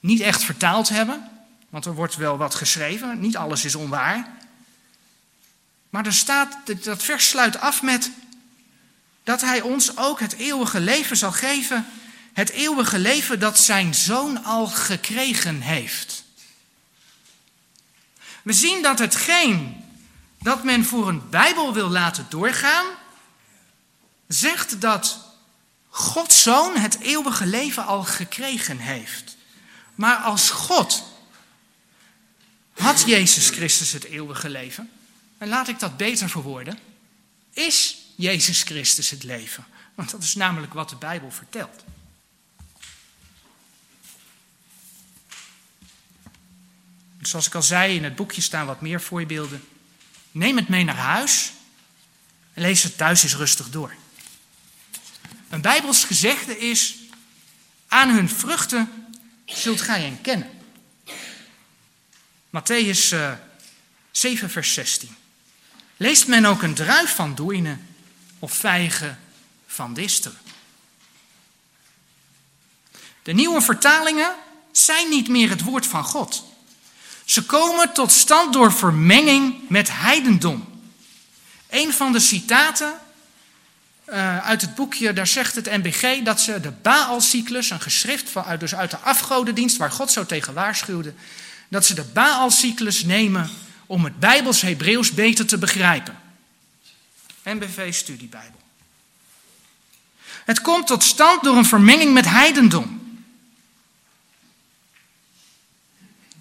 niet 0.00 0.20
echt 0.20 0.44
vertaald 0.44 0.88
hebben. 0.88 1.30
Want 1.68 1.84
er 1.84 1.94
wordt 1.94 2.16
wel 2.16 2.36
wat 2.36 2.54
geschreven, 2.54 3.20
niet 3.20 3.36
alles 3.36 3.64
is 3.64 3.74
onwaar. 3.74 4.28
Maar 5.90 6.06
er 6.06 6.12
staat, 6.12 6.56
dat 6.82 7.02
vers 7.02 7.28
sluit 7.28 7.58
af 7.58 7.82
met 7.82 8.10
dat 9.26 9.40
hij 9.40 9.60
ons 9.60 9.96
ook 9.96 10.20
het 10.20 10.34
eeuwige 10.34 10.80
leven 10.80 11.16
zal 11.16 11.32
geven. 11.32 11.86
Het 12.32 12.50
eeuwige 12.50 12.98
leven 12.98 13.40
dat 13.40 13.58
zijn 13.58 13.94
zoon 13.94 14.44
al 14.44 14.66
gekregen 14.66 15.60
heeft. 15.60 16.24
We 18.42 18.52
zien 18.52 18.82
dat 18.82 18.98
hetgeen 18.98 19.84
dat 20.38 20.64
men 20.64 20.84
voor 20.84 21.08
een 21.08 21.28
Bijbel 21.30 21.72
wil 21.72 21.88
laten 21.88 22.26
doorgaan, 22.28 22.86
zegt 24.28 24.80
dat 24.80 25.18
Gods 25.88 26.42
zoon 26.42 26.76
het 26.76 26.98
eeuwige 26.98 27.46
leven 27.46 27.86
al 27.86 28.02
gekregen 28.04 28.78
heeft. 28.78 29.36
Maar 29.94 30.16
als 30.16 30.50
God 30.50 31.04
had 32.72 33.02
Jezus 33.06 33.48
Christus 33.48 33.92
het 33.92 34.04
eeuwige 34.04 34.48
leven. 34.48 34.90
En 35.38 35.48
laat 35.48 35.68
ik 35.68 35.78
dat 35.78 35.96
beter 35.96 36.28
verwoorden. 36.28 36.78
Is 37.52 38.05
Jezus 38.16 38.62
Christus 38.62 39.10
het 39.10 39.22
leven? 39.22 39.66
Want 39.94 40.10
dat 40.10 40.22
is 40.22 40.34
namelijk 40.34 40.72
wat 40.72 40.88
de 40.88 40.96
Bijbel 40.96 41.30
vertelt. 41.30 41.84
Zoals 47.20 47.46
ik 47.46 47.54
al 47.54 47.62
zei, 47.62 47.96
in 47.96 48.04
het 48.04 48.16
boekje 48.16 48.40
staan 48.40 48.66
wat 48.66 48.80
meer 48.80 49.00
voorbeelden. 49.00 49.64
Neem 50.32 50.56
het 50.56 50.68
mee 50.68 50.84
naar 50.84 50.96
huis 50.96 51.52
en 52.54 52.62
lees 52.62 52.82
het 52.82 52.96
thuis 52.96 53.22
eens 53.22 53.36
rustig 53.36 53.70
door. 53.70 53.94
Een 55.48 55.60
Bijbels 55.60 56.04
gezegde 56.04 56.58
is: 56.58 56.94
aan 57.88 58.10
hun 58.10 58.28
vruchten 58.28 59.06
zult 59.44 59.80
gij 59.80 60.00
hen 60.00 60.20
kennen. 60.20 60.50
Matthäus 62.50 63.14
7, 64.10 64.46
eh, 64.46 64.52
vers 64.52 64.74
16. 64.74 65.16
Leest 65.96 66.26
men 66.26 66.44
ook 66.44 66.62
een 66.62 66.74
druif 66.74 67.14
van 67.14 67.34
doornen 67.34 67.95
of 68.38 68.52
vijgen 68.52 69.18
van 69.66 69.94
disteren? 69.94 70.38
De 73.22 73.32
nieuwe 73.32 73.60
vertalingen 73.60 74.34
zijn 74.72 75.08
niet 75.08 75.28
meer 75.28 75.48
het 75.50 75.62
woord 75.62 75.86
van 75.86 76.04
God. 76.04 76.44
Ze 77.24 77.44
komen 77.44 77.92
tot 77.92 78.12
stand 78.12 78.52
door 78.52 78.72
vermenging 78.72 79.68
met 79.68 79.88
heidendom. 79.92 80.80
Een 81.70 81.92
van 81.92 82.12
de 82.12 82.20
citaten 82.20 82.92
uh, 84.08 84.46
uit 84.46 84.60
het 84.60 84.74
boekje, 84.74 85.12
daar 85.12 85.26
zegt 85.26 85.54
het 85.54 85.64
NBG 85.64 86.22
dat 86.22 86.40
ze 86.40 86.60
de 86.60 86.70
Baalcyclus, 86.70 87.70
een 87.70 87.80
geschrift 87.80 88.30
van, 88.30 88.44
dus 88.58 88.74
uit 88.74 88.90
de 88.90 88.98
afgodendienst 88.98 89.76
waar 89.76 89.92
God 89.92 90.10
zo 90.10 90.26
tegen 90.26 90.54
waarschuwde, 90.54 91.14
dat 91.68 91.86
ze 91.86 91.94
de 91.94 92.04
Baalcyclus 92.04 93.04
nemen 93.04 93.50
om 93.86 94.04
het 94.04 94.20
Bijbels 94.20 94.60
Hebreeuws 94.60 95.10
beter 95.10 95.46
te 95.46 95.58
begrijpen. 95.58 96.25
NBV 97.46 97.94
Studiebijbel. 97.94 98.60
Het 100.44 100.60
komt 100.60 100.86
tot 100.86 101.02
stand 101.02 101.42
door 101.42 101.56
een 101.56 101.64
vermenging 101.64 102.12
met 102.12 102.24
heidendom. 102.24 103.04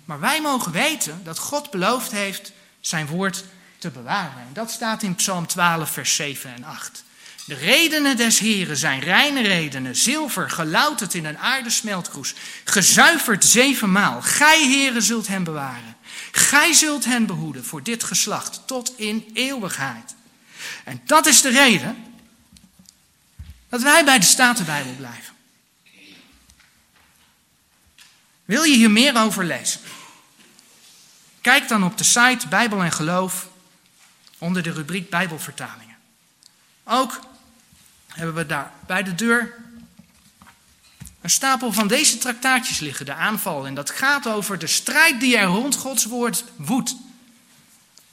Maar 0.06 0.20
wij 0.20 0.42
mogen 0.42 0.72
weten 0.72 1.22
dat 1.24 1.38
God 1.38 1.72
beloofd 1.72 2.12
heeft 2.12 2.52
zijn 2.80 3.08
woord 3.08 3.44
te 3.78 3.90
bewaren. 3.90 4.42
En 4.48 4.54
dat 4.54 4.72
staat 4.72 5.04
in 5.04 5.16
Psalm 5.16 5.48
12, 5.48 5.92
vers 5.92 6.16
7 6.16 6.54
en 6.54 6.64
8. 6.64 7.04
De 7.46 7.56
redenen 7.56 8.18
des 8.18 8.40
Heren 8.40 8.78
zijn 8.78 9.00
reine 9.00 9.42
redenen, 9.42 9.96
zilver, 9.96 10.50
gelouterd 10.50 11.14
in 11.14 11.26
een 11.26 11.38
aardesmeltkroes, 11.38 12.34
gezuiverd 12.64 13.46
zevenmaal. 13.46 14.22
Gij, 14.22 14.68
Heren, 14.68 15.04
zult 15.04 15.28
hen 15.28 15.44
bewaren. 15.44 15.98
Gij 16.32 16.74
zult 16.74 17.06
hen 17.06 17.26
behoeden 17.26 17.66
voor 17.66 17.84
dit 17.84 18.04
geslacht 18.04 18.62
tot 18.66 18.94
in 18.98 19.30
eeuwigheid. 19.34 20.15
En 20.86 21.02
dat 21.06 21.26
is 21.26 21.42
de 21.42 21.50
reden 21.50 22.04
dat 23.70 23.82
wij 23.82 24.06
bij 24.06 24.20
de 24.20 24.26
Statenbijbel 24.26 24.94
blijven. 24.94 25.34
Wil 28.46 28.64
je 28.64 28.76
hier 28.76 28.92
meer 28.92 29.18
over 29.18 29.46
lezen? 29.46 29.82
Kijk 31.42 31.68
dan 31.68 31.84
op 31.84 31.98
de 31.98 32.04
site 32.04 32.48
Bijbel 32.48 32.84
en 32.84 32.92
Geloof 32.92 33.48
onder 34.38 34.64
de 34.64 34.72
rubriek 34.72 35.10
Bijbelvertalingen. 35.10 35.96
Ook 36.84 37.20
hebben 38.08 38.36
we 38.36 38.46
daar 38.46 38.72
bij 38.86 39.04
de 39.04 39.16
deur 39.16 39.54
een 41.22 41.30
stapel 41.30 41.74
van 41.74 41.88
deze 41.88 42.18
traktaatjes 42.18 42.80
liggen, 42.80 43.06
de 43.06 43.14
aanval. 43.14 43.66
En 43.66 43.74
dat 43.74 43.90
gaat 43.90 44.28
over 44.28 44.60
de 44.60 44.68
strijd 44.68 45.20
die 45.20 45.38
er 45.38 45.46
rond 45.46 45.76
Gods 45.76 46.06
woord 46.06 46.44
woedt. 46.56 46.96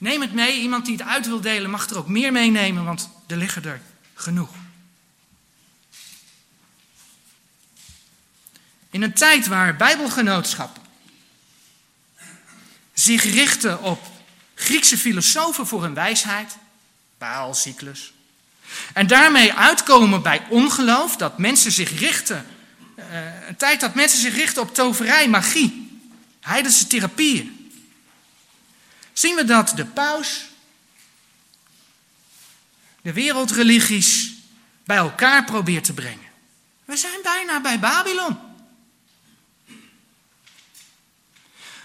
Neem 0.03 0.20
het 0.20 0.32
mee, 0.32 0.61
iemand 0.61 0.84
die 0.84 0.96
het 0.96 1.07
uit 1.07 1.26
wil 1.26 1.40
delen 1.40 1.70
mag 1.70 1.90
er 1.90 1.98
ook 1.98 2.09
meer 2.09 2.32
meenemen, 2.32 2.84
want 2.84 3.09
er 3.26 3.36
liggen 3.36 3.64
er 3.64 3.80
genoeg. 4.14 4.50
In 8.90 9.03
een 9.03 9.12
tijd 9.12 9.46
waar 9.46 9.76
bijbelgenootschappen 9.76 10.82
zich 12.92 13.22
richten 13.22 13.82
op 13.82 14.07
Griekse 14.55 14.98
filosofen 14.98 15.66
voor 15.66 15.82
hun 15.82 15.94
wijsheid, 15.94 16.57
Baalcyclus, 17.18 18.12
en 18.92 19.07
daarmee 19.07 19.53
uitkomen 19.53 20.22
bij 20.22 20.46
ongeloof, 20.48 21.16
dat 21.16 21.38
mensen 21.38 21.72
zich 21.72 21.98
richten, 21.98 22.46
uh, 22.98 23.05
een 23.48 23.57
tijd 23.57 23.80
dat 23.80 23.94
mensen 23.94 24.20
zich 24.20 24.34
richten 24.34 24.62
op 24.62 24.74
toverij, 24.74 25.28
magie, 25.28 26.00
heidense 26.40 26.86
therapieën. 26.86 27.62
Zien 29.13 29.35
we 29.35 29.45
dat 29.45 29.73
de 29.77 29.85
paus 29.85 30.45
de 33.03 33.13
wereldreligies 33.13 34.33
bij 34.85 34.97
elkaar 34.97 35.45
probeert 35.45 35.85
te 35.85 35.93
brengen. 35.93 36.31
We 36.85 36.97
zijn 36.97 37.19
bijna 37.23 37.61
bij 37.61 37.79
Babylon. 37.79 38.37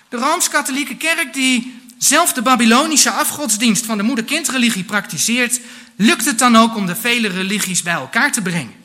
De 0.09 0.17
Rooms-Katholieke 0.17 0.97
Kerk, 0.97 1.33
die 1.33 1.81
zelf 1.97 2.33
de 2.33 2.41
Babylonische 2.41 3.11
afgodsdienst 3.11 3.85
van 3.85 3.97
de 3.97 4.03
moeder-kindreligie 4.03 4.83
praktiseert, 4.83 5.59
lukt 5.95 6.25
het 6.25 6.39
dan 6.39 6.55
ook 6.55 6.75
om 6.75 6.85
de 6.85 6.95
vele 6.95 7.27
religies 7.27 7.81
bij 7.81 7.93
elkaar 7.93 8.31
te 8.31 8.41
brengen. 8.41 8.75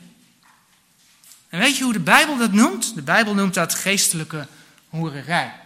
En 1.49 1.59
weet 1.59 1.77
je 1.77 1.83
hoe 1.83 1.93
de 1.93 1.99
Bijbel 1.99 2.37
dat 2.37 2.51
noemt? 2.51 2.95
De 2.95 3.01
Bijbel 3.01 3.33
noemt 3.33 3.53
dat 3.53 3.75
geestelijke 3.75 4.47
hoererij. 4.89 5.62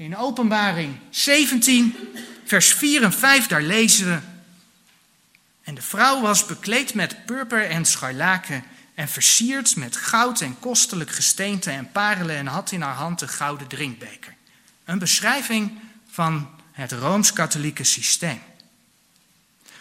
In 0.00 0.16
Openbaring 0.16 0.96
17, 1.10 1.96
vers 2.44 2.72
4 2.72 3.02
en 3.02 3.12
5, 3.12 3.46
daar 3.46 3.62
lezen 3.62 4.06
we. 4.06 4.18
En 5.62 5.74
de 5.74 5.82
vrouw 5.82 6.20
was 6.20 6.46
bekleed 6.46 6.94
met 6.94 7.26
purper 7.26 7.64
en 7.70 7.84
scharlaken 7.84 8.64
en 8.94 9.08
versierd 9.08 9.76
met 9.76 9.96
goud 9.96 10.40
en 10.40 10.58
kostelijk 10.58 11.10
gesteente 11.10 11.70
en 11.70 11.92
parelen 11.92 12.36
en 12.36 12.46
had 12.46 12.72
in 12.72 12.80
haar 12.80 12.94
hand 12.94 13.18
de 13.18 13.28
gouden 13.28 13.66
drinkbeker. 13.66 14.34
Een 14.84 14.98
beschrijving 14.98 15.78
van 16.10 16.48
het 16.72 16.92
rooms-katholieke 16.92 17.84
systeem. 17.84 18.40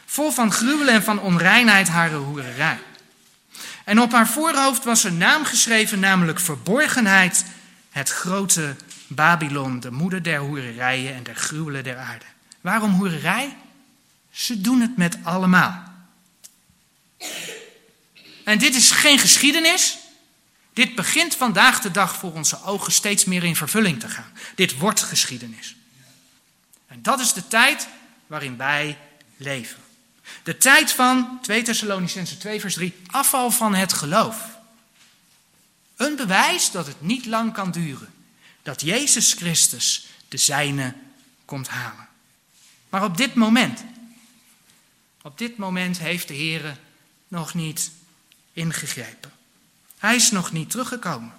Vol 0.05 0.31
van 0.31 0.51
gruwelen 0.51 0.93
en 0.93 1.03
van 1.03 1.19
onreinheid 1.21 1.87
haar 1.87 2.11
hoererij. 2.11 2.79
En 3.83 3.99
op 4.01 4.11
haar 4.11 4.27
voorhoofd 4.27 4.83
was 4.83 5.03
een 5.03 5.17
naam 5.17 5.45
geschreven, 5.45 5.99
namelijk 5.99 6.39
verborgenheid, 6.39 7.45
het 7.89 8.09
grote 8.09 8.75
Babylon, 9.09 9.79
de 9.79 9.91
moeder 9.91 10.23
der 10.23 10.39
hoererijen 10.39 11.15
en 11.15 11.23
der 11.23 11.35
gruwelen 11.35 11.83
der 11.83 11.97
aarde. 11.97 12.25
Waarom 12.61 12.91
hoererij? 12.91 13.57
Ze 14.31 14.61
doen 14.61 14.81
het 14.81 14.97
met 14.97 15.17
allemaal. 15.23 15.83
En 18.43 18.57
dit 18.57 18.75
is 18.75 18.91
geen 18.91 19.19
geschiedenis. 19.19 19.97
Dit 20.73 20.95
begint 20.95 21.35
vandaag 21.35 21.81
de 21.81 21.91
dag 21.91 22.15
voor 22.15 22.33
onze 22.33 22.63
ogen 22.63 22.91
steeds 22.91 23.25
meer 23.25 23.43
in 23.43 23.55
vervulling 23.55 23.99
te 23.99 24.09
gaan. 24.09 24.31
Dit 24.55 24.77
wordt 24.77 25.03
geschiedenis. 25.03 25.75
En 26.87 27.01
dat 27.01 27.19
is 27.19 27.33
de 27.33 27.47
tijd 27.47 27.87
waarin 28.27 28.57
wij 28.57 28.97
leven. 29.37 29.79
De 30.43 30.57
tijd 30.57 30.91
van 30.91 31.39
2 31.41 31.61
Thessalonicense 31.61 32.37
2 32.37 32.59
vers 32.59 32.73
3, 32.73 32.95
afval 33.07 33.51
van 33.51 33.75
het 33.75 33.93
geloof. 33.93 34.37
Een 35.95 36.15
bewijs 36.15 36.71
dat 36.71 36.87
het 36.87 37.01
niet 37.01 37.25
lang 37.25 37.53
kan 37.53 37.71
duren. 37.71 38.13
Dat 38.63 38.81
Jezus 38.81 39.33
Christus 39.33 40.07
de 40.27 40.37
zijne 40.37 40.93
komt 41.45 41.67
halen. 41.67 42.07
Maar 42.89 43.03
op 43.03 43.17
dit 43.17 43.33
moment, 43.33 43.83
op 45.21 45.37
dit 45.37 45.57
moment 45.57 45.99
heeft 45.99 46.27
de 46.27 46.33
Heer 46.33 46.77
nog 47.27 47.53
niet 47.53 47.91
ingegrepen. 48.53 49.31
Hij 49.97 50.15
is 50.15 50.31
nog 50.31 50.51
niet 50.51 50.69
teruggekomen. 50.69 51.33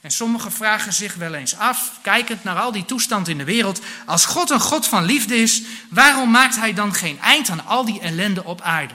En 0.00 0.10
sommigen 0.10 0.52
vragen 0.52 0.92
zich 0.92 1.14
wel 1.14 1.34
eens 1.34 1.56
af, 1.56 1.98
kijkend 2.02 2.44
naar 2.44 2.58
al 2.58 2.72
die 2.72 2.84
toestand 2.84 3.28
in 3.28 3.38
de 3.38 3.44
wereld, 3.44 3.80
als 4.06 4.24
God 4.24 4.50
een 4.50 4.60
God 4.60 4.86
van 4.86 5.04
liefde 5.04 5.36
is, 5.36 5.62
waarom 5.90 6.30
maakt 6.30 6.56
Hij 6.56 6.74
dan 6.74 6.94
geen 6.94 7.18
eind 7.18 7.48
aan 7.48 7.66
al 7.66 7.84
die 7.84 8.00
ellende 8.00 8.44
op 8.44 8.60
aarde? 8.60 8.94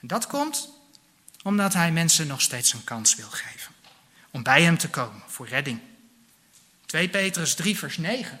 En 0.00 0.06
dat 0.06 0.26
komt 0.26 0.68
omdat 1.42 1.72
Hij 1.72 1.92
mensen 1.92 2.26
nog 2.26 2.40
steeds 2.40 2.72
een 2.72 2.84
kans 2.84 3.14
wil 3.14 3.30
geven 3.30 3.55
om 4.36 4.42
bij 4.42 4.62
Hem 4.62 4.78
te 4.78 4.88
komen 4.88 5.22
voor 5.26 5.48
redding. 5.48 5.80
2 6.86 7.08
Petrus 7.08 7.54
3, 7.54 7.78
vers 7.78 7.96
9. 7.96 8.40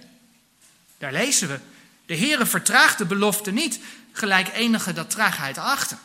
Daar 0.98 1.12
lezen 1.12 1.48
we, 1.48 1.60
De 2.06 2.16
Heere 2.16 2.46
vertraagt 2.46 2.98
de 2.98 3.04
belofte 3.04 3.50
niet, 3.50 3.78
gelijk 4.12 4.48
enige 4.54 4.92
dat 4.92 5.10
traagheid 5.10 5.58
achter. 5.58 5.98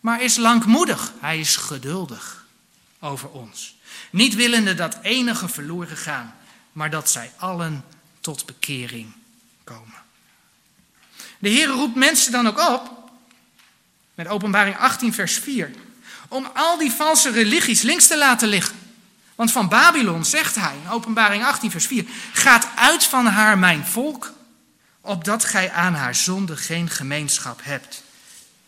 Maar 0.00 0.22
is 0.22 0.36
langmoedig, 0.36 1.12
hij 1.20 1.40
is 1.40 1.56
geduldig 1.56 2.46
over 2.98 3.28
ons. 3.28 3.76
Niet 4.10 4.34
willende 4.34 4.74
dat 4.74 4.98
enige 5.02 5.48
verloren 5.48 5.96
gaan, 5.96 6.36
maar 6.72 6.90
dat 6.90 7.10
zij 7.10 7.32
allen 7.36 7.84
tot 8.20 8.46
bekering 8.46 9.12
komen. 9.64 10.02
De 11.38 11.48
Heer 11.48 11.68
roept 11.68 11.96
mensen 11.96 12.32
dan 12.32 12.46
ook 12.46 12.68
op, 12.68 13.10
met 14.14 14.28
openbaring 14.28 14.76
18 14.76 15.14
vers 15.14 15.38
4, 15.38 15.70
om 16.30 16.50
al 16.54 16.78
die 16.78 16.90
valse 16.90 17.30
religies 17.30 17.82
links 17.82 18.06
te 18.06 18.18
laten 18.18 18.48
liggen. 18.48 18.76
Want 19.34 19.52
van 19.52 19.68
Babylon 19.68 20.24
zegt 20.24 20.54
hij 20.54 20.74
in 20.82 20.90
openbaring 20.90 21.44
18 21.44 21.70
vers 21.70 21.86
4, 21.86 22.04
gaat 22.32 22.68
uit 22.76 23.04
van 23.04 23.26
haar 23.26 23.58
mijn 23.58 23.86
volk, 23.86 24.32
opdat 25.00 25.44
gij 25.44 25.70
aan 25.70 25.94
haar 25.94 26.14
zonde 26.14 26.56
geen 26.56 26.90
gemeenschap 26.90 27.60
hebt 27.62 28.02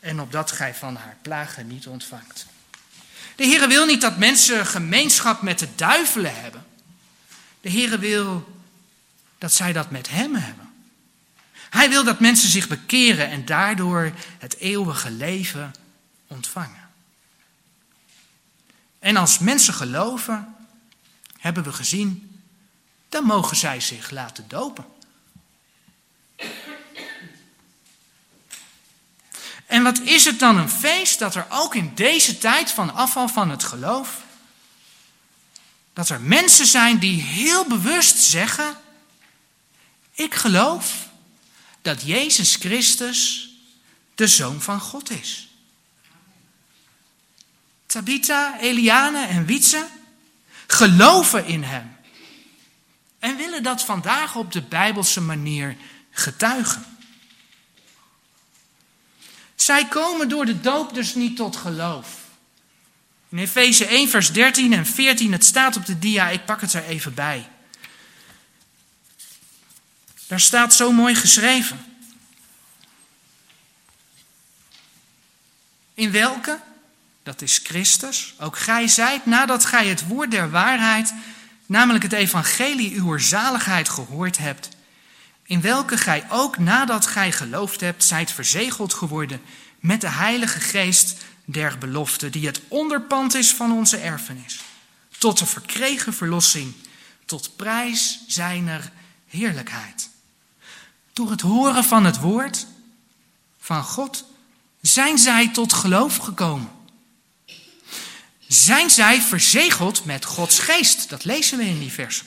en 0.01 0.21
opdat 0.21 0.51
gij 0.51 0.75
van 0.75 0.97
haar 0.97 1.17
plagen 1.23 1.67
niet 1.67 1.87
ontvangt. 1.87 2.47
De 3.37 3.45
Heere 3.45 3.69
wil 3.69 3.87
niet 3.87 4.01
dat 4.01 4.19
mensen 4.19 4.67
gemeenschap 4.67 5.43
met 5.43 5.59
de 5.59 5.69
duivelen 5.75 6.41
hebben. 6.41 6.65
De 7.61 7.71
Heere 7.71 7.99
wil 7.99 8.61
dat 9.39 9.53
zij 9.53 9.73
dat 9.73 9.91
met 9.91 10.09
Hem 10.09 10.35
hebben. 10.35 10.71
Hij 11.71 11.89
wil 11.89 12.05
dat 12.05 12.21
mensen 12.21 12.49
zich 12.49 12.69
bekeren 12.69 13.31
en 13.31 13.45
daardoor 13.45 14.13
het 14.39 14.57
eeuwige 14.57 15.11
leven 15.11 15.75
ontvangen. 16.27 16.82
En 19.03 19.17
als 19.17 19.39
mensen 19.39 19.75
geloven, 19.75 20.57
hebben 21.39 21.63
we 21.63 21.73
gezien, 21.73 22.41
dan 23.09 23.25
mogen 23.25 23.57
zij 23.57 23.81
zich 23.81 24.11
laten 24.11 24.49
dopen. 24.49 24.85
En 29.67 29.83
wat 29.83 29.99
is 29.99 30.25
het 30.25 30.39
dan 30.39 30.57
een 30.57 30.71
feest 30.71 31.19
dat 31.19 31.35
er 31.35 31.47
ook 31.49 31.75
in 31.75 31.95
deze 31.95 32.39
tijd 32.39 32.71
van 32.71 32.95
afval 32.95 33.29
van 33.29 33.51
het 33.51 33.65
geloof, 33.65 34.21
dat 35.93 36.09
er 36.09 36.21
mensen 36.21 36.67
zijn 36.67 36.99
die 36.99 37.23
heel 37.23 37.67
bewust 37.67 38.19
zeggen, 38.19 38.77
ik 40.13 40.35
geloof 40.35 41.09
dat 41.81 42.03
Jezus 42.03 42.57
Christus 42.57 43.51
de 44.15 44.27
Zoon 44.29 44.61
van 44.61 44.81
God 44.81 45.11
is. 45.11 45.52
Tabitha, 47.93 48.59
Eliane 48.59 49.27
en 49.27 49.47
Wietse 49.47 49.87
geloven 50.67 51.47
in 51.47 51.63
Hem 51.63 51.97
en 53.19 53.37
willen 53.37 53.63
dat 53.63 53.83
vandaag 53.83 54.37
op 54.37 54.53
de 54.53 54.63
Bijbelse 54.63 55.21
manier 55.21 55.77
getuigen. 56.11 56.97
Zij 59.55 59.87
komen 59.87 60.29
door 60.29 60.45
de 60.45 60.61
doop 60.61 60.95
dus 60.95 61.15
niet 61.15 61.37
tot 61.37 61.57
geloof. 61.57 62.09
In 63.29 63.39
Efeze 63.39 63.87
1, 63.87 64.09
vers 64.09 64.33
13 64.33 64.73
en 64.73 64.87
14, 64.87 65.33
het 65.33 65.45
staat 65.45 65.77
op 65.77 65.87
de 65.87 65.99
dia, 65.99 66.29
ik 66.29 66.45
pak 66.45 66.61
het 66.61 66.73
er 66.73 66.85
even 66.85 67.15
bij. 67.15 67.49
Daar 70.27 70.41
staat 70.41 70.75
zo 70.75 70.93
mooi 70.93 71.15
geschreven. 71.15 71.85
In 75.95 76.11
welke, 76.11 76.61
dat 77.23 77.43
is 77.43 77.61
Christus, 77.65 78.35
ook 78.39 78.59
gij 78.59 78.89
zijt, 78.89 79.27
nadat 79.27 79.65
gij 79.65 79.87
het 79.87 80.07
woord 80.07 80.31
der 80.31 80.51
waarheid, 80.51 81.15
namelijk 81.67 82.03
het 82.03 82.13
evangelie 82.13 82.95
uw 82.95 83.19
zaligheid 83.19 83.89
gehoord 83.89 84.39
hebt, 84.39 84.69
in 85.43 85.61
welke 85.61 85.97
gij 85.97 86.25
ook 86.31 86.59
nadat 86.59 87.07
gij 87.07 87.33
geloofd 87.33 87.81
hebt, 87.81 88.05
zijt 88.05 88.33
verzegeld 88.33 88.95
geworden 88.95 89.41
met 89.81 90.01
de 90.01 90.09
Heilige 90.09 90.61
Geest 90.61 91.25
der 91.45 91.79
belofte, 91.79 92.31
die 92.31 92.47
het 92.47 92.61
onderpand 92.69 93.35
is 93.35 93.55
van 93.55 93.73
onze 93.73 93.97
erfenis, 93.97 94.61
tot 95.19 95.39
de 95.39 95.47
verkregen 95.47 96.15
verlossing, 96.15 96.75
tot 97.25 97.57
prijs 97.57 98.25
zijner 98.27 98.93
heerlijkheid. 99.29 100.11
Door 101.13 101.31
het 101.31 101.41
horen 101.41 101.85
van 101.85 102.05
het 102.05 102.19
woord 102.21 102.67
van 103.59 103.85
God 103.85 104.25
zijn 104.81 105.19
zij 105.19 105.49
tot 105.49 105.73
geloof 105.73 106.17
gekomen. 106.17 106.71
Zijn 108.53 108.91
zij 108.91 109.23
verzegeld 109.23 110.05
met 110.05 110.25
Gods 110.25 110.59
geest? 110.59 111.09
Dat 111.09 111.25
lezen 111.25 111.59
we 111.59 111.65
in 111.65 111.79
die 111.79 111.93
versen. 111.93 112.27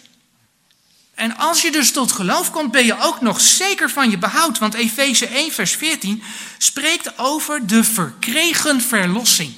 En 1.14 1.38
als 1.38 1.62
je 1.62 1.72
dus 1.72 1.92
tot 1.92 2.12
geloof 2.12 2.52
komt, 2.52 2.72
ben 2.72 2.86
je 2.86 3.00
ook 3.00 3.22
nog 3.22 3.42
zeker 3.42 3.90
van 3.90 4.10
je 4.10 4.18
behoud. 4.18 4.58
Want 4.58 4.74
Efeze 4.74 5.28
1, 5.28 5.52
vers 5.52 5.76
14 5.76 6.24
spreekt 6.58 7.18
over 7.18 7.68
de 7.68 7.84
verkregen 7.84 8.82
verlossing. 8.82 9.54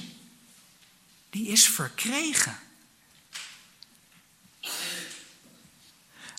Die 1.30 1.48
is 1.48 1.68
verkregen. 1.68 2.58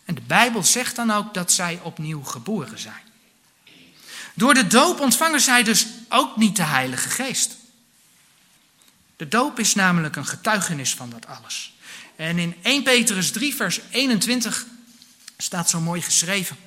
En 0.05 0.15
de 0.15 0.21
Bijbel 0.27 0.63
zegt 0.63 0.95
dan 0.95 1.11
ook 1.11 1.33
dat 1.33 1.51
zij 1.51 1.79
opnieuw 1.83 2.23
geboren 2.23 2.79
zijn. 2.79 3.03
Door 4.33 4.53
de 4.53 4.67
doop 4.67 4.99
ontvangen 4.99 5.41
zij 5.41 5.63
dus 5.63 5.87
ook 6.09 6.37
niet 6.37 6.55
de 6.55 6.63
Heilige 6.63 7.09
Geest. 7.09 7.58
De 9.19 9.27
doop 9.27 9.59
is 9.59 9.75
namelijk 9.75 10.15
een 10.15 10.25
getuigenis 10.25 10.93
van 10.93 11.09
dat 11.09 11.27
alles. 11.27 11.73
En 12.15 12.37
in 12.37 12.55
1 12.61 12.83
Petrus 12.83 13.31
3, 13.31 13.55
vers 13.55 13.79
21 13.89 14.65
staat 15.37 15.69
zo 15.69 15.79
mooi 15.79 16.01
geschreven. 16.01 16.57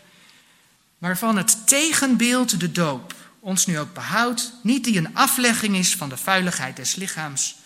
Waarvan 0.98 1.36
het 1.36 1.66
tegenbeeld 1.66 2.60
de 2.60 2.72
doop 2.72 3.14
ons 3.40 3.66
nu 3.66 3.78
ook 3.78 3.94
behoudt, 3.94 4.52
niet 4.62 4.84
die 4.84 4.98
een 4.98 5.14
aflegging 5.14 5.76
is 5.76 5.96
van 5.96 6.08
de 6.08 6.16
vuiligheid 6.16 6.76
des 6.76 6.94
lichaams, 6.94 7.56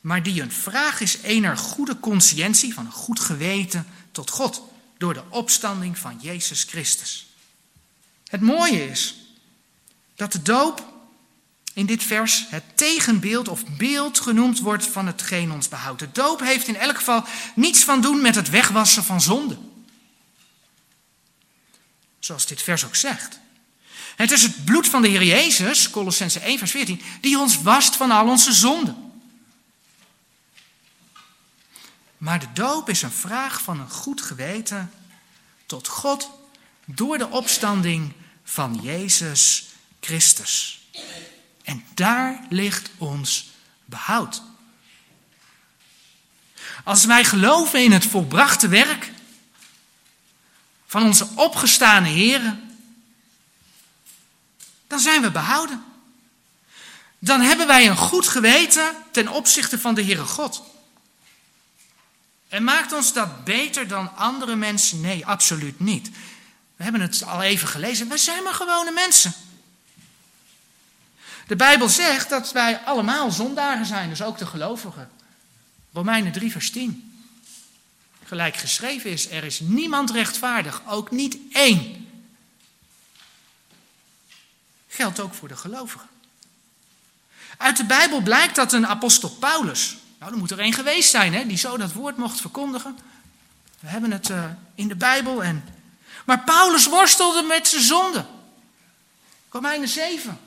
maar 0.00 0.22
die 0.22 0.42
een 0.42 0.52
vraag 0.52 1.00
is 1.00 1.18
ener 1.18 1.56
goede 1.56 2.00
consciëntie, 2.00 2.74
van 2.74 2.86
een 2.86 2.92
goed 2.92 3.20
geweten 3.20 3.86
tot 4.12 4.30
God, 4.30 4.62
door 4.98 5.14
de 5.14 5.24
opstanding 5.28 5.98
van 5.98 6.18
Jezus 6.20 6.62
Christus. 6.62 7.26
Het 8.26 8.40
mooie 8.40 8.90
is 8.90 9.16
dat 10.14 10.32
de 10.32 10.42
doop 10.42 10.91
in 11.72 11.86
dit 11.86 12.02
vers 12.02 12.46
het 12.48 12.62
tegenbeeld 12.74 13.48
of 13.48 13.66
beeld 13.66 14.20
genoemd 14.20 14.60
wordt 14.60 14.86
van 14.86 15.06
hetgeen 15.06 15.52
ons 15.52 15.68
behoudt. 15.68 16.00
De 16.00 16.12
doop 16.12 16.40
heeft 16.40 16.68
in 16.68 16.76
elk 16.76 16.96
geval 16.96 17.24
niets 17.54 17.84
van 17.84 18.00
doen 18.00 18.20
met 18.20 18.34
het 18.34 18.50
wegwassen 18.50 19.04
van 19.04 19.20
zonde. 19.20 19.58
Zoals 22.18 22.46
dit 22.46 22.62
vers 22.62 22.84
ook 22.84 22.96
zegt. 22.96 23.40
Het 24.16 24.30
is 24.30 24.42
het 24.42 24.64
bloed 24.64 24.88
van 24.88 25.02
de 25.02 25.08
Heer 25.08 25.24
Jezus, 25.24 25.90
Colossense 25.90 26.40
1, 26.40 26.58
vers 26.58 26.70
14, 26.70 27.02
die 27.20 27.38
ons 27.38 27.62
wast 27.62 27.96
van 27.96 28.10
al 28.10 28.28
onze 28.28 28.52
zonden. 28.52 29.12
Maar 32.18 32.40
de 32.40 32.52
doop 32.52 32.88
is 32.88 33.02
een 33.02 33.12
vraag 33.12 33.62
van 33.62 33.80
een 33.80 33.90
goed 33.90 34.22
geweten 34.22 34.92
tot 35.66 35.88
God 35.88 36.30
door 36.84 37.18
de 37.18 37.28
opstanding 37.28 38.12
van 38.44 38.78
Jezus 38.82 39.66
Christus. 40.00 40.86
En 41.72 41.84
daar 41.94 42.40
ligt 42.48 42.90
ons 42.98 43.50
behoud. 43.84 44.42
Als 46.84 47.04
wij 47.04 47.24
geloven 47.24 47.84
in 47.84 47.92
het 47.92 48.06
volbrachte 48.06 48.68
werk 48.68 49.10
van 50.86 51.02
onze 51.02 51.28
opgestane 51.34 52.08
heren, 52.08 52.78
dan 54.86 54.98
zijn 54.98 55.22
we 55.22 55.30
behouden. 55.30 55.84
Dan 57.18 57.40
hebben 57.40 57.66
wij 57.66 57.88
een 57.88 57.96
goed 57.96 58.28
geweten 58.28 58.94
ten 59.10 59.28
opzichte 59.28 59.78
van 59.78 59.94
de 59.94 60.04
Heere 60.04 60.24
God. 60.24 60.62
En 62.48 62.64
maakt 62.64 62.92
ons 62.92 63.12
dat 63.12 63.44
beter 63.44 63.88
dan 63.88 64.16
andere 64.16 64.56
mensen? 64.56 65.00
Nee, 65.00 65.26
absoluut 65.26 65.80
niet. 65.80 66.10
We 66.76 66.82
hebben 66.82 67.00
het 67.00 67.24
al 67.24 67.42
even 67.42 67.68
gelezen. 67.68 68.08
Wij 68.08 68.18
zijn 68.18 68.42
maar 68.42 68.54
gewone 68.54 68.90
mensen. 68.90 69.34
De 71.46 71.56
Bijbel 71.56 71.88
zegt 71.88 72.28
dat 72.28 72.52
wij 72.52 72.78
allemaal 72.78 73.30
zondaren 73.30 73.86
zijn, 73.86 74.08
dus 74.08 74.22
ook 74.22 74.38
de 74.38 74.46
gelovigen. 74.46 75.10
Romeinen 75.92 76.32
3, 76.32 76.52
vers 76.52 76.70
10 76.70 77.12
gelijk 78.32 78.56
geschreven 78.56 79.10
is, 79.10 79.30
er 79.30 79.44
is 79.44 79.60
niemand 79.60 80.10
rechtvaardig, 80.10 80.82
ook 80.86 81.10
niet 81.10 81.38
één. 81.52 82.08
Geldt 84.88 85.20
ook 85.20 85.34
voor 85.34 85.48
de 85.48 85.56
gelovigen. 85.56 86.08
Uit 87.56 87.76
de 87.76 87.84
Bijbel 87.84 88.20
blijkt 88.20 88.54
dat 88.54 88.72
een 88.72 88.86
apostel 88.86 89.30
Paulus, 89.30 89.96
nou 90.18 90.32
er 90.32 90.38
moet 90.38 90.50
er 90.50 90.58
één 90.58 90.72
geweest 90.72 91.10
zijn 91.10 91.34
hè, 91.34 91.46
die 91.46 91.56
zo 91.56 91.76
dat 91.76 91.92
woord 91.92 92.16
mocht 92.16 92.40
verkondigen. 92.40 92.98
We 93.80 93.88
hebben 93.88 94.10
het 94.10 94.28
uh, 94.28 94.44
in 94.74 94.88
de 94.88 94.96
Bijbel 94.96 95.42
en... 95.42 95.64
Maar 96.24 96.40
Paulus 96.44 96.86
worstelde 96.86 97.42
met 97.42 97.68
zijn 97.68 97.82
zonde. 97.82 98.26
Romeinen 99.48 99.88
7, 99.88 100.38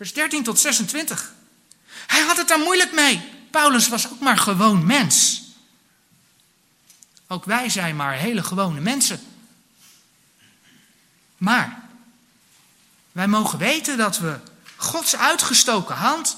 vers 0.00 0.12
13 0.12 0.42
tot 0.42 0.58
26. 0.58 1.32
Hij 2.06 2.20
had 2.20 2.36
het 2.36 2.48
daar 2.48 2.58
moeilijk 2.58 2.92
mee. 2.92 3.22
Paulus 3.50 3.88
was 3.88 4.10
ook 4.10 4.20
maar 4.20 4.38
gewoon 4.38 4.86
mens. 4.86 5.42
Ook 7.26 7.44
wij 7.44 7.68
zijn 7.68 7.96
maar 7.96 8.14
hele 8.14 8.42
gewone 8.42 8.80
mensen. 8.80 9.20
Maar 11.36 11.88
wij 13.12 13.28
mogen 13.28 13.58
weten 13.58 13.96
dat 13.96 14.18
we 14.18 14.38
Gods 14.76 15.16
uitgestoken 15.16 15.96
hand 15.96 16.36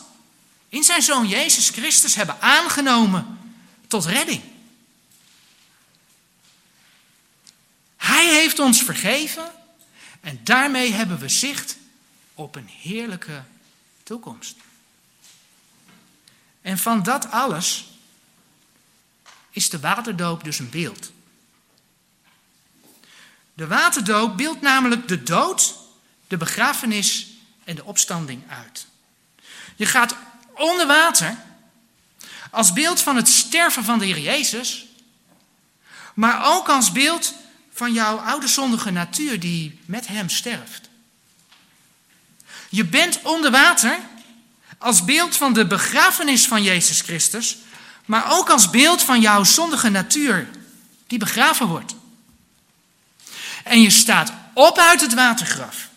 in 0.69 0.83
zijn 0.83 1.03
zoon 1.03 1.29
Jezus 1.29 1.69
Christus 1.69 2.15
hebben 2.15 2.41
aangenomen 2.41 3.39
tot 3.87 4.05
redding. 4.05 4.43
Hij 7.97 8.27
heeft 8.27 8.59
ons 8.59 8.83
vergeven 8.83 9.53
en 10.21 10.41
daarmee 10.45 10.93
hebben 10.93 11.19
we 11.19 11.29
zicht 11.29 11.77
op 12.35 12.55
een 12.55 12.69
heerlijke 12.69 13.43
toekomst. 14.13 14.57
En 16.63 16.79
van 16.79 17.03
dat 17.03 17.31
alles 17.31 17.87
is 19.51 19.71
de 19.71 19.81
waterdoop 19.81 20.45
dus 20.45 20.59
een 20.59 20.71
beeld. 20.71 21.13
De 23.55 23.67
waterdoop 23.67 24.37
beeldt 24.37 24.61
namelijk 24.61 25.09
de 25.09 25.23
dood, 25.23 25.75
de 26.29 26.37
begrafenis 26.37 27.31
en 27.65 27.77
de 27.77 27.85
opstanding 27.85 28.51
uit. 28.51 28.87
Je 29.77 29.87
gaat 29.87 30.17
onder 30.55 30.87
water 30.87 31.37
als 32.51 32.73
beeld 32.73 33.01
van 33.01 33.17
het 33.17 33.29
sterven 33.29 33.85
van 33.85 33.99
de 33.99 34.05
Heer 34.05 34.21
Jezus, 34.21 34.87
maar 36.15 36.57
ook 36.57 36.69
als 36.69 36.93
beeld 36.93 37.35
van 37.73 37.93
jouw 37.93 38.17
oude 38.17 38.49
zondige 38.49 38.91
natuur 38.91 39.41
die 39.41 39.81
met 39.85 40.07
Hem 40.07 40.29
sterft. 40.29 40.91
Je 42.73 42.85
bent 42.85 43.23
onder 43.23 43.51
water 43.51 43.99
als 44.79 45.05
beeld 45.05 45.37
van 45.37 45.53
de 45.53 45.67
begrafenis 45.67 46.47
van 46.47 46.63
Jezus 46.63 47.01
Christus, 47.01 47.57
maar 48.05 48.33
ook 48.33 48.51
als 48.51 48.71
beeld 48.71 49.03
van 49.03 49.21
jouw 49.21 49.45
zondige 49.45 49.89
natuur 49.89 50.49
die 51.07 51.19
begraven 51.19 51.67
wordt. 51.67 51.95
En 53.65 53.81
je 53.81 53.91
staat 53.91 54.33
op 54.55 54.79
uit 54.79 55.01
het 55.01 55.15
watergraf 55.15 55.89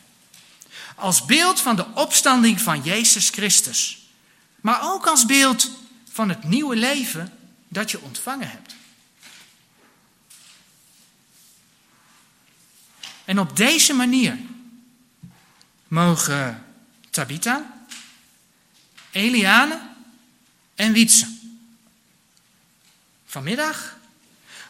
als 0.95 1.26
beeld 1.26 1.61
van 1.61 1.76
de 1.76 1.86
opstanding 1.93 2.61
van 2.61 2.82
Jezus 2.82 3.30
Christus, 3.30 4.07
maar 4.61 4.93
ook 4.93 5.07
als 5.07 5.26
beeld 5.26 5.71
van 6.11 6.30
het 6.30 6.43
nieuwe 6.43 6.76
leven 6.76 7.38
dat 7.67 7.91
je 7.91 8.01
ontvangen 8.01 8.49
hebt. 8.49 8.76
En 13.26 13.39
op 13.39 13.57
deze 13.57 13.93
manier 13.93 14.38
mogen 15.88 16.64
Tabitha, 17.16 17.66
Eliane 19.11 19.80
en 20.76 20.93
Wietse 20.93 21.28
vanmiddag 23.26 23.97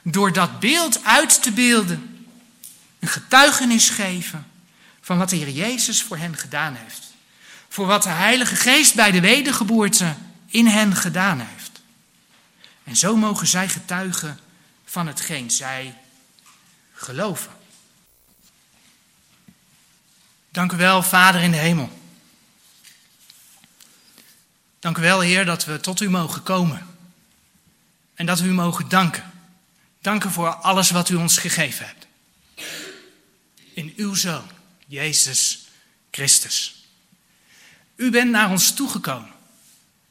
door 0.02 0.34
dat 0.34 0.60
beeld 0.60 1.04
uit 1.04 1.41
te 1.43 1.52
beelden 1.52 2.28
een 3.00 3.08
getuigenis 3.08 3.89
geven 3.89 4.48
van 5.02 5.18
wat 5.18 5.30
de 5.30 5.36
Heer 5.36 5.50
Jezus 5.50 6.02
voor 6.04 6.18
hen 6.18 6.38
gedaan 6.38 6.76
heeft. 6.76 7.04
Voor 7.70 7.86
wat 7.86 8.04
de 8.04 8.10
Heilige 8.10 8.56
Geest 8.56 8.96
bij 8.96 9.12
de 9.12 9.22
wedergeboorte 9.22 10.16
in 10.48 10.68
hen 10.68 10.96
gedaan 10.96 11.39
heeft. 11.39 11.82
En 12.84 12.96
zo 12.96 13.16
mogen 13.16 13.48
zij 13.48 13.70
getuigen 13.70 14.39
van 14.86 15.08
hetgeen 15.08 15.52
zij 15.52 15.98
geloven. 16.93 17.52
Dank 20.50 20.72
u 20.72 20.78
wel, 20.78 21.04
Vader 21.04 21.41
in 21.41 21.52
de 21.52 21.58
hemel. 21.58 22.04
Dank 24.86 24.97
u 24.97 25.01
wel, 25.01 25.19
Heer, 25.19 25.45
dat 25.45 25.65
we 25.65 25.79
tot 25.79 26.01
u 26.01 26.09
mogen 26.09 26.43
komen. 26.43 26.88
En 28.13 28.25
dat 28.25 28.39
we 28.39 28.47
u 28.47 28.51
mogen 28.51 28.89
danken. 28.89 29.31
Danken 30.01 30.31
voor 30.31 30.49
alles 30.49 30.89
wat 30.89 31.09
u 31.09 31.15
ons 31.15 31.38
gegeven 31.38 31.86
hebt. 31.86 32.07
In 33.73 33.93
uw 33.95 34.13
Zoon, 34.13 34.49
Jezus 34.88 35.67
Christus. 36.11 36.86
U 37.95 38.09
bent 38.09 38.31
naar 38.31 38.49
ons 38.49 38.73
toegekomen. 38.73 39.31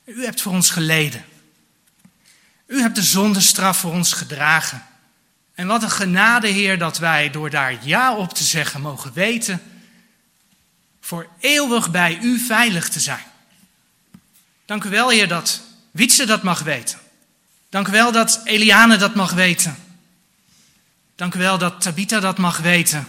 U 0.04 0.24
hebt 0.24 0.40
voor 0.40 0.52
ons 0.52 0.70
geleden. 0.70 1.24
U 2.66 2.80
hebt 2.80 2.94
de 2.94 3.02
zondestraf 3.02 3.78
voor 3.78 3.92
ons 3.92 4.12
gedragen. 4.12 4.86
En 5.54 5.66
wat 5.66 5.82
een 5.82 5.90
genade, 5.90 6.48
Heer, 6.48 6.78
dat 6.78 6.98
wij 6.98 7.30
door 7.30 7.50
daar 7.50 7.86
ja 7.86 8.16
op 8.16 8.34
te 8.34 8.44
zeggen 8.44 8.80
mogen 8.80 9.12
weten, 9.12 9.62
voor 11.00 11.28
eeuwig 11.40 11.90
bij 11.90 12.18
U 12.22 12.38
veilig 12.38 12.88
te 12.88 13.00
zijn. 13.00 13.32
Dank 14.64 14.84
u 14.84 14.88
wel, 14.88 15.10
Heer, 15.10 15.28
dat 15.28 15.60
Wietse 15.90 16.26
dat 16.26 16.42
mag 16.42 16.60
weten. 16.60 16.98
Dank 17.68 17.88
u 17.88 17.90
wel 17.90 18.12
dat 18.12 18.40
Eliane 18.44 18.96
dat 18.96 19.14
mag 19.14 19.32
weten. 19.32 19.76
Dank 21.14 21.34
u 21.34 21.38
wel 21.38 21.58
dat 21.58 21.80
Tabitha 21.80 22.20
dat 22.20 22.38
mag 22.38 22.58
weten. 22.58 23.06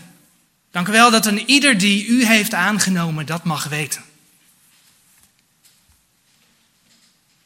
Dank 0.71 0.87
u 0.87 0.91
wel 0.91 1.11
dat 1.11 1.25
een 1.25 1.49
ieder 1.49 1.77
die 1.77 2.05
u 2.07 2.25
heeft 2.25 2.53
aangenomen 2.53 3.25
dat 3.25 3.43
mag 3.43 3.63
weten. 3.63 4.03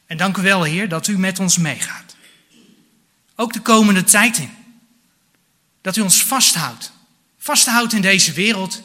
En 0.06 0.16
dank 0.16 0.36
u 0.36 0.42
wel, 0.42 0.62
Heer, 0.62 0.88
dat 0.88 1.06
u 1.06 1.18
met 1.18 1.38
ons 1.38 1.56
meegaat. 1.56 2.16
Ook 3.34 3.52
de 3.52 3.60
komende 3.60 4.04
tijd 4.04 4.38
in. 4.38 4.54
Dat 5.80 5.96
u 5.96 6.00
ons 6.00 6.24
vasthoudt. 6.24 6.92
Vasthoudt 7.38 7.92
in 7.92 8.02
deze 8.02 8.32
wereld. 8.32 8.82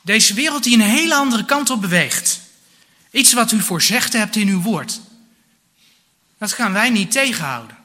Deze 0.00 0.34
wereld 0.34 0.62
die 0.62 0.74
een 0.74 0.80
hele 0.80 1.14
andere 1.14 1.44
kant 1.44 1.70
op 1.70 1.80
beweegt. 1.80 2.40
Iets 3.16 3.32
wat 3.32 3.52
u 3.52 3.60
voorzegd 3.60 4.12
hebt 4.12 4.36
in 4.36 4.48
uw 4.48 4.62
woord. 4.62 5.00
Dat 6.38 6.52
gaan 6.52 6.72
wij 6.72 6.90
niet 6.90 7.10
tegenhouden. 7.10 7.76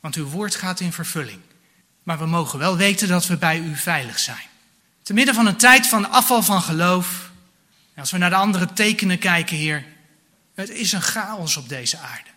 Want 0.00 0.14
uw 0.14 0.26
woord 0.26 0.54
gaat 0.54 0.80
in 0.80 0.92
vervulling. 0.92 1.40
Maar 2.02 2.18
we 2.18 2.26
mogen 2.26 2.58
wel 2.58 2.76
weten 2.76 3.08
dat 3.08 3.26
we 3.26 3.36
bij 3.36 3.58
u 3.58 3.76
veilig 3.76 4.18
zijn. 4.18 4.46
Te 5.02 5.12
midden 5.12 5.34
van 5.34 5.46
een 5.46 5.56
tijd 5.56 5.86
van 5.86 6.10
afval 6.10 6.42
van 6.42 6.62
geloof. 6.62 7.30
Als 7.96 8.10
we 8.10 8.18
naar 8.18 8.30
de 8.30 8.36
andere 8.36 8.72
tekenen 8.72 9.18
kijken, 9.18 9.56
Heer. 9.56 9.84
Het 10.54 10.70
is 10.70 10.92
een 10.92 11.02
chaos 11.02 11.56
op 11.56 11.68
deze 11.68 11.98
aarde. 11.98 12.30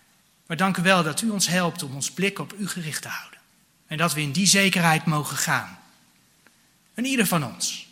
Maar 0.45 0.57
dank 0.57 0.77
u 0.77 0.81
wel 0.81 1.03
dat 1.03 1.21
u 1.21 1.29
ons 1.29 1.47
helpt 1.47 1.83
om 1.83 1.95
ons 1.95 2.11
blik 2.11 2.39
op 2.39 2.53
u 2.57 2.67
gericht 2.67 3.01
te 3.01 3.07
houden. 3.07 3.39
En 3.87 3.97
dat 3.97 4.13
we 4.13 4.21
in 4.21 4.31
die 4.31 4.47
zekerheid 4.47 5.05
mogen 5.05 5.37
gaan. 5.37 5.79
En 6.93 7.05
ieder 7.05 7.27
van 7.27 7.45
ons. 7.45 7.87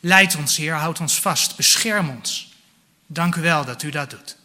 Leid 0.00 0.36
ons, 0.36 0.56
Heer, 0.56 0.74
houd 0.74 1.00
ons 1.00 1.20
vast, 1.20 1.56
bescherm 1.56 2.08
ons. 2.08 2.47
Dank 3.10 3.34
u 3.34 3.40
wel 3.40 3.64
dat 3.64 3.82
u 3.82 3.90
dat 3.90 4.10
doet. 4.10 4.36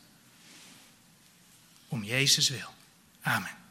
Om 1.87 2.03
Jezus 2.03 2.49
wil. 2.49 2.73
Amen. 3.21 3.62